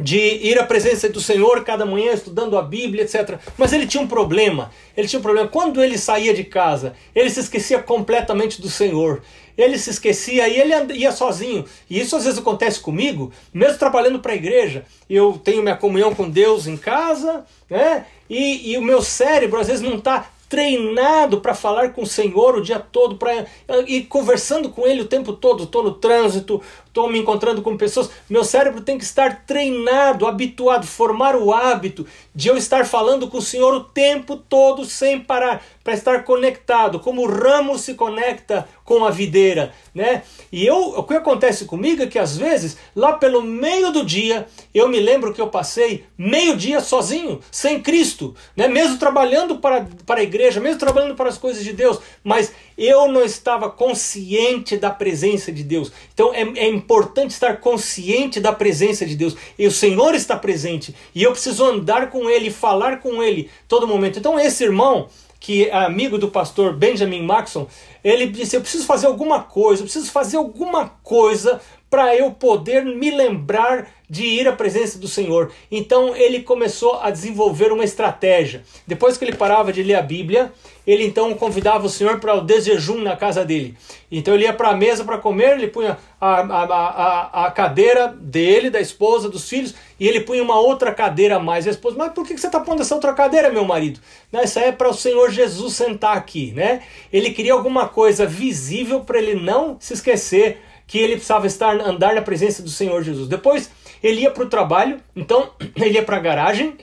de 0.00 0.18
ir 0.18 0.58
à 0.58 0.64
presença 0.64 1.08
do 1.08 1.20
Senhor 1.20 1.64
cada 1.64 1.84
manhã 1.84 2.12
estudando 2.12 2.56
a 2.56 2.62
Bíblia, 2.62 3.04
etc. 3.04 3.38
Mas 3.56 3.72
ele 3.72 3.86
tinha 3.86 4.02
um 4.02 4.06
problema. 4.06 4.70
Ele 4.96 5.08
tinha 5.08 5.18
um 5.20 5.22
problema. 5.22 5.48
Quando 5.48 5.82
ele 5.82 5.98
saía 5.98 6.34
de 6.34 6.44
casa, 6.44 6.94
ele 7.14 7.30
se 7.30 7.40
esquecia 7.40 7.82
completamente 7.82 8.60
do 8.60 8.68
Senhor. 8.68 9.22
Ele 9.56 9.76
se 9.76 9.90
esquecia 9.90 10.48
e 10.48 10.60
ele 10.60 10.94
ia 10.94 11.10
sozinho. 11.10 11.64
E 11.90 11.98
isso 11.98 12.14
às 12.14 12.24
vezes 12.24 12.38
acontece 12.38 12.78
comigo, 12.78 13.32
mesmo 13.52 13.76
trabalhando 13.76 14.20
para 14.20 14.32
a 14.32 14.36
igreja. 14.36 14.84
Eu 15.10 15.40
tenho 15.42 15.62
minha 15.62 15.76
comunhão 15.76 16.14
com 16.14 16.30
Deus 16.30 16.68
em 16.68 16.76
casa, 16.76 17.44
né? 17.68 18.06
E, 18.30 18.70
e 18.70 18.78
o 18.78 18.82
meu 18.82 19.02
cérebro 19.02 19.58
às 19.58 19.66
vezes 19.66 19.82
não 19.82 19.96
está 19.96 20.30
treinado 20.48 21.40
para 21.40 21.54
falar 21.54 21.92
com 21.92 22.02
o 22.02 22.06
Senhor 22.06 22.56
o 22.56 22.62
dia 22.62 22.78
todo, 22.78 23.16
para 23.16 23.44
ir 23.86 24.04
conversando 24.04 24.70
com 24.70 24.86
Ele 24.86 25.02
o 25.02 25.08
tempo 25.08 25.32
todo. 25.32 25.64
Estou 25.64 25.82
no 25.82 25.92
trânsito, 25.92 26.62
estou 26.98 27.08
me 27.08 27.20
encontrando 27.20 27.62
com 27.62 27.76
pessoas. 27.76 28.10
Meu 28.28 28.42
cérebro 28.42 28.80
tem 28.80 28.98
que 28.98 29.04
estar 29.04 29.44
treinado, 29.46 30.26
habituado, 30.26 30.84
formar 30.84 31.36
o 31.36 31.52
hábito 31.52 32.04
de 32.34 32.48
eu 32.48 32.56
estar 32.56 32.84
falando 32.84 33.28
com 33.28 33.38
o 33.38 33.42
Senhor 33.42 33.72
o 33.72 33.84
tempo 33.84 34.36
todo 34.36 34.84
sem 34.84 35.20
parar, 35.20 35.62
para 35.84 35.94
estar 35.94 36.24
conectado, 36.24 37.00
como 37.00 37.22
o 37.22 37.26
ramo 37.26 37.78
se 37.78 37.94
conecta 37.94 38.68
com 38.84 39.04
a 39.04 39.10
videira, 39.10 39.72
né? 39.94 40.22
E 40.52 40.66
eu, 40.66 40.76
o 40.76 41.02
que 41.02 41.14
acontece 41.14 41.64
comigo 41.64 42.02
é 42.02 42.06
que 42.06 42.18
às 42.18 42.36
vezes, 42.36 42.76
lá 42.94 43.14
pelo 43.14 43.42
meio 43.42 43.90
do 43.90 44.04
dia, 44.04 44.46
eu 44.74 44.88
me 44.88 45.00
lembro 45.00 45.32
que 45.32 45.40
eu 45.40 45.48
passei 45.48 46.04
meio 46.16 46.56
dia 46.56 46.80
sozinho, 46.80 47.40
sem 47.50 47.80
Cristo, 47.80 48.34
né? 48.56 48.68
Mesmo 48.68 48.98
trabalhando 48.98 49.58
para, 49.58 49.86
para 50.04 50.20
a 50.20 50.22
igreja, 50.22 50.60
mesmo 50.60 50.78
trabalhando 50.78 51.14
para 51.14 51.28
as 51.28 51.38
coisas 51.38 51.64
de 51.64 51.72
Deus, 51.72 51.98
mas 52.22 52.52
eu 52.78 53.08
não 53.08 53.24
estava 53.24 53.68
consciente 53.68 54.76
da 54.76 54.90
presença 54.90 55.50
de 55.50 55.64
Deus. 55.64 55.90
Então 56.14 56.32
é, 56.32 56.42
é 56.42 56.68
importante 56.68 57.32
estar 57.32 57.58
consciente 57.58 58.38
da 58.38 58.52
presença 58.52 59.04
de 59.04 59.16
Deus. 59.16 59.36
E 59.58 59.66
o 59.66 59.72
Senhor 59.72 60.14
está 60.14 60.36
presente. 60.36 60.94
E 61.12 61.24
eu 61.24 61.32
preciso 61.32 61.64
andar 61.64 62.08
com 62.08 62.30
Ele, 62.30 62.50
falar 62.50 63.00
com 63.00 63.20
Ele 63.20 63.50
todo 63.66 63.88
momento. 63.88 64.20
Então 64.20 64.38
esse 64.38 64.62
irmão, 64.62 65.08
que 65.40 65.66
é 65.66 65.84
amigo 65.84 66.18
do 66.18 66.28
pastor 66.28 66.72
Benjamin 66.74 67.22
Maxon, 67.22 67.66
ele 68.02 68.26
disse: 68.26 68.56
Eu 68.56 68.60
preciso 68.60 68.86
fazer 68.86 69.06
alguma 69.06 69.42
coisa, 69.42 69.82
eu 69.82 69.84
preciso 69.84 70.10
fazer 70.10 70.36
alguma 70.36 70.88
coisa 71.02 71.60
para 71.90 72.14
eu 72.14 72.30
poder 72.30 72.84
me 72.84 73.10
lembrar 73.10 73.88
de 74.08 74.24
ir 74.24 74.48
à 74.48 74.52
presença 74.52 74.98
do 74.98 75.06
Senhor. 75.06 75.52
Então 75.70 76.16
ele 76.16 76.42
começou 76.42 76.98
a 77.00 77.10
desenvolver 77.10 77.72
uma 77.72 77.84
estratégia. 77.84 78.62
Depois 78.86 79.18
que 79.18 79.24
ele 79.24 79.36
parava 79.36 79.72
de 79.72 79.82
ler 79.82 79.96
a 79.96 80.02
Bíblia, 80.02 80.52
ele 80.86 81.04
então 81.04 81.34
convidava 81.34 81.86
o 81.86 81.90
Senhor 81.90 82.18
para 82.18 82.34
o 82.34 82.40
desjejum 82.40 83.02
na 83.02 83.14
casa 83.16 83.44
dele. 83.44 83.76
Então 84.10 84.34
ele 84.34 84.44
ia 84.44 84.52
para 84.54 84.70
a 84.70 84.76
mesa 84.76 85.04
para 85.04 85.18
comer, 85.18 85.58
ele 85.58 85.68
punha 85.68 85.98
a, 86.18 86.40
a, 86.40 86.64
a, 86.64 87.46
a, 87.46 87.50
cadeira 87.50 88.08
dele, 88.08 88.70
da 88.70 88.80
esposa, 88.80 89.28
dos 89.28 89.46
filhos, 89.46 89.74
e 90.00 90.08
ele 90.08 90.20
punha 90.20 90.42
uma 90.42 90.58
outra 90.58 90.92
cadeira 90.94 91.36
a 91.36 91.38
mais. 91.38 91.66
A 91.66 91.70
esposa, 91.70 91.96
mas 91.98 92.12
por 92.12 92.26
que 92.26 92.38
você 92.38 92.46
está 92.46 92.60
pondo 92.60 92.80
essa 92.80 92.94
outra 92.94 93.12
cadeira, 93.12 93.50
meu 93.50 93.66
marido? 93.66 94.00
Não, 94.32 94.40
é 94.40 94.72
para 94.72 94.88
o 94.88 94.94
Senhor 94.94 95.30
Jesus 95.30 95.74
sentar 95.74 96.16
aqui, 96.16 96.52
né? 96.52 96.82
Ele 97.12 97.30
queria 97.30 97.52
alguma 97.52 97.86
coisa 97.86 98.24
visível 98.24 99.00
para 99.00 99.18
ele 99.18 99.34
não 99.34 99.76
se 99.78 99.92
esquecer 99.92 100.62
que 100.88 100.98
ele 100.98 101.12
precisava 101.12 101.46
estar 101.46 101.78
andar 101.80 102.14
na 102.14 102.22
presença 102.22 102.62
do 102.62 102.70
Senhor 102.70 103.02
Jesus. 103.02 103.28
Depois 103.28 103.70
ele 104.02 104.22
ia 104.22 104.30
para 104.30 104.42
o 104.42 104.48
trabalho, 104.48 104.98
então 105.14 105.50
ele 105.76 105.94
ia 105.94 106.02
para 106.02 106.16
a 106.16 106.20
garagem, 106.20 106.78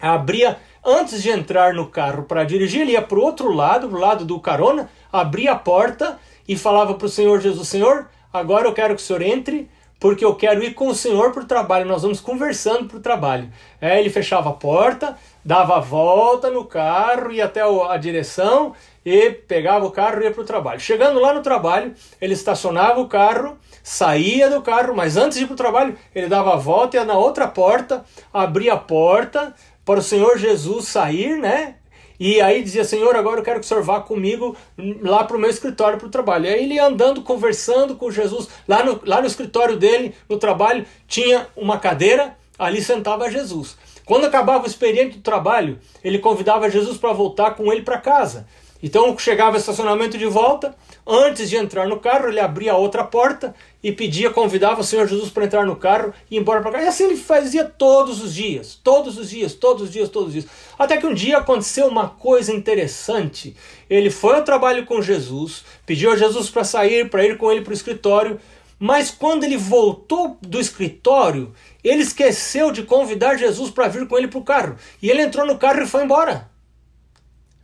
abria 0.00 0.58
antes 0.84 1.22
de 1.22 1.30
entrar 1.30 1.72
no 1.72 1.86
carro 1.86 2.24
para 2.24 2.42
dirigir, 2.42 2.82
ele 2.82 2.92
ia 2.92 3.02
para 3.02 3.18
o 3.18 3.22
outro 3.22 3.52
lado, 3.52 3.88
para 3.88 3.96
o 3.96 4.00
lado 4.00 4.24
do 4.24 4.40
carona, 4.40 4.90
abria 5.12 5.52
a 5.52 5.56
porta 5.56 6.18
e 6.48 6.56
falava 6.56 6.94
para 6.94 7.06
o 7.06 7.10
Senhor 7.10 7.40
Jesus: 7.40 7.68
Senhor, 7.68 8.08
agora 8.32 8.66
eu 8.66 8.72
quero 8.72 8.96
que 8.96 9.02
o 9.02 9.04
Senhor 9.04 9.22
entre, 9.22 9.70
porque 10.00 10.24
eu 10.24 10.34
quero 10.34 10.64
ir 10.64 10.74
com 10.74 10.88
o 10.88 10.94
Senhor 10.94 11.30
para 11.30 11.44
o 11.44 11.46
trabalho. 11.46 11.86
Nós 11.86 12.02
vamos 12.02 12.20
conversando 12.20 12.88
para 12.88 12.96
o 12.96 13.00
trabalho. 13.00 13.48
Aí 13.80 14.00
ele 14.00 14.10
fechava 14.10 14.50
a 14.50 14.54
porta, 14.54 15.16
dava 15.44 15.76
a 15.76 15.80
volta 15.80 16.50
no 16.50 16.64
carro, 16.64 17.30
ia 17.30 17.44
até 17.44 17.60
a 17.62 17.96
direção 17.96 18.74
e 19.04 19.30
pegava 19.30 19.84
o 19.86 19.90
carro 19.90 20.20
e 20.20 20.24
ia 20.24 20.30
para 20.30 20.42
o 20.42 20.46
trabalho. 20.46 20.80
Chegando 20.80 21.20
lá 21.20 21.32
no 21.32 21.42
trabalho, 21.42 21.94
ele 22.20 22.34
estacionava 22.34 23.00
o 23.00 23.08
carro 23.08 23.58
saía 23.82 24.48
do 24.50 24.62
carro, 24.62 24.94
mas 24.94 25.16
antes 25.16 25.38
de 25.38 25.44
ir 25.44 25.46
para 25.46 25.54
o 25.54 25.56
trabalho, 25.56 25.96
ele 26.14 26.28
dava 26.28 26.54
a 26.54 26.56
volta, 26.56 26.96
ia 26.96 27.04
na 27.04 27.18
outra 27.18 27.48
porta, 27.48 28.04
abria 28.32 28.74
a 28.74 28.78
porta 28.78 29.54
para 29.84 30.00
o 30.00 30.02
Senhor 30.02 30.38
Jesus 30.38 30.88
sair, 30.88 31.36
né? 31.38 31.76
E 32.18 32.38
aí 32.40 32.62
dizia, 32.62 32.84
Senhor, 32.84 33.16
agora 33.16 33.40
eu 33.40 33.44
quero 33.44 33.60
que 33.60 33.64
o 33.64 33.68
Senhor 33.68 33.82
vá 33.82 33.98
comigo 34.00 34.54
lá 35.00 35.24
para 35.24 35.36
o 35.36 35.40
meu 35.40 35.48
escritório 35.48 35.98
para 35.98 36.06
o 36.06 36.10
trabalho. 36.10 36.44
E 36.44 36.48
aí 36.50 36.64
ele 36.64 36.78
andando, 36.78 37.22
conversando 37.22 37.96
com 37.96 38.10
Jesus. 38.10 38.46
Lá 38.68 38.84
no, 38.84 39.00
lá 39.06 39.22
no 39.22 39.26
escritório 39.26 39.78
dele, 39.78 40.14
no 40.28 40.36
trabalho, 40.36 40.84
tinha 41.08 41.46
uma 41.56 41.78
cadeira, 41.78 42.36
ali 42.58 42.82
sentava 42.82 43.30
Jesus. 43.30 43.78
Quando 44.04 44.26
acabava 44.26 44.64
o 44.64 44.66
experiente 44.66 45.16
do 45.16 45.22
trabalho, 45.22 45.78
ele 46.04 46.18
convidava 46.18 46.68
Jesus 46.68 46.98
para 46.98 47.14
voltar 47.14 47.52
com 47.52 47.72
ele 47.72 47.82
para 47.82 47.96
casa. 47.96 48.46
Então 48.82 49.16
chegava 49.18 49.56
o 49.56 49.58
estacionamento 49.58 50.16
de 50.16 50.26
volta, 50.26 50.74
antes 51.06 51.50
de 51.50 51.56
entrar 51.56 51.86
no 51.86 51.98
carro, 51.98 52.28
ele 52.28 52.40
abria 52.40 52.72
a 52.72 52.76
outra 52.76 53.04
porta 53.04 53.54
e 53.82 53.92
pedia, 53.92 54.30
convidava 54.30 54.80
o 54.80 54.84
Senhor 54.84 55.06
Jesus 55.06 55.30
para 55.30 55.44
entrar 55.44 55.66
no 55.66 55.76
carro 55.76 56.12
e 56.30 56.36
ir 56.36 56.38
embora 56.38 56.62
para 56.62 56.72
casa. 56.72 56.84
E 56.84 56.88
assim 56.88 57.04
ele 57.04 57.16
fazia 57.16 57.64
todos 57.64 58.22
os 58.22 58.34
dias, 58.34 58.78
todos 58.82 59.18
os 59.18 59.30
dias, 59.30 59.54
todos 59.54 59.82
os 59.82 59.90
dias, 59.90 60.08
todos 60.08 60.28
os 60.28 60.34
dias. 60.34 60.46
Até 60.78 60.96
que 60.96 61.06
um 61.06 61.14
dia 61.14 61.38
aconteceu 61.38 61.86
uma 61.86 62.08
coisa 62.08 62.52
interessante. 62.52 63.54
Ele 63.88 64.10
foi 64.10 64.36
ao 64.36 64.44
trabalho 64.44 64.86
com 64.86 65.02
Jesus, 65.02 65.64
pediu 65.84 66.12
a 66.12 66.16
Jesus 66.16 66.48
para 66.48 66.64
sair, 66.64 67.10
para 67.10 67.24
ir 67.24 67.36
com 67.36 67.50
ele 67.50 67.62
para 67.62 67.72
o 67.72 67.74
escritório, 67.74 68.40
mas 68.78 69.10
quando 69.10 69.44
ele 69.44 69.58
voltou 69.58 70.38
do 70.40 70.58
escritório, 70.58 71.52
ele 71.84 72.02
esqueceu 72.02 72.72
de 72.72 72.82
convidar 72.82 73.36
Jesus 73.36 73.70
para 73.70 73.88
vir 73.88 74.08
com 74.08 74.16
ele 74.16 74.28
para 74.28 74.38
o 74.38 74.44
carro. 74.44 74.76
E 75.02 75.10
ele 75.10 75.20
entrou 75.20 75.46
no 75.46 75.58
carro 75.58 75.82
e 75.82 75.86
foi 75.86 76.02
embora. 76.02 76.50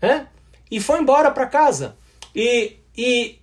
É? 0.03 0.27
E 0.71 0.81
foi 0.81 1.01
embora 1.01 1.31
para 1.31 1.47
casa. 1.47 1.97
E, 2.35 2.77
e 2.97 3.39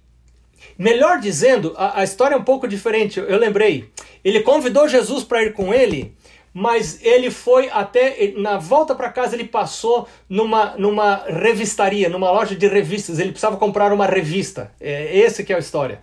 melhor 0.78 1.20
dizendo, 1.20 1.74
a, 1.78 2.02
a, 2.02 2.04
história 2.04 2.36
é 2.36 2.38
um 2.38 2.44
pouco 2.44 2.68
diferente. 2.68 3.20
Eu, 3.20 3.26
eu 3.26 3.38
lembrei. 3.38 3.90
Ele 4.24 4.42
convidou 4.42 4.88
Jesus 4.88 5.24
para 5.24 5.44
ir 5.44 5.54
com 5.54 5.74
ele, 5.74 6.16
mas 6.54 7.00
ele 7.04 7.32
foi 7.32 7.70
até 7.70 8.34
na 8.38 8.58
volta 8.58 8.94
para 8.94 9.10
casa 9.10 9.36
ele 9.36 9.46
passou 9.46 10.08
numa, 10.30 10.76
numa 10.78 11.24
revistaria, 11.28 12.10
numa 12.10 12.32
loja 12.32 12.56
de 12.56 12.68
revistas. 12.68 13.20
Ele 13.20 13.32
precisava 13.32 13.58
comprar 13.58 13.92
uma 13.92 14.06
revista. 14.06 14.72
É 14.80 15.18
esse 15.18 15.44
que 15.44 15.54
é 15.54 15.56
a 15.56 15.60
história. 15.60 16.02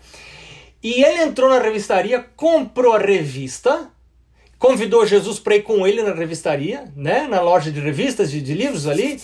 E 0.83 1.05
ele 1.05 1.23
entrou 1.23 1.51
na 1.51 1.59
revistaria, 1.59 2.25
comprou 2.35 2.95
a 2.95 2.99
revista, 2.99 3.91
convidou 4.59 5.05
Jesus 5.05 5.39
para 5.39 5.57
ir 5.57 5.63
com 5.63 5.87
ele 5.87 6.03
na 6.03 6.15
revistaria, 6.15 6.91
né, 6.97 7.27
na 7.29 7.43
loja 7.43 7.71
de 7.71 7.79
revistas, 7.79 8.31
de, 8.31 8.41
de 8.41 8.55
livros 8.55 8.87
ali 8.87 9.21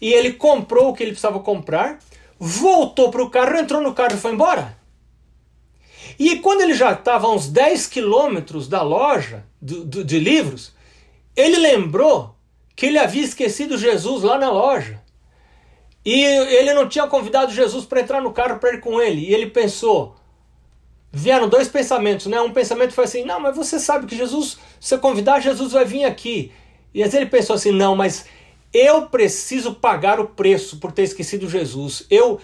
e 0.00 0.12
ele 0.12 0.32
comprou 0.32 0.90
o 0.90 0.94
que 0.94 1.02
ele 1.02 1.12
precisava 1.12 1.40
comprar, 1.40 1.98
voltou 2.38 3.10
para 3.10 3.22
o 3.22 3.30
carro, 3.30 3.56
entrou 3.56 3.80
no 3.80 3.94
carro 3.94 4.14
e 4.14 4.18
foi 4.20 4.32
embora. 4.32 4.76
E 6.18 6.38
quando 6.38 6.62
ele 6.62 6.74
já 6.74 6.92
estava 6.92 7.26
a 7.26 7.30
uns 7.30 7.48
10 7.48 7.86
quilômetros 7.88 8.68
da 8.68 8.82
loja 8.82 9.44
do, 9.60 9.84
do, 9.84 10.04
de 10.04 10.18
livros, 10.18 10.74
ele 11.34 11.58
lembrou 11.58 12.34
que 12.74 12.86
ele 12.86 12.98
havia 12.98 13.24
esquecido 13.24 13.76
Jesus 13.76 14.22
lá 14.22 14.38
na 14.38 14.50
loja. 14.50 15.02
E 16.04 16.22
ele 16.22 16.72
não 16.72 16.88
tinha 16.88 17.06
convidado 17.06 17.52
Jesus 17.52 17.84
para 17.84 18.00
entrar 18.00 18.22
no 18.22 18.32
carro 18.32 18.58
para 18.58 18.74
ir 18.74 18.80
com 18.80 19.00
ele. 19.00 19.22
E 19.22 19.34
ele 19.34 19.46
pensou. 19.46 20.14
Vieram 21.10 21.48
dois 21.48 21.66
pensamentos, 21.66 22.26
né? 22.26 22.40
Um 22.40 22.52
pensamento 22.52 22.92
foi 22.92 23.04
assim: 23.04 23.24
não, 23.24 23.40
mas 23.40 23.56
você 23.56 23.78
sabe 23.78 24.06
que 24.06 24.16
Jesus, 24.16 24.58
se 24.78 24.90
você 24.90 24.98
convidar, 24.98 25.40
Jesus 25.40 25.72
vai 25.72 25.84
vir 25.84 26.04
aqui. 26.04 26.52
E 26.94 27.02
às 27.02 27.08
vezes 27.08 27.22
ele 27.22 27.30
pensou 27.30 27.56
assim: 27.56 27.72
não, 27.72 27.96
mas 27.96 28.26
eu 28.76 29.06
preciso 29.06 29.74
pagar 29.74 30.20
o 30.20 30.28
preço 30.28 30.78
por 30.78 30.92
ter 30.92 31.04
esquecido 31.04 31.48
Jesus. 31.48 32.04
Eu 32.10 32.38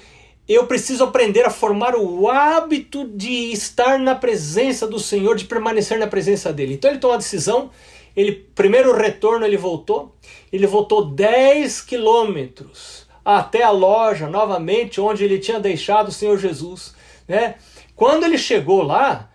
eu 0.48 0.66
preciso 0.66 1.04
aprender 1.04 1.46
a 1.46 1.50
formar 1.50 1.94
o 1.94 2.28
hábito 2.28 3.06
de 3.06 3.52
estar 3.52 3.96
na 3.98 4.14
presença 4.14 4.88
do 4.88 4.98
Senhor, 4.98 5.36
de 5.36 5.44
permanecer 5.44 5.98
na 5.98 6.08
presença 6.08 6.52
dele. 6.52 6.74
Então 6.74 6.90
ele 6.90 6.98
tomou 6.98 7.14
a 7.14 7.18
decisão, 7.18 7.70
ele 8.16 8.32
primeiro 8.32 8.92
retorno 8.92 9.46
ele 9.46 9.56
voltou, 9.56 10.16
ele 10.52 10.66
voltou 10.66 11.04
10 11.04 11.82
quilômetros 11.82 13.06
até 13.24 13.62
a 13.62 13.70
loja 13.70 14.28
novamente 14.28 15.00
onde 15.00 15.24
ele 15.24 15.38
tinha 15.38 15.60
deixado 15.60 16.08
o 16.08 16.12
Senhor 16.12 16.36
Jesus, 16.36 16.94
né? 17.28 17.54
Quando 17.94 18.24
ele 18.24 18.36
chegou 18.36 18.82
lá, 18.82 19.30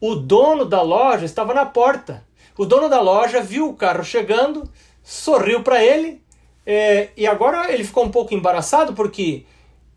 o 0.00 0.14
dono 0.14 0.64
da 0.64 0.82
loja 0.82 1.24
estava 1.24 1.52
na 1.52 1.66
porta. 1.66 2.24
O 2.56 2.64
dono 2.64 2.88
da 2.88 3.00
loja 3.00 3.40
viu 3.40 3.68
o 3.68 3.74
carro 3.74 4.04
chegando, 4.04 4.70
sorriu 5.02 5.62
para 5.62 5.84
ele 5.84 6.23
é, 6.66 7.10
e 7.16 7.26
agora 7.26 7.72
ele 7.72 7.84
ficou 7.84 8.04
um 8.04 8.10
pouco 8.10 8.34
embaraçado 8.34 8.94
porque 8.94 9.44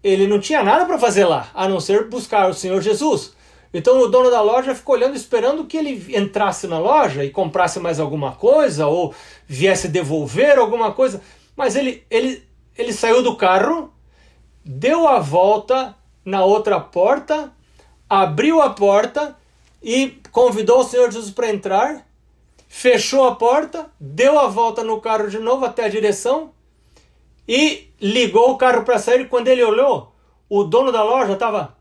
ele 0.04 0.28
não 0.28 0.40
tinha 0.40 0.64
nada 0.64 0.86
para 0.86 0.98
fazer 0.98 1.26
lá, 1.26 1.50
a 1.54 1.68
não 1.68 1.80
ser 1.80 2.08
buscar 2.08 2.50
o 2.50 2.54
Senhor 2.54 2.82
Jesus. 2.82 3.36
Então 3.74 4.00
o 4.00 4.08
dono 4.08 4.30
da 4.30 4.42
loja 4.42 4.76
ficou 4.76 4.96
olhando, 4.96 5.16
esperando 5.16 5.66
que 5.66 5.78
ele 5.78 6.18
entrasse 6.18 6.68
na 6.68 6.80
loja 6.80 7.24
e 7.24 7.30
comprasse 7.30 7.80
mais 7.80 8.00
alguma 8.00 8.32
coisa 8.34 8.88
ou 8.88 9.14
viesse 9.46 9.88
devolver 9.88 10.58
alguma 10.58 10.92
coisa. 10.92 11.22
Mas 11.56 11.76
ele, 11.76 12.04
ele, 12.10 12.44
ele 12.78 12.94
saiu 12.94 13.22
do 13.22 13.36
carro, 13.36 13.92
deu 14.64 15.08
a 15.08 15.20
volta 15.20 15.96
na 16.24 16.44
outra 16.44 16.80
porta, 16.80 17.52
abriu 18.10 18.62
a 18.62 18.70
porta 18.70 19.38
e 19.82 20.20
convidou 20.32 20.80
o 20.80 20.84
Senhor 20.84 21.12
Jesus 21.12 21.32
para 21.32 21.50
entrar, 21.50 22.06
fechou 22.68 23.26
a 23.26 23.36
porta, 23.36 23.90
deu 24.00 24.40
a 24.40 24.48
volta 24.48 24.84
no 24.84 25.00
carro 25.02 25.30
de 25.30 25.40
novo 25.40 25.66
até 25.66 25.86
a 25.86 25.90
direção 25.90 26.52
e 27.48 27.90
ligou 28.02 28.52
o 28.52 28.58
carro 28.58 28.84
para 28.84 29.00
sair. 29.00 29.28
Quando 29.30 29.48
ele 29.48 29.64
olhou, 29.64 30.14
o 30.50 30.64
dono 30.64 30.92
da 30.92 31.04
loja 31.04 31.34
estava 31.34 31.76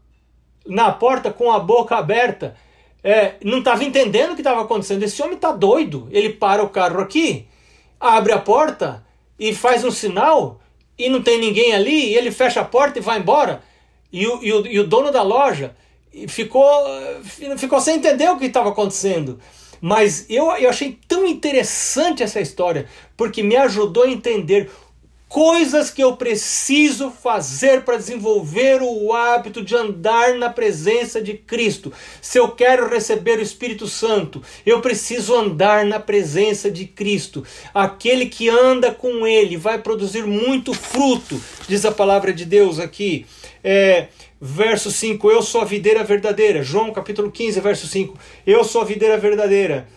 na 0.66 0.92
porta 0.92 1.32
com 1.32 1.50
a 1.50 1.58
boca 1.58 1.96
aberta. 1.96 2.56
É, 3.02 3.34
não 3.42 3.58
estava 3.58 3.84
entendendo 3.84 4.32
o 4.32 4.34
que 4.34 4.40
estava 4.40 4.62
acontecendo. 4.62 5.02
Esse 5.02 5.22
homem 5.22 5.36
está 5.36 5.52
doido. 5.52 6.08
Ele 6.10 6.30
para 6.30 6.62
o 6.62 6.68
carro 6.68 7.00
aqui, 7.00 7.46
abre 7.98 8.32
a 8.32 8.38
porta 8.38 9.04
e 9.38 9.54
faz 9.54 9.84
um 9.84 9.90
sinal 9.90 10.60
e 10.98 11.08
não 11.08 11.22
tem 11.22 11.38
ninguém 11.38 11.74
ali. 11.74 12.10
E 12.10 12.14
ele 12.14 12.30
fecha 12.30 12.60
a 12.60 12.64
porta 12.64 12.98
e 12.98 13.02
vai 13.02 13.18
embora. 13.18 13.62
E 14.12 14.26
o, 14.26 14.42
e 14.42 14.52
o, 14.52 14.66
e 14.66 14.80
o 14.80 14.86
dono 14.86 15.10
da 15.10 15.22
loja 15.22 15.76
ficou, 16.28 16.64
ficou 17.58 17.80
sem 17.80 17.96
entender 17.96 18.28
o 18.30 18.38
que 18.38 18.46
estava 18.46 18.70
acontecendo. 18.70 19.38
Mas 19.80 20.26
eu, 20.30 20.50
eu 20.52 20.70
achei 20.70 20.98
tão 21.06 21.26
interessante 21.26 22.22
essa 22.22 22.40
história, 22.40 22.88
porque 23.16 23.42
me 23.42 23.56
ajudou 23.56 24.04
a 24.04 24.10
entender 24.10 24.70
coisas 25.28 25.90
que 25.90 26.02
eu 26.02 26.16
preciso 26.16 27.10
fazer 27.10 27.82
para 27.82 27.96
desenvolver 27.96 28.80
o 28.80 29.12
hábito 29.12 29.62
de 29.62 29.74
andar 29.74 30.34
na 30.34 30.48
presença 30.48 31.20
de 31.20 31.34
Cristo. 31.34 31.92
Se 32.22 32.38
eu 32.38 32.48
quero 32.50 32.88
receber 32.88 33.38
o 33.38 33.42
Espírito 33.42 33.86
Santo, 33.86 34.42
eu 34.64 34.80
preciso 34.80 35.34
andar 35.34 35.84
na 35.84 35.98
presença 35.98 36.70
de 36.70 36.86
Cristo. 36.86 37.44
Aquele 37.74 38.26
que 38.26 38.48
anda 38.48 38.92
com 38.92 39.26
Ele 39.26 39.56
vai 39.56 39.78
produzir 39.78 40.24
muito 40.24 40.72
fruto, 40.72 41.40
diz 41.68 41.84
a 41.84 41.92
palavra 41.92 42.32
de 42.32 42.44
Deus 42.44 42.78
aqui. 42.78 43.26
É, 43.62 44.08
verso 44.40 44.90
5, 44.90 45.30
eu 45.30 45.42
sou 45.42 45.60
a 45.60 45.64
videira 45.64 46.04
verdadeira. 46.04 46.62
João 46.62 46.92
capítulo 46.92 47.30
15, 47.30 47.60
verso 47.60 47.86
5, 47.86 48.16
eu 48.46 48.62
sou 48.62 48.82
a 48.82 48.84
videira 48.84 49.18
verdadeira. 49.18 49.88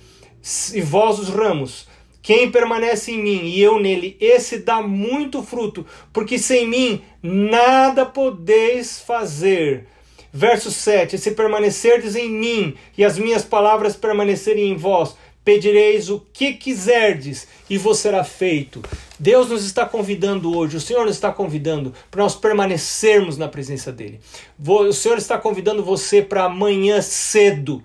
E 0.74 0.82
vós 0.82 1.20
os 1.20 1.30
ramos. 1.30 1.89
Quem 2.30 2.52
permanece 2.52 3.12
em 3.12 3.24
mim 3.24 3.46
e 3.46 3.60
eu 3.60 3.80
nele, 3.80 4.16
esse 4.22 4.60
dá 4.60 4.84
muito 4.84 5.42
fruto, 5.42 5.84
porque 6.14 6.38
sem 6.38 6.68
mim 6.68 7.02
nada 7.24 8.06
podeis 8.06 9.00
fazer. 9.00 9.88
Verso 10.32 10.70
7: 10.70 11.18
Se 11.18 11.32
permanecerdes 11.32 12.16
em 12.16 12.30
mim 12.30 12.76
e 12.96 13.04
as 13.04 13.18
minhas 13.18 13.44
palavras 13.44 13.96
permanecerem 13.96 14.70
em 14.70 14.76
vós, 14.76 15.16
pedireis 15.44 16.12
o 16.12 16.24
que 16.32 16.54
quiserdes 16.54 17.48
e 17.68 17.80
vos 17.80 17.98
será 17.98 18.24
feito. 18.24 18.84
Deus 19.18 19.50
nos 19.50 19.66
está 19.66 19.84
convidando 19.84 20.56
hoje, 20.56 20.78
o 20.78 20.82
Senhor 20.82 21.08
nos 21.08 21.16
está 21.16 21.32
convidando 21.32 21.96
para 22.12 22.22
nós 22.22 22.36
permanecermos 22.36 23.40
na 23.40 23.48
presença 23.48 23.92
dEle. 23.92 24.20
O 24.64 24.94
Senhor 24.94 25.18
está 25.18 25.36
convidando 25.36 25.84
você 25.84 26.22
para 26.22 26.44
amanhã 26.44 27.02
cedo 27.02 27.84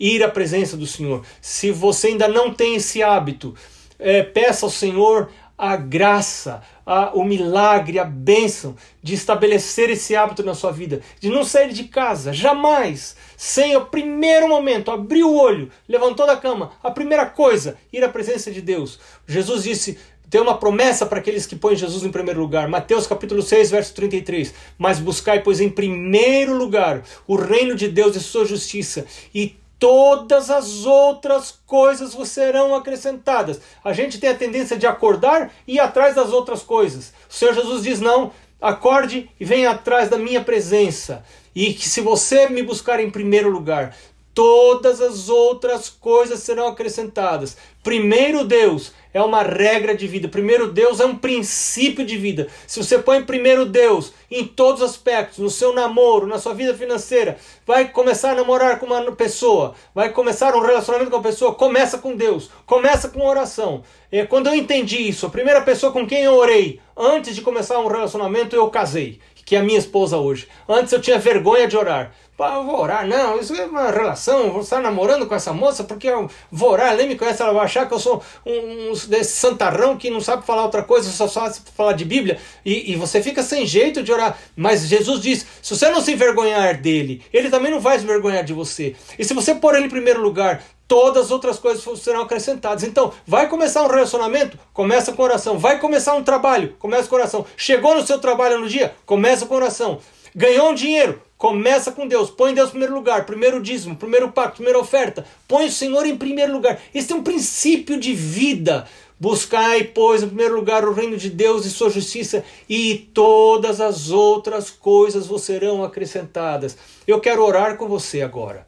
ir 0.00 0.24
à 0.24 0.28
presença 0.28 0.76
do 0.76 0.86
Senhor. 0.86 1.22
Se 1.40 1.70
você 1.70 2.08
ainda 2.08 2.26
não 2.26 2.52
tem 2.52 2.74
esse 2.74 3.02
hábito, 3.02 3.54
é, 4.02 4.22
peça 4.22 4.66
ao 4.66 4.70
Senhor 4.70 5.30
a 5.56 5.76
graça, 5.76 6.60
a, 6.84 7.12
o 7.14 7.22
milagre, 7.22 7.98
a 7.98 8.04
bênção 8.04 8.74
de 9.00 9.14
estabelecer 9.14 9.90
esse 9.90 10.16
hábito 10.16 10.42
na 10.42 10.54
sua 10.54 10.72
vida, 10.72 11.00
de 11.20 11.28
não 11.28 11.44
sair 11.44 11.72
de 11.72 11.84
casa, 11.84 12.32
jamais, 12.32 13.14
sem 13.36 13.76
o 13.76 13.86
primeiro 13.86 14.48
momento, 14.48 14.90
abrir 14.90 15.22
o 15.22 15.34
olho, 15.34 15.70
levantou 15.88 16.26
da 16.26 16.36
cama, 16.36 16.72
a 16.82 16.90
primeira 16.90 17.26
coisa, 17.26 17.76
ir 17.92 18.02
à 18.02 18.08
presença 18.08 18.50
de 18.50 18.60
Deus. 18.60 18.98
Jesus 19.26 19.62
disse: 19.62 19.98
tem 20.32 20.40
uma 20.40 20.56
promessa 20.56 21.04
para 21.04 21.18
aqueles 21.18 21.44
que 21.44 21.54
põem 21.54 21.76
Jesus 21.76 22.02
em 22.02 22.10
primeiro 22.10 22.40
lugar. 22.40 22.66
Mateus 22.66 23.06
capítulo 23.06 23.42
6, 23.42 23.70
verso 23.70 23.94
33. 23.94 24.54
Mas 24.78 24.98
buscai, 24.98 25.42
pois, 25.42 25.60
em 25.60 25.68
primeiro 25.68 26.56
lugar 26.56 27.02
o 27.26 27.36
reino 27.36 27.74
de 27.74 27.86
Deus 27.86 28.16
e 28.16 28.20
sua 28.20 28.46
justiça, 28.46 29.04
e 29.34 29.56
todas 29.82 30.48
as 30.48 30.86
outras 30.86 31.58
coisas 31.66 32.14
vos 32.14 32.28
serão 32.28 32.72
acrescentadas. 32.72 33.60
A 33.82 33.92
gente 33.92 34.20
tem 34.20 34.30
a 34.30 34.34
tendência 34.34 34.78
de 34.78 34.86
acordar 34.86 35.50
e 35.66 35.74
ir 35.74 35.80
atrás 35.80 36.14
das 36.14 36.30
outras 36.30 36.62
coisas. 36.62 37.12
O 37.28 37.34
Senhor 37.34 37.52
Jesus 37.52 37.82
diz: 37.82 37.98
não, 37.98 38.30
acorde 38.60 39.28
e 39.40 39.44
venha 39.44 39.72
atrás 39.72 40.08
da 40.08 40.16
minha 40.16 40.40
presença. 40.40 41.24
E 41.52 41.74
que 41.74 41.88
se 41.88 42.00
você 42.00 42.48
me 42.48 42.62
buscar 42.62 43.00
em 43.00 43.10
primeiro 43.10 43.50
lugar, 43.50 43.92
todas 44.34 45.00
as 45.00 45.28
outras 45.28 45.88
coisas 45.88 46.40
serão 46.40 46.68
acrescentadas. 46.68 47.56
Primeiro 47.82 48.44
Deus 48.44 48.92
é 49.12 49.20
uma 49.20 49.42
regra 49.42 49.94
de 49.94 50.06
vida. 50.06 50.28
Primeiro 50.28 50.70
Deus 50.70 51.00
é 51.00 51.04
um 51.04 51.16
princípio 51.16 52.04
de 52.04 52.16
vida. 52.16 52.48
Se 52.66 52.82
você 52.82 52.98
põe 52.98 53.22
primeiro 53.22 53.66
Deus 53.66 54.12
em 54.30 54.46
todos 54.46 54.80
os 54.80 54.90
aspectos, 54.90 55.38
no 55.38 55.50
seu 55.50 55.74
namoro, 55.74 56.26
na 56.26 56.38
sua 56.38 56.54
vida 56.54 56.74
financeira, 56.74 57.36
vai 57.66 57.88
começar 57.88 58.30
a 58.30 58.34
namorar 58.36 58.78
com 58.78 58.86
uma 58.86 59.12
pessoa, 59.12 59.74
vai 59.94 60.10
começar 60.10 60.54
um 60.54 60.60
relacionamento 60.60 61.10
com 61.10 61.16
uma 61.16 61.22
pessoa, 61.22 61.54
começa 61.54 61.98
com 61.98 62.16
Deus, 62.16 62.50
começa 62.64 63.08
com 63.08 63.26
oração. 63.26 63.82
E 64.10 64.24
quando 64.26 64.46
eu 64.46 64.54
entendi 64.54 64.96
isso, 65.08 65.26
a 65.26 65.30
primeira 65.30 65.60
pessoa 65.60 65.92
com 65.92 66.06
quem 66.06 66.22
eu 66.22 66.34
orei 66.34 66.80
antes 66.96 67.34
de 67.34 67.42
começar 67.42 67.78
um 67.80 67.88
relacionamento, 67.88 68.56
eu 68.56 68.70
casei, 68.70 69.20
que 69.44 69.56
é 69.56 69.58
a 69.58 69.62
minha 69.62 69.78
esposa 69.78 70.16
hoje. 70.16 70.48
Antes 70.68 70.92
eu 70.92 71.00
tinha 71.00 71.18
vergonha 71.18 71.66
de 71.66 71.76
orar 71.76 72.14
eu 72.46 72.64
vou 72.64 72.80
orar. 72.80 73.06
Não, 73.06 73.38
isso 73.38 73.54
é 73.54 73.66
uma 73.66 73.90
relação. 73.90 74.50
Vou 74.50 74.62
estar 74.62 74.80
namorando 74.80 75.26
com 75.26 75.34
essa 75.34 75.52
moça 75.52 75.84
porque 75.84 76.08
eu 76.08 76.30
vou 76.50 76.70
orar. 76.70 76.92
Ela 76.92 77.06
me 77.06 77.16
conhece, 77.16 77.42
ela 77.42 77.52
vai 77.52 77.64
achar 77.64 77.86
que 77.86 77.94
eu 77.94 77.98
sou 77.98 78.22
um, 78.44 78.90
um 78.90 78.92
desse 79.08 79.36
santarrão 79.36 79.96
que 79.96 80.10
não 80.10 80.20
sabe 80.20 80.44
falar 80.44 80.64
outra 80.64 80.82
coisa, 80.82 81.10
só 81.10 81.28
sabe 81.28 81.56
falar 81.76 81.92
de 81.92 82.04
Bíblia. 82.04 82.38
E, 82.64 82.92
e 82.92 82.96
você 82.96 83.22
fica 83.22 83.42
sem 83.42 83.66
jeito 83.66 84.02
de 84.02 84.12
orar. 84.12 84.36
Mas 84.56 84.82
Jesus 84.86 85.20
diz: 85.20 85.46
se 85.60 85.76
você 85.76 85.90
não 85.90 86.00
se 86.00 86.12
envergonhar 86.12 86.80
dele, 86.80 87.22
ele 87.32 87.50
também 87.50 87.70
não 87.70 87.80
vai 87.80 87.98
se 87.98 88.04
envergonhar 88.04 88.44
de 88.44 88.52
você. 88.52 88.94
E 89.18 89.24
se 89.24 89.34
você 89.34 89.54
pôr 89.54 89.74
ele 89.74 89.86
em 89.86 89.90
primeiro 89.90 90.20
lugar, 90.20 90.62
todas 90.92 91.24
as 91.26 91.30
outras 91.30 91.58
coisas 91.58 92.00
serão 92.00 92.20
acrescentadas. 92.20 92.84
Então, 92.84 93.12
vai 93.26 93.48
começar 93.48 93.82
um 93.82 93.88
relacionamento? 93.88 94.58
Começa 94.74 95.12
com 95.12 95.22
oração. 95.22 95.58
Vai 95.58 95.78
começar 95.78 96.14
um 96.14 96.22
trabalho? 96.22 96.76
Começa 96.78 97.08
com 97.08 97.14
oração. 97.14 97.46
Chegou 97.56 97.94
no 97.94 98.06
seu 98.06 98.18
trabalho 98.18 98.60
no 98.60 98.68
dia? 98.68 98.94
Começa 99.06 99.46
com 99.46 99.54
oração. 99.54 100.00
Ganhou 100.34 100.70
um 100.70 100.74
dinheiro? 100.74 101.20
Começa 101.42 101.90
com 101.90 102.06
Deus, 102.06 102.30
põe 102.30 102.54
Deus 102.54 102.68
em 102.68 102.70
primeiro 102.70 102.94
lugar, 102.94 103.26
primeiro 103.26 103.60
dízimo, 103.60 103.96
primeiro 103.96 104.30
pacto, 104.30 104.58
primeira 104.58 104.78
oferta. 104.78 105.26
Põe 105.48 105.66
o 105.66 105.72
Senhor 105.72 106.06
em 106.06 106.16
primeiro 106.16 106.52
lugar. 106.52 106.80
Esse 106.94 107.12
é 107.12 107.16
um 107.16 107.22
princípio 107.24 107.98
de 107.98 108.14
vida. 108.14 108.86
Buscai, 109.18 109.82
pois, 109.82 110.22
em 110.22 110.28
primeiro 110.28 110.54
lugar 110.54 110.84
o 110.84 110.92
reino 110.92 111.16
de 111.16 111.28
Deus 111.28 111.66
e 111.66 111.70
sua 111.70 111.90
justiça, 111.90 112.44
e 112.68 113.10
todas 113.12 113.80
as 113.80 114.10
outras 114.10 114.70
coisas 114.70 115.26
vos 115.26 115.42
serão 115.42 115.82
acrescentadas. 115.82 116.78
Eu 117.08 117.18
quero 117.18 117.44
orar 117.44 117.76
com 117.76 117.88
você 117.88 118.22
agora. 118.22 118.64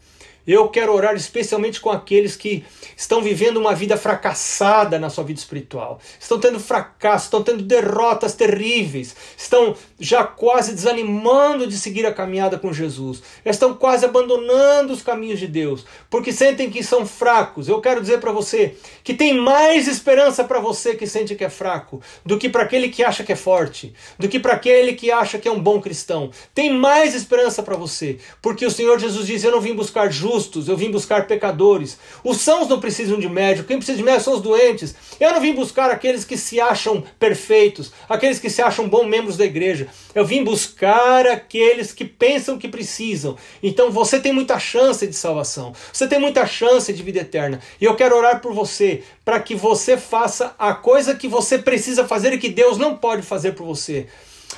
Eu 0.47 0.69
quero 0.69 0.93
orar 0.93 1.15
especialmente 1.15 1.81
com 1.81 1.91
aqueles 1.91 2.37
que 2.37 2.65
estão 2.95 3.23
vivendo 3.23 3.57
uma 3.57 3.75
vida 3.75 3.97
fracassada 3.97 4.99
na 4.99 5.09
sua 5.09 5.25
vida 5.25 5.41
espiritual. 5.41 5.99
Estão 6.21 6.39
tendo 6.39 6.61
fracasso, 6.61 7.27
estão 7.27 7.43
tendo 7.43 7.63
derrotas 7.63 8.35
terríveis, 8.35 9.17
estão 9.39 9.75
já 9.99 10.23
quase 10.23 10.75
desanimando 10.75 11.67
de 11.67 11.79
seguir 11.79 12.05
a 12.05 12.13
caminhada 12.13 12.59
com 12.59 12.75
Jesus. 12.75 13.23
Estão 13.43 13.73
quase 13.73 14.05
abandonando 14.05 14.93
os 14.93 15.01
caminhos 15.01 15.41
de 15.41 15.47
Deus, 15.47 15.87
porque 16.11 16.31
sentem 16.31 16.71
que 16.71 16.83
são 16.83 17.07
fracos. 17.07 17.67
Eu 17.67 17.81
quero 17.81 18.03
dizer 18.03 18.21
para 18.21 18.31
você 18.31 18.77
que 19.03 19.15
tem 19.15 19.33
mais 19.33 19.89
esperança 19.89 20.45
para 20.45 20.61
você 20.61 20.95
que 20.95 21.07
sente 21.07 21.35
que 21.35 21.45
é 21.45 21.49
fraco 21.51 22.03
do 22.25 22.37
que 22.37 22.51
para 22.51 22.65
aquele 22.65 22.91
que 22.91 23.03
acha 23.03 23.25
que 23.25 23.33
é 23.33 23.37
forte, 23.37 23.95
do 24.19 24.29
que 24.29 24.39
para 24.39 24.53
aquele 24.53 24.93
que 24.93 25.11
acha 25.11 25.39
que 25.39 25.49
é 25.49 25.53
um 25.53 25.61
bom 25.61 25.81
cristão. 25.81 26.31
Tem 26.55 26.71
mais 26.71 27.15
esperança 27.15 27.63
para 27.63 27.77
você, 27.77 28.19
porque 28.43 28.67
o 28.67 28.71
Senhor 28.71 28.99
Jesus 28.99 29.27
diz: 29.27 29.43
"Eu 29.43 29.51
não 29.51 29.61
vim 29.61 29.75
buscar 29.75 30.11
justos 30.13 30.34
justos, 30.35 30.69
eu 30.69 30.77
vim 30.77 30.91
buscar 30.91 31.27
pecadores. 31.27 31.99
Os 32.23 32.41
sãos 32.41 32.69
não 32.69 32.81
precisam 32.81 33.19
de 33.19 33.29
médico, 33.29 33.69
quem 33.69 33.77
precisa 33.77 33.97
de 33.97 34.05
médico 34.05 34.25
são 34.25 34.35
os 34.35 34.43
doentes. 34.43 34.95
Eu 35.21 35.33
não 35.33 35.41
vim 35.41 35.55
buscar 35.55 35.91
aqueles 35.91 36.25
que 36.25 36.37
se 36.37 36.61
acham 36.61 37.03
perfeitos, 37.19 37.93
aqueles 38.09 38.39
que 38.39 38.51
se 38.51 38.61
acham 38.61 38.89
bons 38.89 39.07
membros 39.07 39.37
da 39.37 39.45
igreja. 39.45 39.87
Eu 40.15 40.25
vim 40.25 40.43
buscar 40.43 41.27
aqueles 41.27 41.93
que 41.93 42.05
pensam 42.05 42.59
que 42.59 42.69
precisam. 42.69 43.37
Então 43.63 43.91
você 43.91 44.19
tem 44.19 44.33
muita 44.33 44.59
chance 44.59 45.07
de 45.07 45.15
salvação, 45.15 45.73
você 45.93 46.07
tem 46.07 46.19
muita 46.19 46.47
chance 46.47 46.93
de 46.93 47.03
vida 47.03 47.21
eterna. 47.21 47.61
E 47.81 47.85
eu 47.85 47.95
quero 47.95 48.17
orar 48.17 48.41
por 48.41 48.53
você, 48.53 49.03
para 49.25 49.41
que 49.41 49.55
você 49.55 49.97
faça 49.97 50.55
a 50.59 50.75
coisa 50.75 51.15
que 51.15 51.29
você 51.29 51.59
precisa 51.59 52.07
fazer 52.07 52.33
e 52.33 52.39
que 52.39 52.49
Deus 52.49 52.77
não 52.77 52.97
pode 52.97 53.23
fazer 53.23 53.53
por 53.53 53.65
você. 53.65 54.07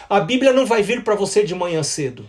A 0.09 0.20
Bíblia 0.20 0.53
não 0.53 0.66
vai 0.66 0.83
vir 0.83 1.03
para 1.03 1.14
você 1.14 1.43
de 1.43 1.55
manhã 1.55 1.83
cedo 1.83 2.27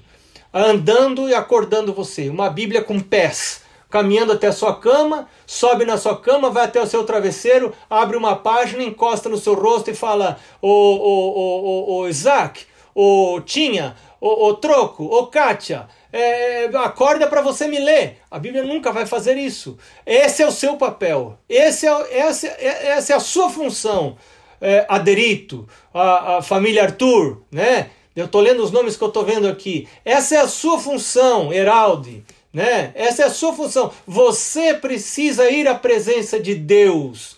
andando 0.65 1.29
e 1.29 1.33
acordando 1.33 1.93
você. 1.93 2.29
Uma 2.29 2.49
Bíblia 2.49 2.81
com 2.81 2.99
pés, 2.99 3.61
caminhando 3.89 4.33
até 4.33 4.47
a 4.47 4.51
sua 4.51 4.75
cama, 4.75 5.27
sobe 5.45 5.85
na 5.85 5.97
sua 5.97 6.19
cama, 6.19 6.49
vai 6.49 6.65
até 6.65 6.81
o 6.81 6.87
seu 6.87 7.03
travesseiro, 7.03 7.73
abre 7.89 8.17
uma 8.17 8.35
página, 8.35 8.83
encosta 8.83 9.29
no 9.29 9.37
seu 9.37 9.53
rosto 9.53 9.91
e 9.91 9.95
fala: 9.95 10.37
Ô, 10.61 10.69
ô, 10.69 11.39
ô, 11.39 11.97
ô, 11.97 12.07
Isaac, 12.07 12.65
ô 12.93 13.39
Tinha, 13.41 13.95
ô, 14.19 14.47
ô 14.47 14.53
Troco, 14.55 15.03
ô 15.05 15.27
Kátia. 15.27 15.87
É, 16.11 16.65
acorda 16.77 17.27
para 17.27 17.41
você 17.41 17.67
me 17.67 17.77
ler. 17.77 18.19
A 18.31 18.39
Bíblia 18.39 18.63
nunca 18.63 18.91
vai 18.91 19.05
fazer 19.05 19.37
isso. 19.37 19.77
Esse 20.05 20.41
é 20.41 20.47
o 20.47 20.51
seu 20.51 20.77
papel. 20.77 21.37
Esse 21.49 21.85
é, 21.85 22.19
essa, 22.19 22.47
é, 22.47 22.87
essa 22.91 23.13
é 23.13 23.15
a 23.15 23.19
sua 23.19 23.49
função. 23.49 24.17
É, 24.59 24.85
Aderito, 24.89 25.67
a, 25.93 26.37
a 26.37 26.41
família 26.41 26.83
Arthur, 26.83 27.43
né? 27.51 27.91
Eu 28.17 28.25
estou 28.25 28.41
lendo 28.41 28.63
os 28.63 28.71
nomes 28.71 28.97
que 28.97 29.03
eu 29.03 29.09
estou 29.09 29.23
vendo 29.23 29.47
aqui. 29.47 29.87
Essa 30.03 30.35
é 30.35 30.39
a 30.39 30.47
sua 30.47 30.79
função, 30.79 31.53
Heralde. 31.53 32.23
Né? 32.51 32.91
Essa 32.95 33.21
é 33.21 33.25
a 33.27 33.29
sua 33.29 33.53
função. 33.53 33.91
Você 34.07 34.73
precisa 34.73 35.47
ir 35.51 35.67
à 35.67 35.75
presença 35.75 36.39
de 36.39 36.55
Deus. 36.55 37.37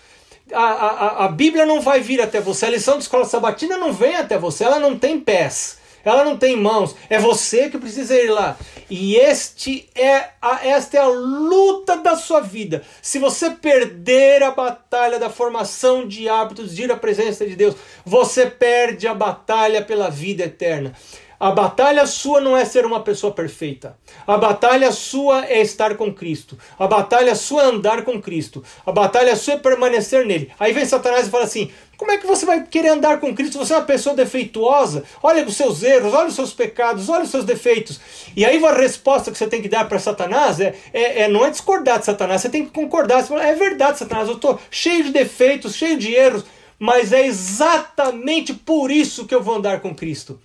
A, 0.53 0.63
a, 0.63 1.25
a 1.25 1.27
Bíblia 1.27 1.65
não 1.65 1.81
vai 1.81 1.99
vir 1.99 2.21
até 2.21 2.39
você. 2.39 2.65
A 2.65 2.69
lição 2.69 2.95
de 2.95 3.03
escola 3.03 3.25
sabatina 3.25 3.77
não 3.77 3.91
vem 3.91 4.15
até 4.15 4.37
você. 4.37 4.63
Ela 4.63 4.79
não 4.79 4.97
tem 4.97 5.19
pés. 5.19 5.78
Ela 6.03 6.23
não 6.23 6.37
tem 6.37 6.55
mãos, 6.55 6.95
é 7.09 7.19
você 7.19 7.69
que 7.69 7.77
precisa 7.77 8.15
ir 8.15 8.29
lá. 8.29 8.57
E 8.89 9.15
este 9.15 9.87
é 9.95 10.29
a, 10.41 10.65
esta 10.65 10.97
é 10.97 10.99
a 10.99 11.07
luta 11.07 11.97
da 11.97 12.15
sua 12.15 12.41
vida. 12.41 12.83
Se 13.01 13.19
você 13.19 13.51
perder 13.51 14.41
a 14.43 14.51
batalha 14.51 15.19
da 15.19 15.29
formação 15.29 16.07
de 16.07 16.27
hábitos 16.27 16.75
de 16.75 16.83
ir 16.83 16.91
à 16.91 16.95
presença 16.95 17.45
de 17.45 17.55
Deus, 17.55 17.75
você 18.05 18.45
perde 18.45 19.07
a 19.07 19.13
batalha 19.13 19.83
pela 19.83 20.09
vida 20.09 20.43
eterna. 20.43 20.93
A 21.39 21.51
batalha 21.51 22.05
sua 22.05 22.41
não 22.41 22.57
é 22.57 22.65
ser 22.65 22.85
uma 22.85 22.99
pessoa 22.99 23.31
perfeita. 23.31 23.97
A 24.27 24.37
batalha 24.37 24.91
sua 24.91 25.45
é 25.45 25.61
estar 25.61 25.95
com 25.95 26.13
Cristo. 26.13 26.57
A 26.77 26.85
batalha 26.85 27.33
sua 27.33 27.63
é 27.63 27.65
andar 27.67 28.03
com 28.03 28.21
Cristo. 28.21 28.61
A 28.85 28.91
batalha 28.91 29.33
sua 29.37 29.53
é 29.53 29.57
permanecer 29.57 30.25
nele. 30.25 30.51
Aí 30.59 30.73
vem 30.73 30.85
Satanás 30.85 31.27
e 31.27 31.29
fala 31.29 31.45
assim: 31.45 31.71
como 31.99 32.13
é 32.13 32.17
que 32.17 32.25
você 32.25 32.45
vai 32.45 32.63
querer 32.63 32.87
andar 32.87 33.19
com 33.19 33.35
Cristo? 33.35 33.57
Você 33.57 33.73
é 33.73 33.75
uma 33.75 33.83
pessoa 33.83 34.15
defeituosa. 34.15 35.03
Olha 35.21 35.45
os 35.45 35.57
seus 35.57 35.83
erros, 35.83 36.13
olha 36.13 36.29
os 36.29 36.33
seus 36.33 36.53
pecados, 36.53 37.09
olha 37.09 37.25
os 37.25 37.29
seus 37.29 37.43
defeitos. 37.43 37.99
E 38.37 38.45
aí 38.45 38.63
a 38.65 38.71
resposta 38.71 39.29
que 39.29 39.37
você 39.37 39.47
tem 39.47 39.61
que 39.61 39.67
dar 39.67 39.85
para 39.85 39.99
Satanás 39.99 40.61
é, 40.61 40.73
é, 40.93 41.23
é, 41.23 41.27
não 41.27 41.45
é 41.45 41.49
discordar 41.49 41.99
de 41.99 42.05
Satanás, 42.05 42.39
você 42.39 42.47
tem 42.47 42.63
que 42.63 42.71
concordar. 42.71 43.21
Fala, 43.25 43.45
é 43.45 43.53
verdade, 43.53 43.99
Satanás, 43.99 44.29
eu 44.29 44.35
estou 44.35 44.57
cheio 44.71 45.03
de 45.03 45.11
defeitos, 45.11 45.75
cheio 45.75 45.97
de 45.97 46.13
erros, 46.13 46.45
mas 46.79 47.11
é 47.11 47.25
exatamente 47.27 48.53
por 48.53 48.89
isso 48.89 49.25
que 49.25 49.35
eu 49.35 49.43
vou 49.43 49.55
andar 49.55 49.81
com 49.81 49.93
Cristo. 49.93 50.39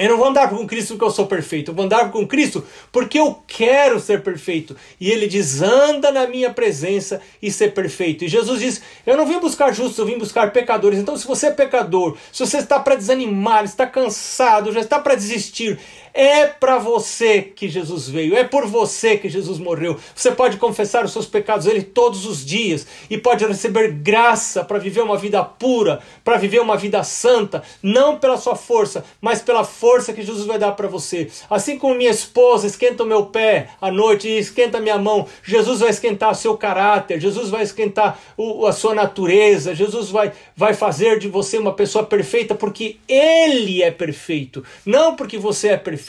Eu 0.00 0.10
não 0.10 0.16
vou 0.16 0.28
andar 0.28 0.48
com 0.48 0.66
Cristo 0.66 0.94
porque 0.94 1.04
eu 1.04 1.10
sou 1.10 1.26
perfeito. 1.26 1.70
Eu 1.70 1.74
vou 1.74 1.84
andar 1.84 2.10
com 2.10 2.26
Cristo 2.26 2.64
porque 2.90 3.18
eu 3.18 3.42
quero 3.46 4.00
ser 4.00 4.22
perfeito. 4.22 4.74
E 4.98 5.10
ele 5.10 5.26
diz: 5.26 5.60
anda 5.60 6.10
na 6.10 6.26
minha 6.26 6.50
presença 6.50 7.20
e 7.42 7.50
ser 7.52 7.74
perfeito. 7.74 8.24
E 8.24 8.28
Jesus 8.28 8.60
diz: 8.60 8.82
Eu 9.06 9.16
não 9.16 9.26
vim 9.26 9.38
buscar 9.38 9.72
justos, 9.72 9.98
eu 9.98 10.06
vim 10.06 10.16
buscar 10.16 10.52
pecadores. 10.52 10.98
Então, 10.98 11.16
se 11.16 11.26
você 11.26 11.48
é 11.48 11.50
pecador, 11.50 12.16
se 12.32 12.44
você 12.44 12.58
está 12.58 12.80
para 12.80 12.96
desanimar, 12.96 13.64
está 13.64 13.86
cansado, 13.86 14.72
já 14.72 14.80
está 14.80 14.98
para 14.98 15.14
desistir, 15.14 15.78
É 16.12 16.46
para 16.46 16.78
você 16.78 17.40
que 17.40 17.68
Jesus 17.68 18.08
veio, 18.08 18.36
é 18.36 18.42
por 18.44 18.66
você 18.66 19.16
que 19.16 19.28
Jesus 19.28 19.58
morreu. 19.58 19.98
Você 20.14 20.32
pode 20.32 20.56
confessar 20.56 21.04
os 21.04 21.12
seus 21.12 21.26
pecados 21.26 21.66
a 21.66 21.70
Ele 21.70 21.82
todos 21.82 22.26
os 22.26 22.44
dias 22.44 22.86
e 23.08 23.16
pode 23.16 23.46
receber 23.46 23.92
graça 23.92 24.64
para 24.64 24.78
viver 24.78 25.02
uma 25.02 25.16
vida 25.16 25.42
pura, 25.44 26.00
para 26.24 26.36
viver 26.36 26.60
uma 26.60 26.76
vida 26.76 27.02
santa, 27.04 27.62
não 27.82 28.18
pela 28.18 28.36
sua 28.36 28.56
força, 28.56 29.04
mas 29.20 29.40
pela 29.40 29.64
força 29.64 30.12
que 30.12 30.22
Jesus 30.22 30.46
vai 30.46 30.58
dar 30.58 30.72
para 30.72 30.88
você. 30.88 31.28
Assim 31.48 31.78
como 31.78 31.94
minha 31.94 32.10
esposa 32.10 32.66
esquenta 32.66 33.04
o 33.04 33.06
meu 33.06 33.26
pé 33.26 33.68
à 33.80 33.90
noite 33.90 34.28
e 34.28 34.38
esquenta 34.38 34.80
minha 34.80 34.98
mão, 34.98 35.26
Jesus 35.44 35.80
vai 35.80 35.90
esquentar 35.90 36.32
o 36.32 36.34
seu 36.34 36.56
caráter, 36.56 37.20
Jesus 37.20 37.50
vai 37.50 37.62
esquentar 37.62 38.18
o, 38.36 38.66
a 38.66 38.72
sua 38.72 38.94
natureza, 38.94 39.74
Jesus 39.74 40.10
vai, 40.10 40.32
vai 40.56 40.74
fazer 40.74 41.18
de 41.18 41.28
você 41.28 41.58
uma 41.58 41.72
pessoa 41.72 42.04
perfeita 42.04 42.54
porque 42.54 42.96
Ele 43.08 43.82
é 43.82 43.90
perfeito, 43.90 44.64
não 44.84 45.14
porque 45.14 45.38
você 45.38 45.68
é 45.68 45.76
perfeito. 45.76 45.99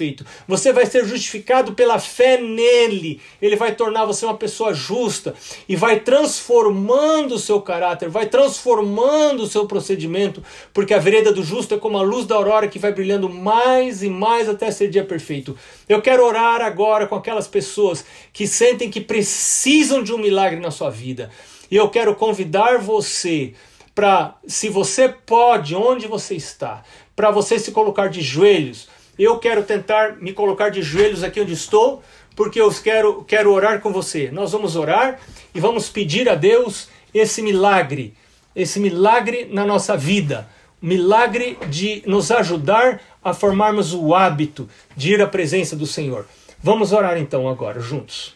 Você 0.48 0.74
vai 0.74 0.86
ser 0.86 1.06
justificado 1.06 1.74
pela 1.74 2.00
fé 2.00 2.40
nele. 2.40 3.22
Ele 3.42 3.56
vai 3.56 3.76
tornar 3.76 4.06
você 4.06 4.26
uma 4.26 4.38
pessoa 4.38 4.74
justa 4.74 5.34
e 5.68 5.76
vai 5.76 6.00
transformando 6.00 7.36
o 7.36 7.40
seu 7.40 7.62
caráter, 7.62 8.10
vai 8.10 8.26
transformando 8.26 9.44
o 9.44 9.48
seu 9.48 9.66
procedimento, 9.66 10.44
porque 10.74 10.94
a 10.94 11.00
vereda 11.00 11.32
do 11.32 11.44
justo 11.44 11.76
é 11.76 11.78
como 11.78 11.98
a 11.98 12.02
luz 12.02 12.26
da 12.26 12.36
aurora 12.36 12.68
que 12.68 12.80
vai 12.80 12.92
brilhando 12.92 13.30
mais 13.30 14.02
e 14.04 14.10
mais 14.10 14.50
até 14.50 14.72
ser 14.72 14.90
dia 14.90 15.04
perfeito. 15.04 15.58
Eu 15.88 16.02
quero 16.02 16.26
orar 16.26 16.62
agora 16.62 17.08
com 17.08 17.16
aquelas 17.16 17.48
pessoas 17.48 18.06
que 18.34 18.48
sentem 18.48 18.90
que 18.90 19.02
precisam 19.02 20.04
de 20.04 20.14
um 20.14 20.18
milagre 20.18 20.60
na 20.60 20.72
sua 20.72 20.90
vida. 20.90 21.30
E 21.70 21.76
eu 21.76 21.90
quero 21.90 22.16
convidar 22.16 22.80
você 22.80 23.54
para, 23.96 24.36
se 24.48 24.70
você 24.70 25.10
pode, 25.10 25.76
onde 25.76 26.08
você 26.08 26.36
está, 26.36 26.84
para 27.16 27.32
você 27.32 27.60
se 27.60 27.72
colocar 27.72 28.08
de 28.08 28.22
joelhos. 28.22 28.88
Eu 29.22 29.38
quero 29.38 29.62
tentar 29.62 30.18
me 30.20 30.34
colocar 30.34 30.70
de 30.70 30.82
joelhos 30.82 31.24
aqui 31.24 31.40
onde 31.40 31.54
estou, 31.54 32.02
porque 32.36 32.60
eu 32.60 32.74
quero, 32.74 33.24
quero 33.24 33.54
orar 33.54 33.80
com 33.80 33.94
você. 33.94 34.32
Nós 34.32 34.52
vamos 34.52 34.76
orar 34.76 35.20
e 35.54 35.60
vamos 35.60 35.90
pedir 35.90 36.28
a 36.28 36.34
Deus 36.34 36.90
esse 37.14 37.40
milagre, 37.40 38.16
esse 38.56 38.80
milagre 38.80 39.48
na 39.52 39.64
nossa 39.64 39.96
vida, 39.96 40.50
milagre 40.82 41.56
de 41.70 42.02
nos 42.08 42.32
ajudar 42.32 43.00
a 43.24 43.32
formarmos 43.32 43.94
o 43.94 44.16
hábito 44.16 44.68
de 44.98 45.14
ir 45.14 45.22
à 45.22 45.28
presença 45.28 45.76
do 45.76 45.86
Senhor. 45.86 46.26
Vamos 46.58 46.92
orar 46.92 47.16
então 47.16 47.48
agora, 47.48 47.80
juntos. 47.80 48.34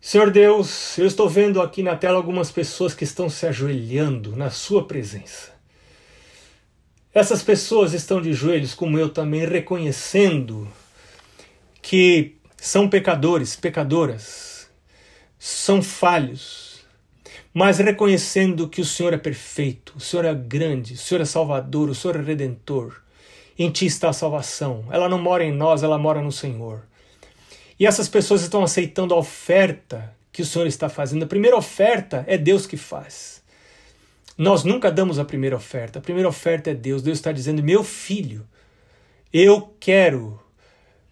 Senhor 0.00 0.30
Deus, 0.30 0.96
eu 0.96 1.04
estou 1.04 1.28
vendo 1.28 1.60
aqui 1.60 1.82
na 1.82 1.96
tela 1.96 2.16
algumas 2.16 2.50
pessoas 2.50 2.94
que 2.94 3.04
estão 3.04 3.28
se 3.28 3.46
ajoelhando 3.46 4.34
na 4.34 4.48
Sua 4.48 4.86
presença. 4.86 5.55
Essas 7.16 7.42
pessoas 7.42 7.94
estão 7.94 8.20
de 8.20 8.34
joelhos, 8.34 8.74
como 8.74 8.98
eu 8.98 9.08
também, 9.08 9.46
reconhecendo 9.46 10.68
que 11.80 12.36
são 12.58 12.90
pecadores, 12.90 13.56
pecadoras, 13.56 14.68
são 15.38 15.80
falhos, 15.80 16.84
mas 17.54 17.78
reconhecendo 17.78 18.68
que 18.68 18.82
o 18.82 18.84
Senhor 18.84 19.14
é 19.14 19.16
perfeito, 19.16 19.94
o 19.96 20.00
Senhor 20.00 20.26
é 20.26 20.34
grande, 20.34 20.92
o 20.92 20.98
Senhor 20.98 21.22
é 21.22 21.24
Salvador, 21.24 21.88
o 21.88 21.94
Senhor 21.94 22.16
é 22.16 22.22
Redentor. 22.22 23.00
Em 23.58 23.70
Ti 23.70 23.86
está 23.86 24.10
a 24.10 24.12
salvação. 24.12 24.84
Ela 24.90 25.08
não 25.08 25.18
mora 25.18 25.42
em 25.42 25.52
nós, 25.52 25.82
ela 25.82 25.96
mora 25.96 26.20
no 26.20 26.30
Senhor. 26.30 26.82
E 27.80 27.86
essas 27.86 28.10
pessoas 28.10 28.42
estão 28.42 28.62
aceitando 28.62 29.14
a 29.14 29.16
oferta 29.16 30.14
que 30.30 30.42
o 30.42 30.44
Senhor 30.44 30.66
está 30.66 30.90
fazendo. 30.90 31.22
A 31.22 31.26
primeira 31.26 31.56
oferta 31.56 32.26
é 32.28 32.36
Deus 32.36 32.66
que 32.66 32.76
faz. 32.76 33.42
Nós 34.36 34.64
nunca 34.64 34.90
damos 34.90 35.18
a 35.18 35.24
primeira 35.24 35.56
oferta. 35.56 35.98
A 35.98 36.02
primeira 36.02 36.28
oferta 36.28 36.70
é 36.70 36.74
Deus. 36.74 37.02
Deus 37.02 37.18
está 37.18 37.32
dizendo: 37.32 37.62
Meu 37.62 37.82
filho, 37.82 38.46
eu 39.32 39.74
quero 39.80 40.38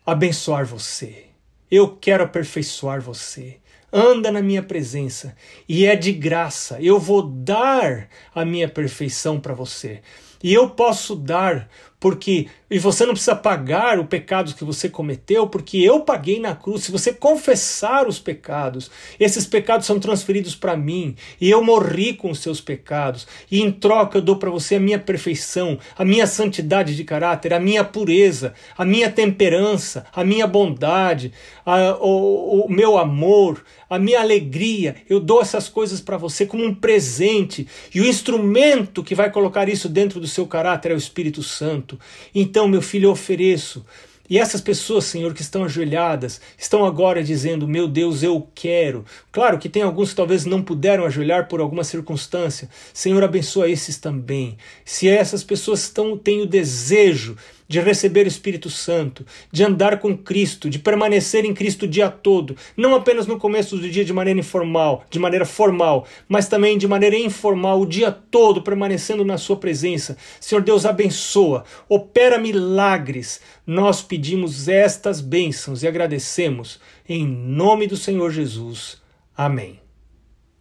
abençoar 0.04 0.66
você. 0.66 1.26
Eu 1.70 1.96
quero 1.96 2.24
aperfeiçoar 2.24 3.00
você. 3.00 3.58
Anda 3.92 4.30
na 4.30 4.42
minha 4.42 4.62
presença 4.62 5.34
e 5.68 5.86
é 5.86 5.96
de 5.96 6.12
graça. 6.12 6.78
Eu 6.80 6.98
vou 6.98 7.22
dar 7.22 8.08
a 8.34 8.44
minha 8.44 8.68
perfeição 8.68 9.40
para 9.40 9.54
você. 9.54 10.02
E 10.42 10.52
eu 10.52 10.68
posso 10.70 11.16
dar 11.16 11.68
porque 12.04 12.48
e 12.74 12.78
você 12.78 13.06
não 13.06 13.12
precisa 13.12 13.36
pagar 13.36 14.00
o 14.00 14.04
pecado 14.04 14.52
que 14.52 14.64
você 14.64 14.88
cometeu, 14.88 15.46
porque 15.46 15.78
eu 15.78 16.00
paguei 16.00 16.40
na 16.40 16.54
cruz. 16.54 16.82
Se 16.82 16.90
você 16.90 17.12
confessar 17.12 18.08
os 18.08 18.18
pecados, 18.18 18.90
esses 19.20 19.46
pecados 19.46 19.86
são 19.86 20.00
transferidos 20.00 20.56
para 20.56 20.76
mim, 20.76 21.14
e 21.40 21.48
eu 21.48 21.62
morri 21.62 22.14
com 22.14 22.30
os 22.30 22.40
seus 22.40 22.60
pecados, 22.60 23.28
e 23.48 23.62
em 23.62 23.70
troca 23.70 24.18
eu 24.18 24.22
dou 24.22 24.36
para 24.36 24.50
você 24.50 24.74
a 24.74 24.80
minha 24.80 24.98
perfeição, 24.98 25.78
a 25.96 26.04
minha 26.04 26.26
santidade 26.26 26.96
de 26.96 27.04
caráter, 27.04 27.54
a 27.54 27.60
minha 27.60 27.84
pureza, 27.84 28.54
a 28.76 28.84
minha 28.84 29.08
temperança, 29.08 30.04
a 30.12 30.24
minha 30.24 30.46
bondade, 30.46 31.32
a, 31.64 31.96
o, 32.00 32.66
o 32.66 32.68
meu 32.68 32.98
amor, 32.98 33.64
a 33.94 33.98
minha 33.98 34.20
alegria. 34.20 34.96
Eu 35.08 35.20
dou 35.20 35.40
essas 35.40 35.68
coisas 35.68 36.00
para 36.00 36.16
você 36.16 36.44
como 36.44 36.64
um 36.64 36.74
presente, 36.74 37.66
e 37.94 38.00
o 38.00 38.06
instrumento 38.06 39.02
que 39.02 39.14
vai 39.14 39.30
colocar 39.30 39.68
isso 39.68 39.88
dentro 39.88 40.20
do 40.20 40.26
seu 40.26 40.46
caráter 40.46 40.92
é 40.92 40.94
o 40.94 40.98
Espírito 40.98 41.42
Santo. 41.42 41.98
Então, 42.34 42.68
meu 42.68 42.82
filho, 42.82 43.06
eu 43.06 43.12
ofereço. 43.12 43.84
E 44.28 44.38
essas 44.38 44.62
pessoas, 44.62 45.04
Senhor, 45.04 45.34
que 45.34 45.42
estão 45.42 45.64
ajoelhadas, 45.64 46.40
estão 46.56 46.86
agora 46.86 47.22
dizendo: 47.22 47.68
Meu 47.68 47.86
Deus, 47.86 48.22
eu 48.22 48.48
quero. 48.54 49.04
Claro 49.30 49.58
que 49.58 49.68
tem 49.68 49.82
alguns 49.82 50.10
que 50.10 50.16
talvez 50.16 50.46
não 50.46 50.62
puderam 50.62 51.04
ajoelhar 51.04 51.46
por 51.46 51.60
alguma 51.60 51.84
circunstância. 51.84 52.70
Senhor, 52.92 53.22
abençoa 53.22 53.68
esses 53.68 53.98
também. 53.98 54.56
Se 54.84 55.08
essas 55.08 55.44
pessoas 55.44 55.82
estão, 55.82 56.16
têm 56.16 56.40
o 56.40 56.46
desejo 56.46 57.36
de 57.66 57.80
receber 57.80 58.24
o 58.24 58.28
Espírito 58.28 58.68
Santo, 58.70 59.24
de 59.50 59.64
andar 59.64 59.98
com 59.98 60.16
Cristo, 60.16 60.68
de 60.68 60.78
permanecer 60.78 61.44
em 61.44 61.54
Cristo 61.54 61.84
o 61.84 61.88
dia 61.88 62.10
todo, 62.10 62.56
não 62.76 62.94
apenas 62.94 63.26
no 63.26 63.38
começo 63.38 63.76
do 63.76 63.88
dia 63.88 64.04
de 64.04 64.12
maneira 64.12 64.40
informal, 64.40 65.04
de 65.10 65.18
maneira 65.18 65.44
formal, 65.44 66.06
mas 66.28 66.48
também 66.48 66.76
de 66.76 66.86
maneira 66.86 67.16
informal 67.16 67.80
o 67.80 67.86
dia 67.86 68.10
todo 68.10 68.62
permanecendo 68.62 69.24
na 69.24 69.38
sua 69.38 69.56
presença. 69.56 70.16
Senhor 70.40 70.62
Deus 70.62 70.84
abençoa, 70.84 71.64
opera 71.88 72.38
milagres. 72.38 73.40
Nós 73.66 74.02
pedimos 74.02 74.68
estas 74.68 75.20
bênçãos 75.20 75.82
e 75.82 75.88
agradecemos 75.88 76.80
em 77.08 77.26
nome 77.26 77.86
do 77.86 77.96
Senhor 77.96 78.30
Jesus. 78.30 79.02
Amém. 79.36 79.83